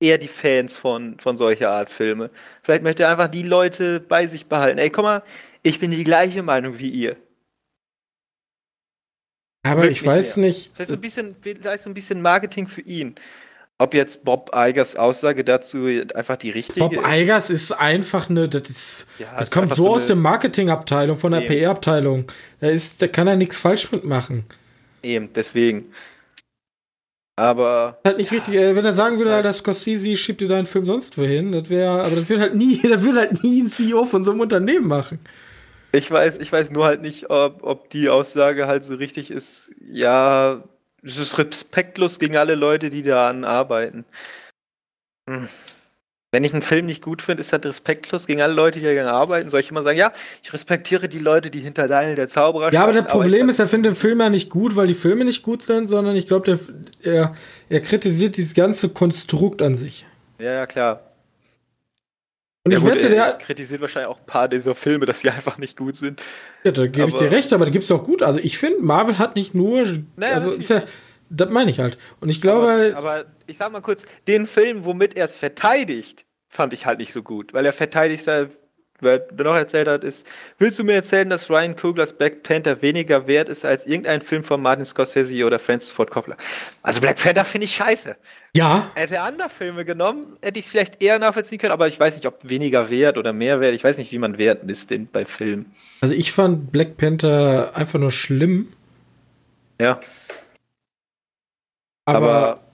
eher 0.00 0.18
die 0.18 0.28
Fans 0.28 0.76
von, 0.76 1.18
von 1.18 1.36
solcher 1.36 1.70
Art 1.70 1.90
Filme. 1.90 2.30
Vielleicht 2.62 2.82
möchte 2.82 3.02
er 3.02 3.10
einfach 3.10 3.28
die 3.28 3.42
Leute 3.42 4.00
bei 4.00 4.26
sich 4.26 4.46
behalten. 4.46 4.78
Ey, 4.78 4.90
guck 4.90 5.04
mal, 5.04 5.22
ich 5.62 5.78
bin 5.78 5.90
die 5.90 6.04
gleiche 6.04 6.42
Meinung 6.42 6.78
wie 6.78 6.90
ihr. 6.90 7.16
Aber 9.64 9.82
Mögt 9.82 9.92
ich 9.92 10.06
weiß 10.06 10.36
mehr. 10.36 10.46
nicht. 10.46 10.72
Vielleicht 10.74 10.90
so, 10.90 10.96
ein 10.96 11.00
bisschen, 11.00 11.36
vielleicht 11.40 11.82
so 11.82 11.90
ein 11.90 11.94
bisschen 11.94 12.22
Marketing 12.22 12.68
für 12.68 12.80
ihn. 12.82 13.14
Ob 13.80 13.94
jetzt 13.94 14.24
Bob 14.24 14.50
Eigers 14.52 14.96
Aussage 14.96 15.44
dazu 15.44 15.86
einfach 16.14 16.36
die 16.36 16.50
richtige 16.50 16.80
Bob 16.80 16.92
ist? 16.92 16.98
Bob 16.98 17.06
Eigers 17.06 17.48
ist 17.48 17.70
einfach 17.72 18.28
eine, 18.28 18.48
das, 18.48 18.62
ist, 18.62 19.06
ja, 19.20 19.26
das 19.38 19.52
kommt 19.52 19.74
so, 19.74 19.84
so 19.84 19.90
aus 19.90 20.06
der 20.06 20.16
Marketingabteilung, 20.16 21.16
von 21.16 21.30
der 21.30 21.42
PR-Abteilung. 21.42 22.24
Da, 22.58 22.68
ist, 22.70 23.00
da 23.00 23.06
kann 23.06 23.28
er 23.28 23.36
nichts 23.36 23.56
falsch 23.56 23.92
mitmachen. 23.92 24.44
Eben, 25.02 25.32
deswegen. 25.32 25.92
Aber. 27.36 28.00
Halt 28.04 28.18
nicht 28.18 28.32
ja, 28.32 28.38
richtig, 28.38 28.54
äh, 28.56 28.74
wenn 28.74 28.84
er 28.84 28.94
sagen 28.94 29.16
würde, 29.16 29.32
halt, 29.32 29.44
dass 29.44 29.58
Scorsese 29.58 30.16
schiebt 30.16 30.40
dir 30.40 30.48
deinen 30.48 30.66
Film 30.66 30.84
sonst 30.84 31.16
wohin, 31.16 31.52
das 31.52 31.70
wäre, 31.70 32.02
aber 32.02 32.16
das 32.16 32.28
würde 32.28 32.42
halt 32.42 32.56
nie, 32.56 32.80
das 32.88 33.02
würde 33.02 33.20
halt 33.20 33.44
nie 33.44 33.62
ein 33.62 33.70
CEO 33.70 34.04
von 34.04 34.24
so 34.24 34.32
einem 34.32 34.40
Unternehmen 34.40 34.88
machen. 34.88 35.20
Ich 35.92 36.10
weiß, 36.10 36.38
ich 36.38 36.50
weiß 36.50 36.72
nur 36.72 36.84
halt 36.84 37.00
nicht, 37.00 37.30
ob, 37.30 37.62
ob 37.62 37.90
die 37.90 38.08
Aussage 38.08 38.66
halt 38.66 38.84
so 38.84 38.96
richtig 38.96 39.30
ist, 39.30 39.72
ja, 39.80 40.64
es 41.02 41.18
ist 41.18 41.38
respektlos 41.38 42.18
gegen 42.18 42.36
alle 42.36 42.54
Leute, 42.54 42.90
die 42.90 43.02
daran 43.02 43.44
arbeiten. 43.44 44.04
Hm. 45.28 45.48
Wenn 46.30 46.44
ich 46.44 46.52
einen 46.52 46.60
Film 46.60 46.84
nicht 46.84 47.02
gut 47.02 47.22
finde, 47.22 47.40
ist 47.40 47.54
das 47.54 47.64
respektlos 47.64 48.26
gegen 48.26 48.42
alle 48.42 48.52
Leute, 48.52 48.80
die 48.80 48.84
daran 48.84 49.06
arbeiten. 49.06 49.48
Soll 49.48 49.60
ich 49.60 49.70
immer 49.70 49.82
sagen, 49.82 49.96
ja, 49.96 50.12
ich 50.42 50.52
respektiere 50.52 51.08
die 51.08 51.20
Leute, 51.20 51.50
die 51.50 51.60
hinter 51.60 51.86
Daniel 51.86 52.16
der 52.16 52.28
Zauberer 52.28 52.70
Ja, 52.70 52.82
aber 52.82 52.92
das 52.92 53.06
Problem 53.06 53.44
aber 53.44 53.50
ist, 53.50 53.58
er 53.60 53.68
findet 53.68 53.92
den 53.92 53.96
Film 53.96 54.20
ja 54.20 54.28
nicht 54.28 54.50
gut, 54.50 54.76
weil 54.76 54.86
die 54.86 54.94
Filme 54.94 55.24
nicht 55.24 55.42
gut 55.42 55.62
sind, 55.62 55.86
sondern 55.86 56.16
ich 56.16 56.28
glaube, 56.28 56.58
er, 57.02 57.34
er 57.70 57.80
kritisiert 57.80 58.36
dieses 58.36 58.52
ganze 58.52 58.90
Konstrukt 58.90 59.62
an 59.62 59.74
sich. 59.74 60.04
Ja, 60.38 60.52
ja, 60.52 60.66
klar. 60.66 61.07
Und 62.68 62.72
ja, 62.72 62.78
ich 62.78 62.84
gut, 62.84 62.92
wette, 62.92 63.08
der 63.08 63.32
kritisiert 63.32 63.80
wahrscheinlich 63.80 64.10
auch 64.10 64.18
ein 64.18 64.26
paar 64.26 64.46
dieser 64.46 64.74
Filme, 64.74 65.06
dass 65.06 65.20
sie 65.20 65.30
einfach 65.30 65.56
nicht 65.56 65.76
gut 65.76 65.96
sind. 65.96 66.22
Ja, 66.64 66.70
da 66.70 66.86
gebe 66.86 67.08
ich 67.08 67.14
dir 67.14 67.30
recht, 67.30 67.50
aber 67.54 67.64
da 67.64 67.70
gibt 67.70 67.84
es 67.84 67.90
auch 67.90 68.04
gut. 68.04 68.22
Also 68.22 68.40
ich 68.40 68.58
finde, 68.58 68.82
Marvel 68.82 69.16
hat 69.16 69.36
nicht 69.36 69.54
nur. 69.54 69.86
Naja, 70.16 70.34
also 70.34 70.52
ja, 70.52 70.82
das 71.30 71.48
meine 71.48 71.70
ich 71.70 71.80
halt. 71.80 71.96
Und 72.20 72.28
ich 72.28 72.42
glaube 72.42 72.64
aber, 72.64 72.72
halt. 72.72 72.94
Aber 72.94 73.24
ich 73.46 73.56
sag 73.56 73.72
mal 73.72 73.80
kurz, 73.80 74.04
den 74.26 74.46
Film, 74.46 74.84
womit 74.84 75.16
er 75.16 75.24
es 75.24 75.36
verteidigt, 75.36 76.26
fand 76.48 76.74
ich 76.74 76.84
halt 76.84 76.98
nicht 76.98 77.12
so 77.14 77.22
gut. 77.22 77.54
Weil 77.54 77.64
er 77.64 77.72
verteidigt 77.72 78.26
wer 78.26 78.50
noch 79.00 79.54
erzählt 79.54 79.88
hat, 79.88 80.04
ist, 80.04 80.26
willst 80.58 80.78
du 80.78 80.84
mir 80.84 80.94
erzählen, 80.94 81.28
dass 81.30 81.48
Ryan 81.48 81.76
Coogler's 81.76 82.12
Black 82.12 82.42
Panther 82.42 82.82
weniger 82.82 83.26
wert 83.26 83.48
ist 83.48 83.64
als 83.64 83.86
irgendein 83.86 84.22
Film 84.22 84.42
von 84.42 84.60
Martin 84.60 84.84
Scorsese 84.84 85.44
oder 85.44 85.58
Francis 85.58 85.90
Ford 85.90 86.10
Coppola? 86.10 86.36
Also 86.82 87.00
Black 87.00 87.22
Panther 87.22 87.44
finde 87.44 87.66
ich 87.66 87.74
scheiße. 87.74 88.16
Ja. 88.56 88.90
Hätte 88.94 89.16
er 89.16 89.24
andere 89.24 89.48
Filme 89.48 89.84
genommen, 89.84 90.36
hätte 90.42 90.58
ich 90.58 90.66
es 90.66 90.70
vielleicht 90.70 91.02
eher 91.02 91.18
nachvollziehen 91.18 91.58
können, 91.58 91.72
aber 91.72 91.88
ich 91.88 91.98
weiß 91.98 92.16
nicht, 92.16 92.26
ob 92.26 92.48
weniger 92.48 92.90
wert 92.90 93.18
oder 93.18 93.32
mehr 93.32 93.60
wert. 93.60 93.74
Ich 93.74 93.84
weiß 93.84 93.98
nicht, 93.98 94.10
wie 94.12 94.18
man 94.18 94.38
Wert 94.38 94.64
misst 94.64 94.92
bei 95.12 95.24
Filmen. 95.24 95.72
Also 96.00 96.14
ich 96.14 96.32
fand 96.32 96.72
Black 96.72 96.96
Panther 96.96 97.72
einfach 97.74 97.98
nur 97.98 98.10
schlimm. 98.10 98.72
Ja. 99.80 100.00
aber, 102.04 102.16
aber 102.16 102.67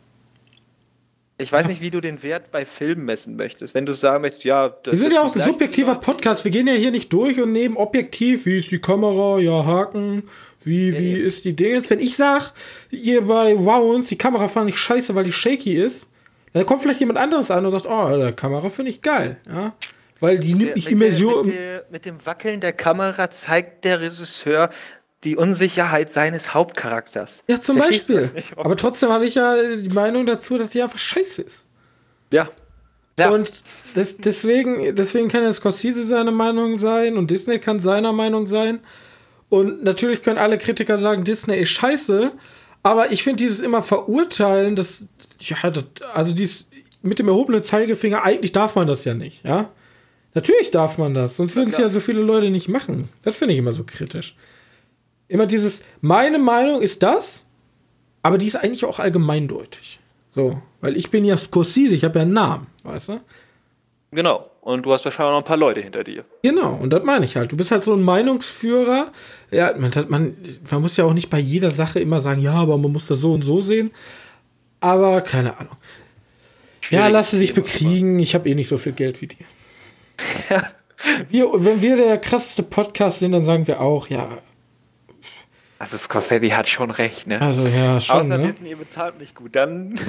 ich 1.36 1.50
weiß 1.50 1.66
nicht, 1.66 1.80
wie 1.80 1.90
du 1.90 2.00
den 2.00 2.22
Wert 2.22 2.52
bei 2.52 2.64
Filmen 2.64 3.04
messen 3.04 3.34
möchtest. 3.34 3.74
Wenn 3.74 3.86
du 3.86 3.92
sagen 3.92 4.22
möchtest, 4.22 4.44
ja, 4.44 4.68
das 4.68 4.92
Wir 4.92 4.98
sind 4.98 5.12
ja 5.12 5.22
auch 5.22 5.34
ein 5.34 5.42
subjektiver 5.42 5.96
Podcast. 5.96 6.44
Wir 6.44 6.52
gehen 6.52 6.68
ja 6.68 6.74
hier 6.74 6.92
nicht 6.92 7.12
durch 7.12 7.40
und 7.40 7.50
nehmen 7.52 7.76
objektiv, 7.76 8.46
wie 8.46 8.60
ist 8.60 8.70
die 8.70 8.80
Kamera, 8.80 9.40
ja, 9.40 9.64
Haken, 9.64 10.28
wie, 10.62 10.90
ja, 10.90 10.98
wie 10.98 11.14
ist 11.14 11.44
die 11.44 11.56
Dinge. 11.56 11.82
Wenn 11.90 11.98
ich 11.98 12.16
sag, 12.16 12.52
hier 12.88 13.22
bei 13.22 13.58
Wows, 13.58 14.06
die 14.06 14.18
Kamera 14.18 14.46
fand 14.46 14.70
ich 14.70 14.78
scheiße, 14.78 15.14
weil 15.16 15.24
die 15.24 15.32
shaky 15.32 15.74
ist, 15.74 16.08
dann 16.52 16.66
kommt 16.66 16.82
vielleicht 16.82 17.00
jemand 17.00 17.18
anderes 17.18 17.50
an 17.50 17.66
und 17.66 17.72
sagt, 17.72 17.86
oh, 17.86 18.16
die 18.16 18.32
Kamera 18.32 18.68
finde 18.68 18.92
ich 18.92 19.02
geil, 19.02 19.38
ja. 19.48 19.74
Weil 20.20 20.38
die 20.38 20.54
nimmt 20.54 20.76
mich 20.76 20.88
Immersion. 20.88 21.46
Mit, 21.46 21.90
mit 21.90 22.04
dem 22.06 22.24
Wackeln 22.24 22.60
der 22.60 22.72
Kamera 22.72 23.30
zeigt 23.30 23.84
der 23.84 24.00
Regisseur, 24.00 24.70
die 25.24 25.36
Unsicherheit 25.36 26.12
seines 26.12 26.54
Hauptcharakters. 26.54 27.42
Ja, 27.48 27.60
zum 27.60 27.78
Verstehst 27.78 28.08
Beispiel. 28.08 28.44
Aber 28.56 28.76
trotzdem 28.76 29.10
habe 29.10 29.26
ich 29.26 29.34
ja 29.34 29.56
die 29.76 29.88
Meinung 29.90 30.26
dazu, 30.26 30.58
dass 30.58 30.70
die 30.70 30.82
einfach 30.82 30.98
scheiße 30.98 31.42
ist. 31.42 31.64
Ja. 32.32 32.48
Ja. 33.18 33.30
Und 33.30 33.62
das, 33.94 34.16
deswegen, 34.18 34.94
deswegen 34.94 35.28
kann 35.28 35.42
ja 35.42 35.52
Scorsese 35.52 36.04
seine 36.04 36.32
Meinung 36.32 36.78
sein 36.78 37.16
und 37.16 37.30
Disney 37.30 37.58
kann 37.58 37.78
seiner 37.78 38.12
Meinung 38.12 38.46
sein. 38.46 38.80
Und 39.48 39.84
natürlich 39.84 40.22
können 40.22 40.38
alle 40.38 40.58
Kritiker 40.58 40.98
sagen, 40.98 41.24
Disney 41.24 41.56
ist 41.56 41.70
scheiße. 41.70 42.32
Aber 42.82 43.12
ich 43.12 43.22
finde 43.22 43.44
dieses 43.44 43.60
immer 43.60 43.82
verurteilen, 43.82 44.76
das, 44.76 45.04
ja, 45.40 45.70
das, 45.70 45.84
also 46.12 46.32
dies 46.34 46.66
mit 47.02 47.18
dem 47.18 47.28
erhobenen 47.28 47.62
Zeigefinger, 47.62 48.22
eigentlich 48.22 48.52
darf 48.52 48.74
man 48.74 48.86
das 48.86 49.04
ja 49.04 49.14
nicht, 49.14 49.44
ja. 49.44 49.70
Natürlich 50.34 50.70
darf 50.72 50.98
man 50.98 51.14
das, 51.14 51.36
sonst 51.36 51.54
würden 51.54 51.70
es 51.70 51.78
ja 51.78 51.88
so 51.88 52.00
viele 52.00 52.20
Leute 52.20 52.50
nicht 52.50 52.68
machen. 52.68 53.08
Das 53.22 53.36
finde 53.36 53.54
ich 53.54 53.58
immer 53.58 53.72
so 53.72 53.84
kritisch. 53.84 54.34
Immer 55.34 55.46
dieses, 55.46 55.82
meine 56.00 56.38
Meinung 56.38 56.80
ist 56.80 57.02
das, 57.02 57.44
aber 58.22 58.38
die 58.38 58.46
ist 58.46 58.54
eigentlich 58.54 58.84
auch 58.84 59.00
allgemeindeutig. 59.00 59.98
So, 60.30 60.62
weil 60.80 60.96
ich 60.96 61.10
bin 61.10 61.24
ja 61.24 61.36
Scorsese, 61.36 61.96
ich 61.96 62.04
habe 62.04 62.20
ja 62.20 62.22
einen 62.22 62.34
Namen, 62.34 62.68
weißt 62.84 63.08
du? 63.08 63.20
Genau. 64.12 64.48
Und 64.60 64.86
du 64.86 64.92
hast 64.92 65.04
wahrscheinlich 65.04 65.32
noch 65.32 65.38
ein 65.38 65.44
paar 65.44 65.56
Leute 65.56 65.80
hinter 65.80 66.04
dir. 66.04 66.24
Genau, 66.44 66.74
und 66.74 66.92
das 66.92 67.02
meine 67.02 67.24
ich 67.24 67.34
halt. 67.36 67.50
Du 67.50 67.56
bist 67.56 67.72
halt 67.72 67.82
so 67.82 67.94
ein 67.94 68.02
Meinungsführer. 68.02 69.10
Ja, 69.50 69.74
man, 69.76 69.90
man, 70.06 70.36
man 70.70 70.82
muss 70.82 70.96
ja 70.96 71.04
auch 71.04 71.12
nicht 71.12 71.30
bei 71.30 71.40
jeder 71.40 71.72
Sache 71.72 71.98
immer 71.98 72.20
sagen, 72.20 72.40
ja, 72.40 72.54
aber 72.54 72.78
man 72.78 72.92
muss 72.92 73.08
das 73.08 73.18
so 73.18 73.32
und 73.32 73.42
so 73.42 73.60
sehen. 73.60 73.90
Aber 74.78 75.20
keine 75.20 75.58
Ahnung. 75.58 75.76
Ja, 76.90 77.08
lass 77.08 77.32
sie 77.32 77.38
sich 77.38 77.54
bekriegen. 77.54 78.20
Ich 78.20 78.36
habe 78.36 78.48
eh 78.48 78.54
nicht 78.54 78.68
so 78.68 78.76
viel 78.76 78.92
Geld 78.92 79.20
wie 79.20 79.26
die. 79.26 79.44
wir, 81.28 81.48
wenn 81.56 81.82
wir 81.82 81.96
der 81.96 82.18
krasseste 82.18 82.62
Podcast 82.62 83.18
sind, 83.18 83.32
dann 83.32 83.44
sagen 83.44 83.66
wir 83.66 83.80
auch, 83.80 84.08
ja, 84.08 84.28
Also 85.84 85.98
Scorsese 85.98 86.56
hat 86.56 86.66
schon 86.66 86.90
recht, 86.90 87.26
ne? 87.26 87.42
also 87.42 87.66
ja, 87.66 88.00
schon, 88.00 88.32
Außer 88.32 88.38
ne? 88.38 88.52
Disney 88.52 88.70
ihr 88.70 88.76
bezahlt 88.78 89.18
mich 89.18 89.34
gut, 89.34 89.54
dann 89.54 90.00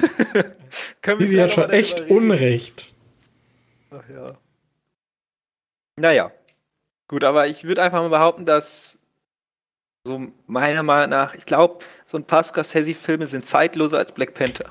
können 1.02 1.20
wir 1.20 1.28
Sie 1.28 1.42
hat 1.42 1.52
schon 1.52 1.70
echt. 1.70 2.10
Unrecht. 2.10 2.94
Ach 3.92 4.08
ja. 4.10 4.36
Naja. 5.98 6.32
Gut, 7.10 7.26
aber 7.26 7.48
ich 7.48 7.66
würde 7.66 7.84
einfach 7.84 8.00
mal 8.02 8.08
behaupten, 8.08 8.46
dass 8.46 8.98
so 10.06 10.28
meiner 10.48 10.82
Meinung 10.82 11.10
nach, 11.10 11.34
ich 11.34 11.46
glaube, 11.46 11.84
so 12.06 12.18
ein 12.18 12.24
paar 12.24 12.44
Scorsese-Filme 12.44 13.28
sind 13.28 13.46
zeitloser 13.46 13.98
als 13.98 14.14
Black 14.14 14.34
Panther. 14.34 14.70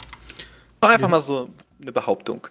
Auch 0.80 0.88
einfach 0.88 1.02
Ja. 1.02 1.08
mal 1.08 1.20
so 1.20 1.50
eine 1.82 1.92
Behauptung. 1.92 2.48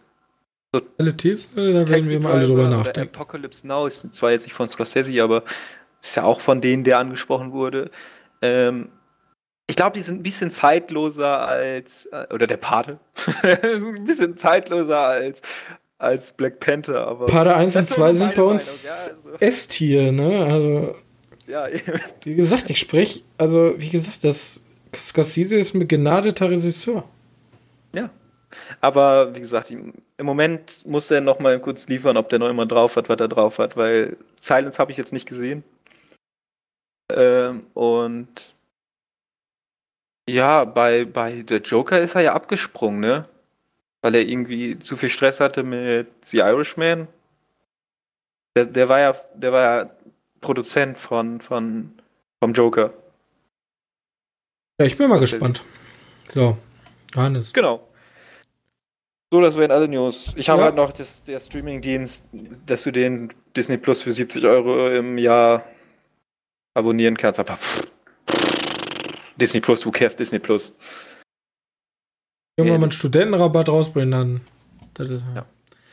Alle 1.00 1.18
These, 1.18 1.48
da 1.56 1.90
werden 1.90 2.08
wir 2.08 2.20
mal 2.20 2.34
alle 2.34 2.46
drüber 2.46 2.68
nachdenken. 2.68 3.16
Apocalypse 3.16 3.66
Now 3.66 3.88
ist 3.88 4.14
zwar 4.14 4.30
jetzt 4.30 4.44
nicht 4.44 4.54
von 4.54 4.68
Scorsese, 4.68 5.24
aber 5.24 5.44
ist 6.04 6.16
ja 6.18 6.24
auch 6.24 6.40
von 6.40 6.62
denen, 6.62 6.84
der 6.84 7.00
angesprochen 7.00 7.52
wurde. 7.52 7.90
Ähm, 8.44 8.90
ich 9.68 9.76
glaube, 9.76 9.96
die 9.96 10.02
sind 10.02 10.20
ein 10.20 10.24
bisschen 10.24 10.52
zeitloser 10.52 11.48
als, 11.48 12.08
äh, 12.08 12.28
oder 12.34 12.46
der 12.46 12.58
Pate, 12.58 13.00
ein 13.44 14.06
bisschen 14.06 14.38
zeitloser 14.38 15.00
als, 15.00 15.42
als 15.98 16.34
Black 16.34 16.60
Panther, 16.60 17.08
aber. 17.08 17.26
Pate 17.26 17.56
1 17.56 17.76
und 17.76 17.82
Das 17.82 17.90
ist 17.90 17.96
2 17.96 18.14
so 18.14 18.20
sind 18.20 18.36
bei 18.36 18.42
uns 18.44 18.86
Meinung, 19.24 19.40
S-Tier, 19.40 20.12
ne? 20.12 20.46
Also, 20.46 20.96
Ja, 21.48 21.62
also, 21.64 21.78
ja, 21.92 22.00
wie 22.24 22.36
gesagt, 22.36 22.70
ich 22.70 22.80
spreche, 22.80 23.22
also, 23.38 23.74
wie 23.78 23.90
gesagt, 23.90 24.24
das 24.24 24.62
Scorsese 24.96 25.56
ist 25.56 25.74
ein 25.74 25.80
begnadeter 25.80 26.50
Regisseur. 26.50 27.04
ja. 27.96 28.10
Aber 28.82 29.34
wie 29.34 29.40
gesagt, 29.40 29.72
im 29.72 29.94
im 30.24 30.28
Moment 30.28 30.86
muss 30.86 31.12
er 31.12 31.20
noch 31.20 31.40
mal 31.40 31.60
kurz 31.60 31.88
liefern, 31.90 32.16
ob 32.16 32.30
der 32.30 32.40
noch 32.40 32.50
immer 32.50 32.66
drauf 32.66 32.96
hat, 32.96 33.10
was 33.10 33.20
er 33.20 33.28
drauf 33.28 33.58
hat, 33.58 33.76
weil 33.76 34.16
Silence 34.40 34.78
habe 34.80 34.92
ich 34.92 34.98
jetzt 34.98 35.12
nicht 35.12 35.28
gesehen. 35.28 35.64
Ähm, 37.10 37.68
und 37.74 38.56
ja, 40.30 40.64
bei, 40.66 41.06
bei 41.06 41.42
der 41.42 41.60
Joker 41.62 42.00
ist 42.00 42.16
er 42.16 42.22
ja 42.22 42.34
abgesprungen, 42.34 43.00
ne? 43.02 43.28
Weil 44.02 44.16
er 44.16 44.22
irgendwie 44.22 44.80
zu 44.80 44.98
viel 44.98 45.10
Stress 45.10 45.40
hatte 45.40 45.64
mit 45.64 46.08
The 46.26 46.40
Irishman. 46.40 47.08
Der, 48.56 48.66
der 48.66 48.90
war 48.90 49.00
ja, 49.00 49.16
der 49.34 49.52
war 49.52 49.62
ja 49.62 49.90
Produzent 50.42 50.98
von, 50.98 51.42
von 51.42 51.94
vom 52.42 52.54
Joker. 52.54 52.94
Ja, 54.80 54.86
ich 54.86 54.98
bin 54.98 55.10
mal 55.10 55.22
Was 55.22 55.32
gespannt. 55.32 55.64
So, 56.30 56.58
Hannes. 57.16 57.54
Genau. 57.54 57.88
So, 59.32 59.42
das 59.42 59.58
wären 59.58 59.72
alle 59.72 59.88
News. 59.88 60.34
Ich 60.36 60.50
habe 60.50 60.60
Ja. 60.60 60.66
halt 60.66 60.76
noch 60.76 60.92
das, 60.94 61.24
der 61.24 61.40
Streaming-Dienst, 61.40 62.24
dass 62.66 62.84
du 62.84 62.92
den 62.92 63.34
Disney 63.56 63.78
Plus 63.78 64.02
für 64.04 64.12
70 64.12 64.46
Euro 64.46 64.90
im 64.90 65.18
Jahr 65.18 65.64
abonnieren 66.74 67.18
kannst. 67.18 67.40
Aber 67.40 67.56
pff, 67.58 67.88
Disney 69.38 69.62
Plus, 69.62 69.82
du 69.82 69.92
cares 69.92 70.16
Disney 70.16 70.40
Plus. 70.40 70.76
Irgendwann 72.58 72.82
mal 72.82 72.86
einen 72.86 72.92
Studentenrabatt 72.92 73.70
rausbringen, 73.70 74.12
dann. 74.12 74.42
Das 74.94 75.10
ist, 75.10 75.24
Ja. 75.36 75.46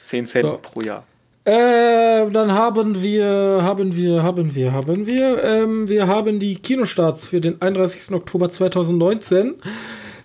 10 0.04 0.26
Cent 0.26 0.46
So. 0.46 0.58
pro 0.60 0.80
Jahr. 0.82 1.06
Äh, 1.44 2.30
dann 2.30 2.52
haben 2.52 3.00
wir, 3.02 3.60
haben 3.62 3.94
wir, 3.96 4.22
haben 4.22 4.54
wir, 4.54 4.72
haben 4.72 5.06
wir, 5.06 5.42
ähm, 5.42 5.88
wir 5.88 6.06
haben 6.06 6.38
die 6.38 6.56
Kinostarts 6.56 7.28
für 7.28 7.40
den 7.40 7.60
31. 7.62 8.12
Oktober 8.12 8.50
2019. 8.50 9.54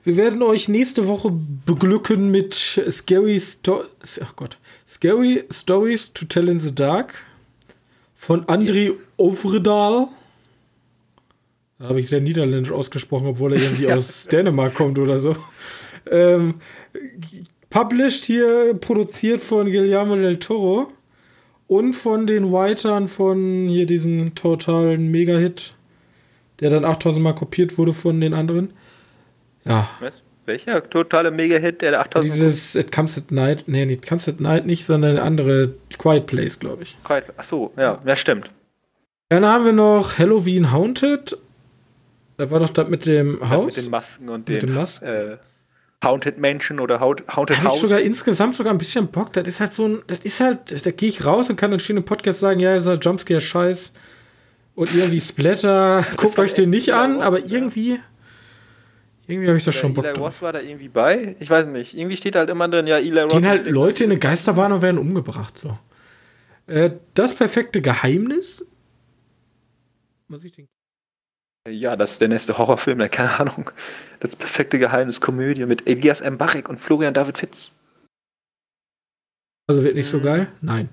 Wir 0.03 0.17
werden 0.17 0.43
euch 0.43 0.67
nächste 0.67 1.07
Woche 1.07 1.31
beglücken 1.65 2.31
mit 2.31 2.53
Scary, 2.53 3.39
Sto 3.39 3.85
ach 4.21 4.35
Gott, 4.35 4.57
Scary 4.85 5.45
Stories 5.49 6.11
to 6.13 6.25
Tell 6.25 6.49
in 6.49 6.59
the 6.59 6.75
Dark 6.75 7.25
von 8.15 8.47
Andri 8.49 8.87
Yes. 8.87 8.97
Ovredal. 9.17 10.07
Da 11.79 11.89
habe 11.89 11.99
ich 11.99 12.07
sehr 12.07 12.21
niederländisch 12.21 12.71
ausgesprochen, 12.71 13.27
obwohl 13.27 13.53
er 13.53 13.61
irgendwie 13.61 13.85
Ja. 13.85 13.95
aus 13.97 14.27
Dänemark 14.27 14.75
kommt 14.75 14.97
oder 14.97 15.19
so. 15.19 15.35
Ähm, 16.09 16.55
published 17.69 18.25
hier, 18.25 18.73
produziert 18.79 19.41
von 19.41 19.65
Guillermo 19.65 20.15
del 20.15 20.37
Toro 20.37 20.91
und 21.67 21.93
von 21.93 22.27
den 22.27 22.51
Writern 22.51 23.07
von 23.07 23.67
hier 23.67 23.85
diesem 23.85 24.35
totalen 24.35 25.09
Mega-Hit, 25.11 25.73
der 26.59 26.69
dann 26.69 26.85
8000 26.85 27.23
Mal 27.23 27.33
kopiert 27.33 27.77
wurde 27.77 27.91
von 27.93 28.21
den 28.21 28.33
anderen. 28.33 28.71
Ja, 29.65 29.89
Was? 29.99 30.21
Welcher 30.45 30.87
totale 30.87 31.31
Mega-Hit, 31.31 31.81
der 31.81 31.99
8000 31.99 32.35
dieses 32.35 32.75
It 32.75 32.91
Comes 32.91 33.17
at 33.17 33.31
Night, 33.31 33.63
nee, 33.65 33.83
nicht 33.85 34.07
Comes 34.07 34.29
at 34.29 34.39
Night 34.39 34.67
nicht, 34.67 34.85
sondern 34.85 35.15
der 35.15 35.23
andere 35.23 35.73
Quiet 35.97 36.27
Place, 36.27 36.59
glaube 36.59 36.83
ich. 36.83 36.95
Achso, 37.35 37.73
ja, 37.75 37.99
ja, 38.05 38.15
stimmt. 38.15 38.51
Dann 39.29 39.43
haben 39.43 39.65
wir 39.65 39.73
noch 39.73 40.19
Halloween 40.19 40.71
Haunted. 40.71 41.35
Da 42.37 42.51
war 42.51 42.59
doch 42.59 42.69
das 42.69 42.89
mit 42.89 43.05
dem 43.05 43.49
Haus. 43.49 43.77
Mit 43.77 43.85
den 43.85 43.91
Masken 43.91 44.29
und 44.29 44.49
Mit 44.49 44.61
den 44.61 44.69
den 44.69 44.75
Masken. 44.75 45.05
Äh, 45.05 45.37
Haunted 46.03 46.37
Mansion 46.37 46.79
oder 46.79 46.99
Haunted, 46.99 47.27
habe 47.29 47.49
ich 47.49 47.63
House. 47.63 47.81
sogar 47.81 47.99
insgesamt 47.99 48.55
sogar 48.55 48.73
ein 48.73 48.77
bisschen 48.77 49.07
Bock. 49.07 49.33
Das 49.33 49.47
ist 49.47 49.59
halt 49.59 49.73
so 49.73 49.87
ein, 49.87 50.01
das 50.07 50.19
ist 50.19 50.39
halt, 50.39 50.85
da 50.85 50.91
gehe 50.91 51.09
ich 51.09 51.25
raus 51.25 51.49
und 51.49 51.55
kann 51.55 51.71
dann 51.71 51.79
stehen 51.79 51.97
im 51.97 52.05
Podcast 52.05 52.39
sagen, 52.41 52.59
ja, 52.59 52.75
ist 52.75 52.85
halt 52.85 53.03
Jumpscare 53.03 53.41
scheiß 53.41 53.93
und 54.75 54.93
irgendwie 54.93 55.19
Splatter. 55.19 56.05
Guckt 56.17 56.37
euch 56.37 56.53
den 56.53 56.69
nicht 56.69 56.93
an, 56.93 57.21
aber 57.21 57.39
irgendwie, 57.39 57.99
irgendwie 59.25 59.47
habe 59.47 59.57
ich 59.57 59.63
da 59.63 59.71
schon 59.71 59.93
Bock 59.93 60.05
Eli 60.05 60.13
drauf. 60.13 60.25
Roth 60.25 60.41
war 60.43 60.53
da 60.53 60.59
irgendwie 60.59 60.89
bei? 60.89 61.35
Ich 61.39 61.49
weiß 61.49 61.67
nicht. 61.67 61.97
Irgendwie 61.97 62.17
steht 62.17 62.35
halt 62.35 62.49
immer 62.49 62.67
drin, 62.67 62.85
ja, 62.85 62.97
Eli 62.97 63.21
Roth. 63.21 63.31
Gehen 63.31 63.47
halt 63.47 63.65
Leute 63.65 64.03
in 64.03 64.11
eine 64.11 64.19
Geisterbahn 64.19 64.73
und 64.73 64.81
werden 64.81 64.99
umgebracht, 64.99 65.57
so. 65.57 65.77
Äh, 66.67 66.91
das 67.13 67.33
perfekte 67.33 67.81
Geheimnis. 67.81 68.65
Was 70.27 70.43
ich 70.43 70.51
denke. 70.51 70.74
Ja, 71.67 71.95
das 71.95 72.11
ist 72.13 72.21
der 72.21 72.27
nächste 72.27 72.57
Horrorfilm, 72.57 72.99
ne? 72.99 73.09
keine 73.09 73.39
Ahnung. 73.39 73.71
Das 74.19 74.35
perfekte 74.35 74.77
Geheimnis, 74.77 75.19
Komödie 75.19 75.65
mit 75.65 75.87
Elias 75.87 76.21
M. 76.21 76.37
Barek 76.37 76.69
und 76.69 76.79
Florian 76.79 77.13
David 77.13 77.37
Fitz. 77.39 77.71
Also 79.67 79.83
wird 79.83 79.95
nicht 79.95 80.07
so 80.07 80.19
geil? 80.21 80.47
Nein. 80.61 80.89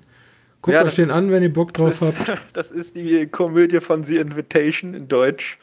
Guckt 0.63 0.73
Ja, 0.73 0.79
euch 0.81 0.85
das 0.87 0.95
den 0.95 1.05
ist- 1.05 1.11
an, 1.11 1.29
wenn 1.29 1.43
ihr 1.43 1.53
Bock 1.53 1.73
drauf 1.73 1.99
das, 1.99 2.17
habt. 2.17 2.27
ist, 2.29 2.41
das 2.53 2.71
ist 2.71 2.95
die 2.95 3.27
Komödie 3.27 3.81
von 3.81 4.03
The 4.03 4.17
Invitation 4.17 4.93
in 4.95 5.07
Deutsch. 5.07 5.59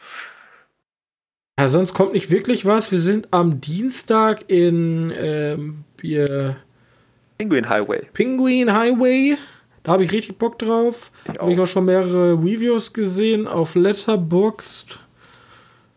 Ja, 1.58 1.68
sonst 1.68 1.92
kommt 1.92 2.12
nicht 2.12 2.30
wirklich 2.30 2.64
was. 2.64 2.92
Wir 2.92 3.00
sind 3.00 3.28
am 3.32 3.61
Dienstag 3.61 4.44
in 4.48 5.12
ähm, 5.16 5.84
hier 6.00 6.56
Penguin 7.36 7.68
Highway. 7.68 8.06
Penguin 8.12 8.72
Highway. 8.72 9.36
Da 9.83 9.93
habe 9.93 10.05
ich 10.05 10.12
richtig 10.12 10.39
Bock 10.39 10.59
drauf. 10.59 11.11
Habe 11.39 11.53
ich 11.53 11.59
auch 11.59 11.66
schon 11.66 11.87
mehrere 11.87 12.35
Reviews 12.35 12.93
gesehen 12.93 13.47
auf 13.49 13.74
Letterboxd 13.74 14.99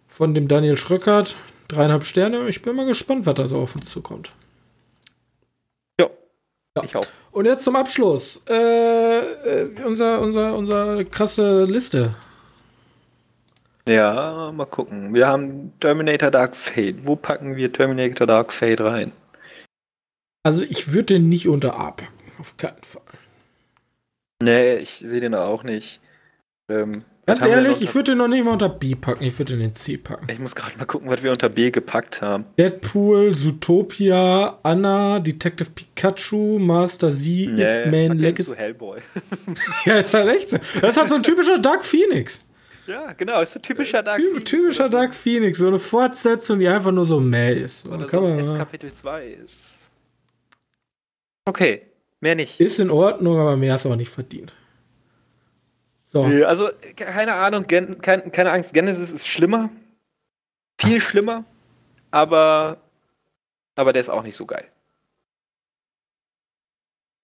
von 0.08 0.34
dem 0.34 0.48
Daniel 0.48 0.78
Schröckert. 0.78 1.36
Dreieinhalb 1.68 2.06
Sterne. 2.06 2.48
Ich 2.50 2.62
bin 2.62 2.76
mal 2.76 2.86
gespannt, 2.86 3.26
was 3.26 3.36
da 3.36 3.48
so 3.48 3.60
auf 3.60 3.76
uns 3.76 3.90
zukommt. 3.90 4.32
Ja. 6.00 6.10
Ja. 6.78 6.84
Ich 6.84 6.96
auch. 6.96 7.08
Und 7.32 7.46
jetzt 7.46 7.64
zum 7.64 7.76
Abschluss. 7.76 8.42
Äh, 8.48 8.54
äh, 8.54 9.70
unser, 9.86 10.22
unser, 10.22 10.56
unser 10.56 11.04
krasse 11.06 11.66
Liste. 11.66 12.12
Ja, 13.88 14.52
mal 14.54 14.66
gucken. 14.66 15.14
Wir 15.14 15.28
haben 15.28 15.74
Terminator 15.80 16.32
Dark 16.32 16.56
Fate. 16.56 17.06
Wo 17.06 17.16
packen 17.16 17.58
wir 17.58 17.74
Terminator 17.74 18.28
Dark 18.28 18.54
Fate 18.54 18.82
rein? 18.82 19.12
Also 20.44 20.62
ich 20.62 20.94
würde 20.94 21.16
den 21.16 21.28
nicht 21.28 21.48
unter 21.48 21.76
A 21.76 21.92
packen. 21.92 22.14
Auf 22.40 22.56
keinen 22.58 22.82
Fall. 22.82 23.03
Nee, 24.44 24.76
ich 24.78 25.02
sehe 25.06 25.20
den 25.22 25.36
auch 25.36 25.64
nicht. 25.64 26.00
Ähm, 26.70 27.04
Ganz 27.26 27.41
ehrlich, 27.41 27.82
ich 27.82 27.96
würde 27.96 28.12
den 28.12 28.18
noch 28.18 28.28
nicht 28.28 28.44
mal 28.44 28.52
unter 28.52 28.68
B 28.68 28.96
packen, 28.96 29.24
ich 29.24 29.39
würde 29.39 29.54
den 29.56 29.62
in 29.70 29.76
C 29.76 29.96
packen. 29.96 30.28
Ich 30.30 30.39
muss 30.39 30.56
gerade 30.56 30.78
mal 30.78 30.84
gucken, 30.84 31.10
was 31.10 31.24
wir 31.24 31.32
unter 31.32 31.48
B 31.48 31.72
gepackt 31.72 32.22
haben. 32.22 32.44
Deadpool, 32.60 33.34
Zootopia, 33.34 34.60
Anna, 34.62 35.22
Detective 35.22 35.70
Pikachu, 35.70 36.60
Master 36.60 37.12
Z, 37.12 37.54
Nee, 37.54 37.86
Man, 38.10 38.18
Legacy. 38.20 38.52
zu 38.52 38.58
Hellboy. 38.58 39.00
Ja, 39.86 40.00
ist 40.00 40.14
halt 40.14 40.36
echt 40.36 40.50
so. 40.50 40.58
Das 40.82 40.91
ist 40.91 40.98
halt 40.98 41.10
so 41.10 41.16
ein 41.16 41.24
typischer 41.24 41.60
Dark 41.60 41.86
Phoenix. 41.86 42.46
ja, 42.88 43.14
genau, 43.14 43.39
ist 43.41 43.54
so 43.54 43.60
typischer 43.60 44.04
Dark 44.04 44.18
Ty 44.18 44.24
Phoenix 44.28 44.44
typischer 44.52 44.86
oder 44.88 44.98
Dark 44.98 45.16
Phoenix. 45.16 45.58
So 45.60 45.68
eine 45.68 45.80
Fortsetzung, 45.80 46.60
die 46.60 46.68
einfach 46.68 46.91
nur 46.91 47.06
so 47.06 47.22
meh 47.22 47.54
ist. 47.54 47.84
So, 47.84 47.89
So, 47.89 47.96
oder 47.96 48.06
kann 48.08 48.20
so 48.20 48.26
man 48.28 48.34
ein 48.34 48.39
S 48.39 48.54
Kapitel 48.54 48.91
2 48.91 49.28
ist. 49.46 49.89
Okay, 51.46 51.84
mehr 52.24 52.36
nicht. 52.36 52.59
ist 52.59 52.80
in 52.80 52.89
Ordnung, 52.89 53.38
aber 53.38 53.55
mehr 53.55 53.76
ist 53.76 53.86
auch 53.86 53.95
nicht 53.95 54.09
verdient. 54.09 54.53
So. 56.11 56.28
Nee, 56.28 56.43
Also, 56.43 56.69
keine 56.95 57.36
Ahnung, 57.36 57.67
Gen 57.67 58.01
kein, 58.01 58.32
keine 58.32 58.51
Angst, 58.51 58.74
Genesis 58.74 59.11
ist 59.11 59.28
schlimmer. 59.28 59.69
Viel 60.80 60.99
schlimmer. 60.99 61.43
Aber, 62.11 62.78
aber 63.76 63.93
der 63.93 64.01
ist 64.01 64.09
auch 64.09 64.24
nicht 64.24 64.36
so 64.36 64.45
geil. 64.45 64.65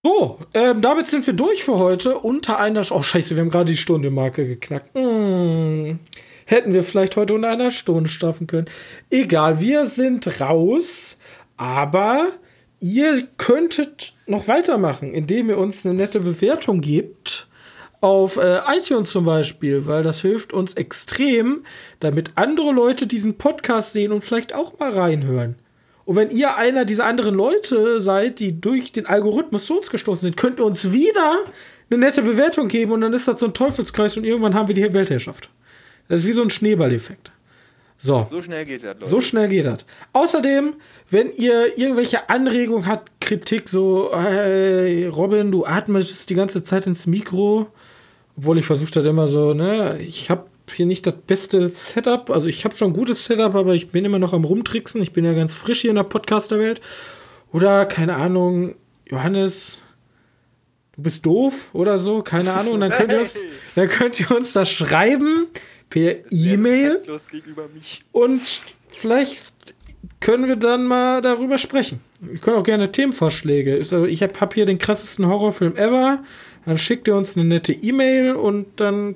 So, 0.04 0.40
ähm, 0.54 0.82
damit 0.82 1.08
sind 1.08 1.26
wir 1.28 1.34
durch 1.34 1.64
für 1.64 1.78
heute. 1.78 2.18
Unter 2.18 2.60
einer. 2.60 2.84
Sch 2.84 2.92
oh, 2.92 3.02
Scheiße, 3.02 3.36
wir 3.36 3.42
haben 3.42 3.50
gerade 3.50 3.72
die 3.72 3.78
Stunde-Marke 3.78 4.48
geknackt. 4.48 4.96
Hm. 4.96 6.00
Hätten 6.46 6.74
wir 6.74 6.84
vielleicht 6.84 7.16
heute 7.16 7.34
unter 7.36 7.50
einer 7.50 7.70
Stunde 7.70 8.10
schaffen 8.10 8.48
können. 8.48 8.70
Egal, 9.10 9.60
wir 9.60 9.88
sind 9.88 10.42
raus. 10.42 11.18
Aber 11.58 12.30
ihr 12.80 13.28
könntet 13.38 14.14
noch 14.28 14.48
weitermachen, 14.48 15.14
indem 15.14 15.50
ihr 15.50 15.58
uns 15.58 15.86
eine 15.86 15.94
nette 15.94 16.20
Bewertung 16.20 16.82
gebt. 16.82 17.48
Auf 18.02 18.38
äh, 18.38 18.60
iTunes 18.78 19.12
zum 19.12 19.26
Beispiel, 19.26 19.86
weil 19.86 20.04
das 20.04 20.22
hilft 20.22 20.54
uns 20.54 20.74
extrem, 20.76 21.66
damit 22.00 22.32
andere 22.36 22.72
Leute 22.72 23.08
diesen 23.08 23.38
Podcast 23.38 23.92
sehen 23.92 24.14
und 24.14 24.24
vielleicht 24.24 24.56
auch 24.56 24.80
mal 24.80 24.92
reinhören. 24.92 25.56
Und 26.06 26.16
wenn 26.16 26.32
ihr 26.32 26.56
einer 26.56 26.86
dieser 26.86 27.06
anderen 27.06 27.36
Leute 27.36 28.00
seid, 28.00 28.40
die 28.40 28.60
durch 28.60 28.94
den 28.94 29.06
Algorithmus 29.06 29.66
zu 29.66 29.78
uns 29.78 29.90
gestoßen 29.90 30.22
sind, 30.22 30.38
könnt 30.38 30.60
ihr 30.60 30.66
uns 30.66 30.94
wieder 30.94 31.36
eine 31.90 32.00
nette 32.00 32.22
Bewertung 32.22 32.68
geben 32.68 32.94
und 32.94 33.02
dann 33.02 33.14
ist 33.14 33.28
das 33.28 33.42
so 33.42 33.48
ein 33.48 33.54
Teufelskreis 33.54 34.16
und 34.16 34.24
irgendwann 34.24 34.56
haben 34.56 34.70
wir 34.70 34.76
die 34.76 34.94
Weltherrschaft. 34.94 35.50
Das 36.08 36.22
ist 36.22 36.26
wie 36.26 36.32
so 36.32 36.42
ein 36.42 36.50
Schneeballeffekt. 36.50 37.32
So. 38.02 38.28
So 38.32 38.42
schnell 38.42 38.66
geht 38.66 38.84
das, 38.84 38.96
Leute. 38.98 39.10
So 39.10 39.22
schnell 39.22 39.48
geht 39.50 39.66
das. 39.66 39.86
Außerdem, 40.14 40.76
wenn 41.10 41.34
ihr 41.36 41.78
irgendwelche 41.78 42.30
Anregungen 42.30 42.88
habt, 42.88 43.12
Kritik, 43.20 43.68
so, 43.68 44.10
hey, 44.14 45.06
Robin, 45.08 45.52
du 45.52 45.66
atmest 45.66 46.30
die 46.30 46.36
ganze 46.36 46.64
Zeit 46.64 46.88
ins 46.88 47.08
Mikro, 47.08 47.68
obwohl 48.38 48.58
ich 48.58 48.66
versucht 48.66 48.96
habe 48.96 49.10
immer 49.10 49.28
so, 49.28 49.54
ne, 49.54 50.00
ich 50.00 50.30
habe 50.30 50.46
hier 50.74 50.86
nicht 50.86 51.06
das 51.06 51.16
beste 51.28 51.68
Setup, 51.68 52.30
also 52.30 52.48
ich 52.48 52.64
habe 52.64 52.76
schon 52.76 52.92
ein 52.92 52.94
gutes 52.94 53.26
Setup, 53.26 53.54
aber 53.54 53.76
ich 53.76 53.90
bin 53.90 54.06
immer 54.06 54.20
noch 54.20 54.32
am 54.32 54.46
rumtricksen, 54.46 55.02
ich 55.02 55.12
bin 55.12 55.26
ja 55.26 55.34
ganz 55.34 55.54
frisch 55.54 55.82
hier 55.82 55.90
in 55.90 55.98
der 55.98 56.04
Podcasterwelt. 56.04 56.80
Oder, 57.52 57.86
keine 57.86 58.16
Ahnung, 58.16 58.76
Johannes, 59.08 59.82
du 60.96 61.02
bist 61.02 61.26
doof 61.26 61.70
oder 61.74 62.00
so, 62.00 62.22
keine 62.22 62.54
Ahnung, 62.54 62.80
dann 62.80 62.92
könnt 62.92 63.12
ihr 63.12 63.20
uns, 63.20 63.36
dann 63.76 63.90
könnt 63.90 64.20
ihr 64.22 64.32
uns 64.32 64.54
das 64.54 64.72
schreiben 64.72 65.48
per 65.90 66.16
E-Mail. 66.32 67.02
Und 68.12 68.42
vielleicht 68.90 69.46
können 70.20 70.48
wir 70.48 70.56
dann 70.56 70.86
mal 70.86 71.22
darüber 71.22 71.58
sprechen. 71.58 72.02
Wir 72.20 72.40
können 72.40 72.58
auch 72.58 72.64
gerne 72.64 72.92
Themenvorschläge. 72.92 73.76
Also 73.76 74.06
Ich 74.06 74.22
habe 74.22 74.34
hab 74.40 74.54
hier 74.54 74.66
den 74.66 74.78
krassesten 74.78 75.28
Horrorfilm 75.28 75.76
ever. 75.76 76.24
Dann 76.66 76.78
schickt 76.78 77.08
ihr 77.08 77.16
uns 77.16 77.36
eine 77.36 77.46
nette 77.46 77.72
E-Mail 77.72 78.36
und 78.36 78.68
dann 78.80 79.16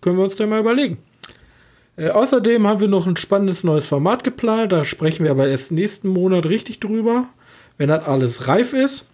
können 0.00 0.18
wir 0.18 0.24
uns 0.24 0.36
dann 0.36 0.50
mal 0.50 0.60
überlegen. 0.60 0.98
Äh, 1.96 2.10
außerdem 2.10 2.66
haben 2.66 2.80
wir 2.80 2.88
noch 2.88 3.06
ein 3.06 3.16
spannendes 3.16 3.64
neues 3.64 3.86
Format 3.86 4.24
geplant. 4.24 4.72
Da 4.72 4.84
sprechen 4.84 5.24
wir 5.24 5.30
aber 5.30 5.48
erst 5.48 5.72
nächsten 5.72 6.08
Monat 6.08 6.48
richtig 6.48 6.80
drüber, 6.80 7.28
wenn 7.78 7.88
das 7.88 8.06
alles 8.06 8.48
reif 8.48 8.72
ist. 8.72 9.06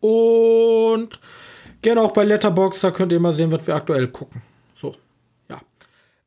Und 0.00 1.20
gerne 1.82 2.00
auch 2.00 2.12
bei 2.12 2.24
Letterbox, 2.24 2.80
da 2.80 2.90
könnt 2.90 3.12
ihr 3.12 3.20
mal 3.20 3.32
sehen, 3.32 3.52
was 3.52 3.66
wir 3.66 3.74
aktuell 3.74 4.08
gucken. 4.08 4.42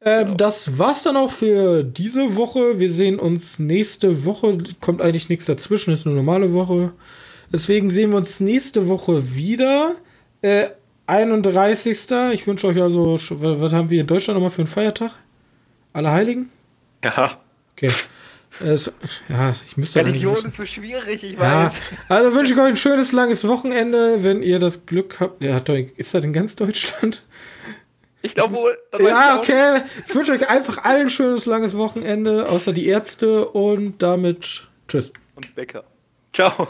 Ähm, 0.03 0.37
Das 0.37 0.77
war's 0.77 1.03
dann 1.03 1.17
auch 1.17 1.31
für 1.31 1.83
diese 1.83 2.35
Woche. 2.35 2.79
Wir 2.79 2.91
sehen 2.91 3.19
uns 3.19 3.59
nächste 3.59 4.25
Woche. 4.25 4.57
Kommt 4.79 5.01
eigentlich 5.01 5.29
nichts 5.29 5.45
dazwischen, 5.45 5.93
ist 5.93 6.05
eine 6.05 6.15
normale 6.15 6.53
Woche. 6.53 6.93
Deswegen 7.51 7.89
sehen 7.89 8.11
wir 8.11 8.17
uns 8.17 8.39
nächste 8.39 8.87
Woche 8.87 9.35
wieder. 9.35 9.93
Äh, 10.41 10.67
31. 11.07 11.99
Ich 12.33 12.47
wünsche 12.47 12.67
euch 12.67 12.81
also, 12.81 13.17
was 13.29 13.73
haben 13.73 13.89
wir 13.89 14.01
in 14.01 14.07
Deutschland 14.07 14.35
nochmal 14.37 14.49
für 14.49 14.59
einen 14.61 14.67
Feiertag? 14.67 15.11
Allerheiligen? 15.93 16.49
Ja. 17.03 17.39
Okay. 17.75 17.91
Es, 18.59 18.91
ja, 19.29 19.53
ich 19.65 19.77
müsste 19.77 20.05
Religion 20.05 20.35
ist 20.35 20.57
so 20.57 20.65
schwierig, 20.65 21.23
ich 21.23 21.33
Ja, 21.33 21.65
weiß. 21.65 21.73
also 22.09 22.35
wünsche 22.35 22.53
ich 22.53 22.59
euch 22.59 22.67
ein 22.69 22.77
schönes, 22.77 23.11
langes 23.11 23.47
Wochenende, 23.47 24.23
wenn 24.23 24.43
ihr 24.43 24.59
das 24.59 24.85
Glück 24.85 25.19
habt. 25.19 25.41
Ja, 25.41 25.57
ist 25.95 26.13
das 26.13 26.23
in 26.25 26.33
ganz 26.33 26.55
Deutschland? 26.55 27.23
Ich 28.21 28.35
glaube 28.35 28.55
wohl. 28.55 28.77
Ja, 28.99 29.37
okay. 29.37 29.81
Ich 30.07 30.15
wünsche 30.15 30.33
euch 30.33 30.49
einfach 30.49 30.83
allen 30.83 31.03
ein 31.03 31.09
schönes, 31.09 31.45
langes 31.45 31.75
Wochenende, 31.75 32.47
außer 32.49 32.73
die 32.73 32.87
Ärzte 32.87 33.47
und 33.47 34.01
damit 34.01 34.67
tschüss. 34.87 35.11
Und 35.35 35.55
Bäcker. 35.55 35.83
Ciao. 36.33 36.67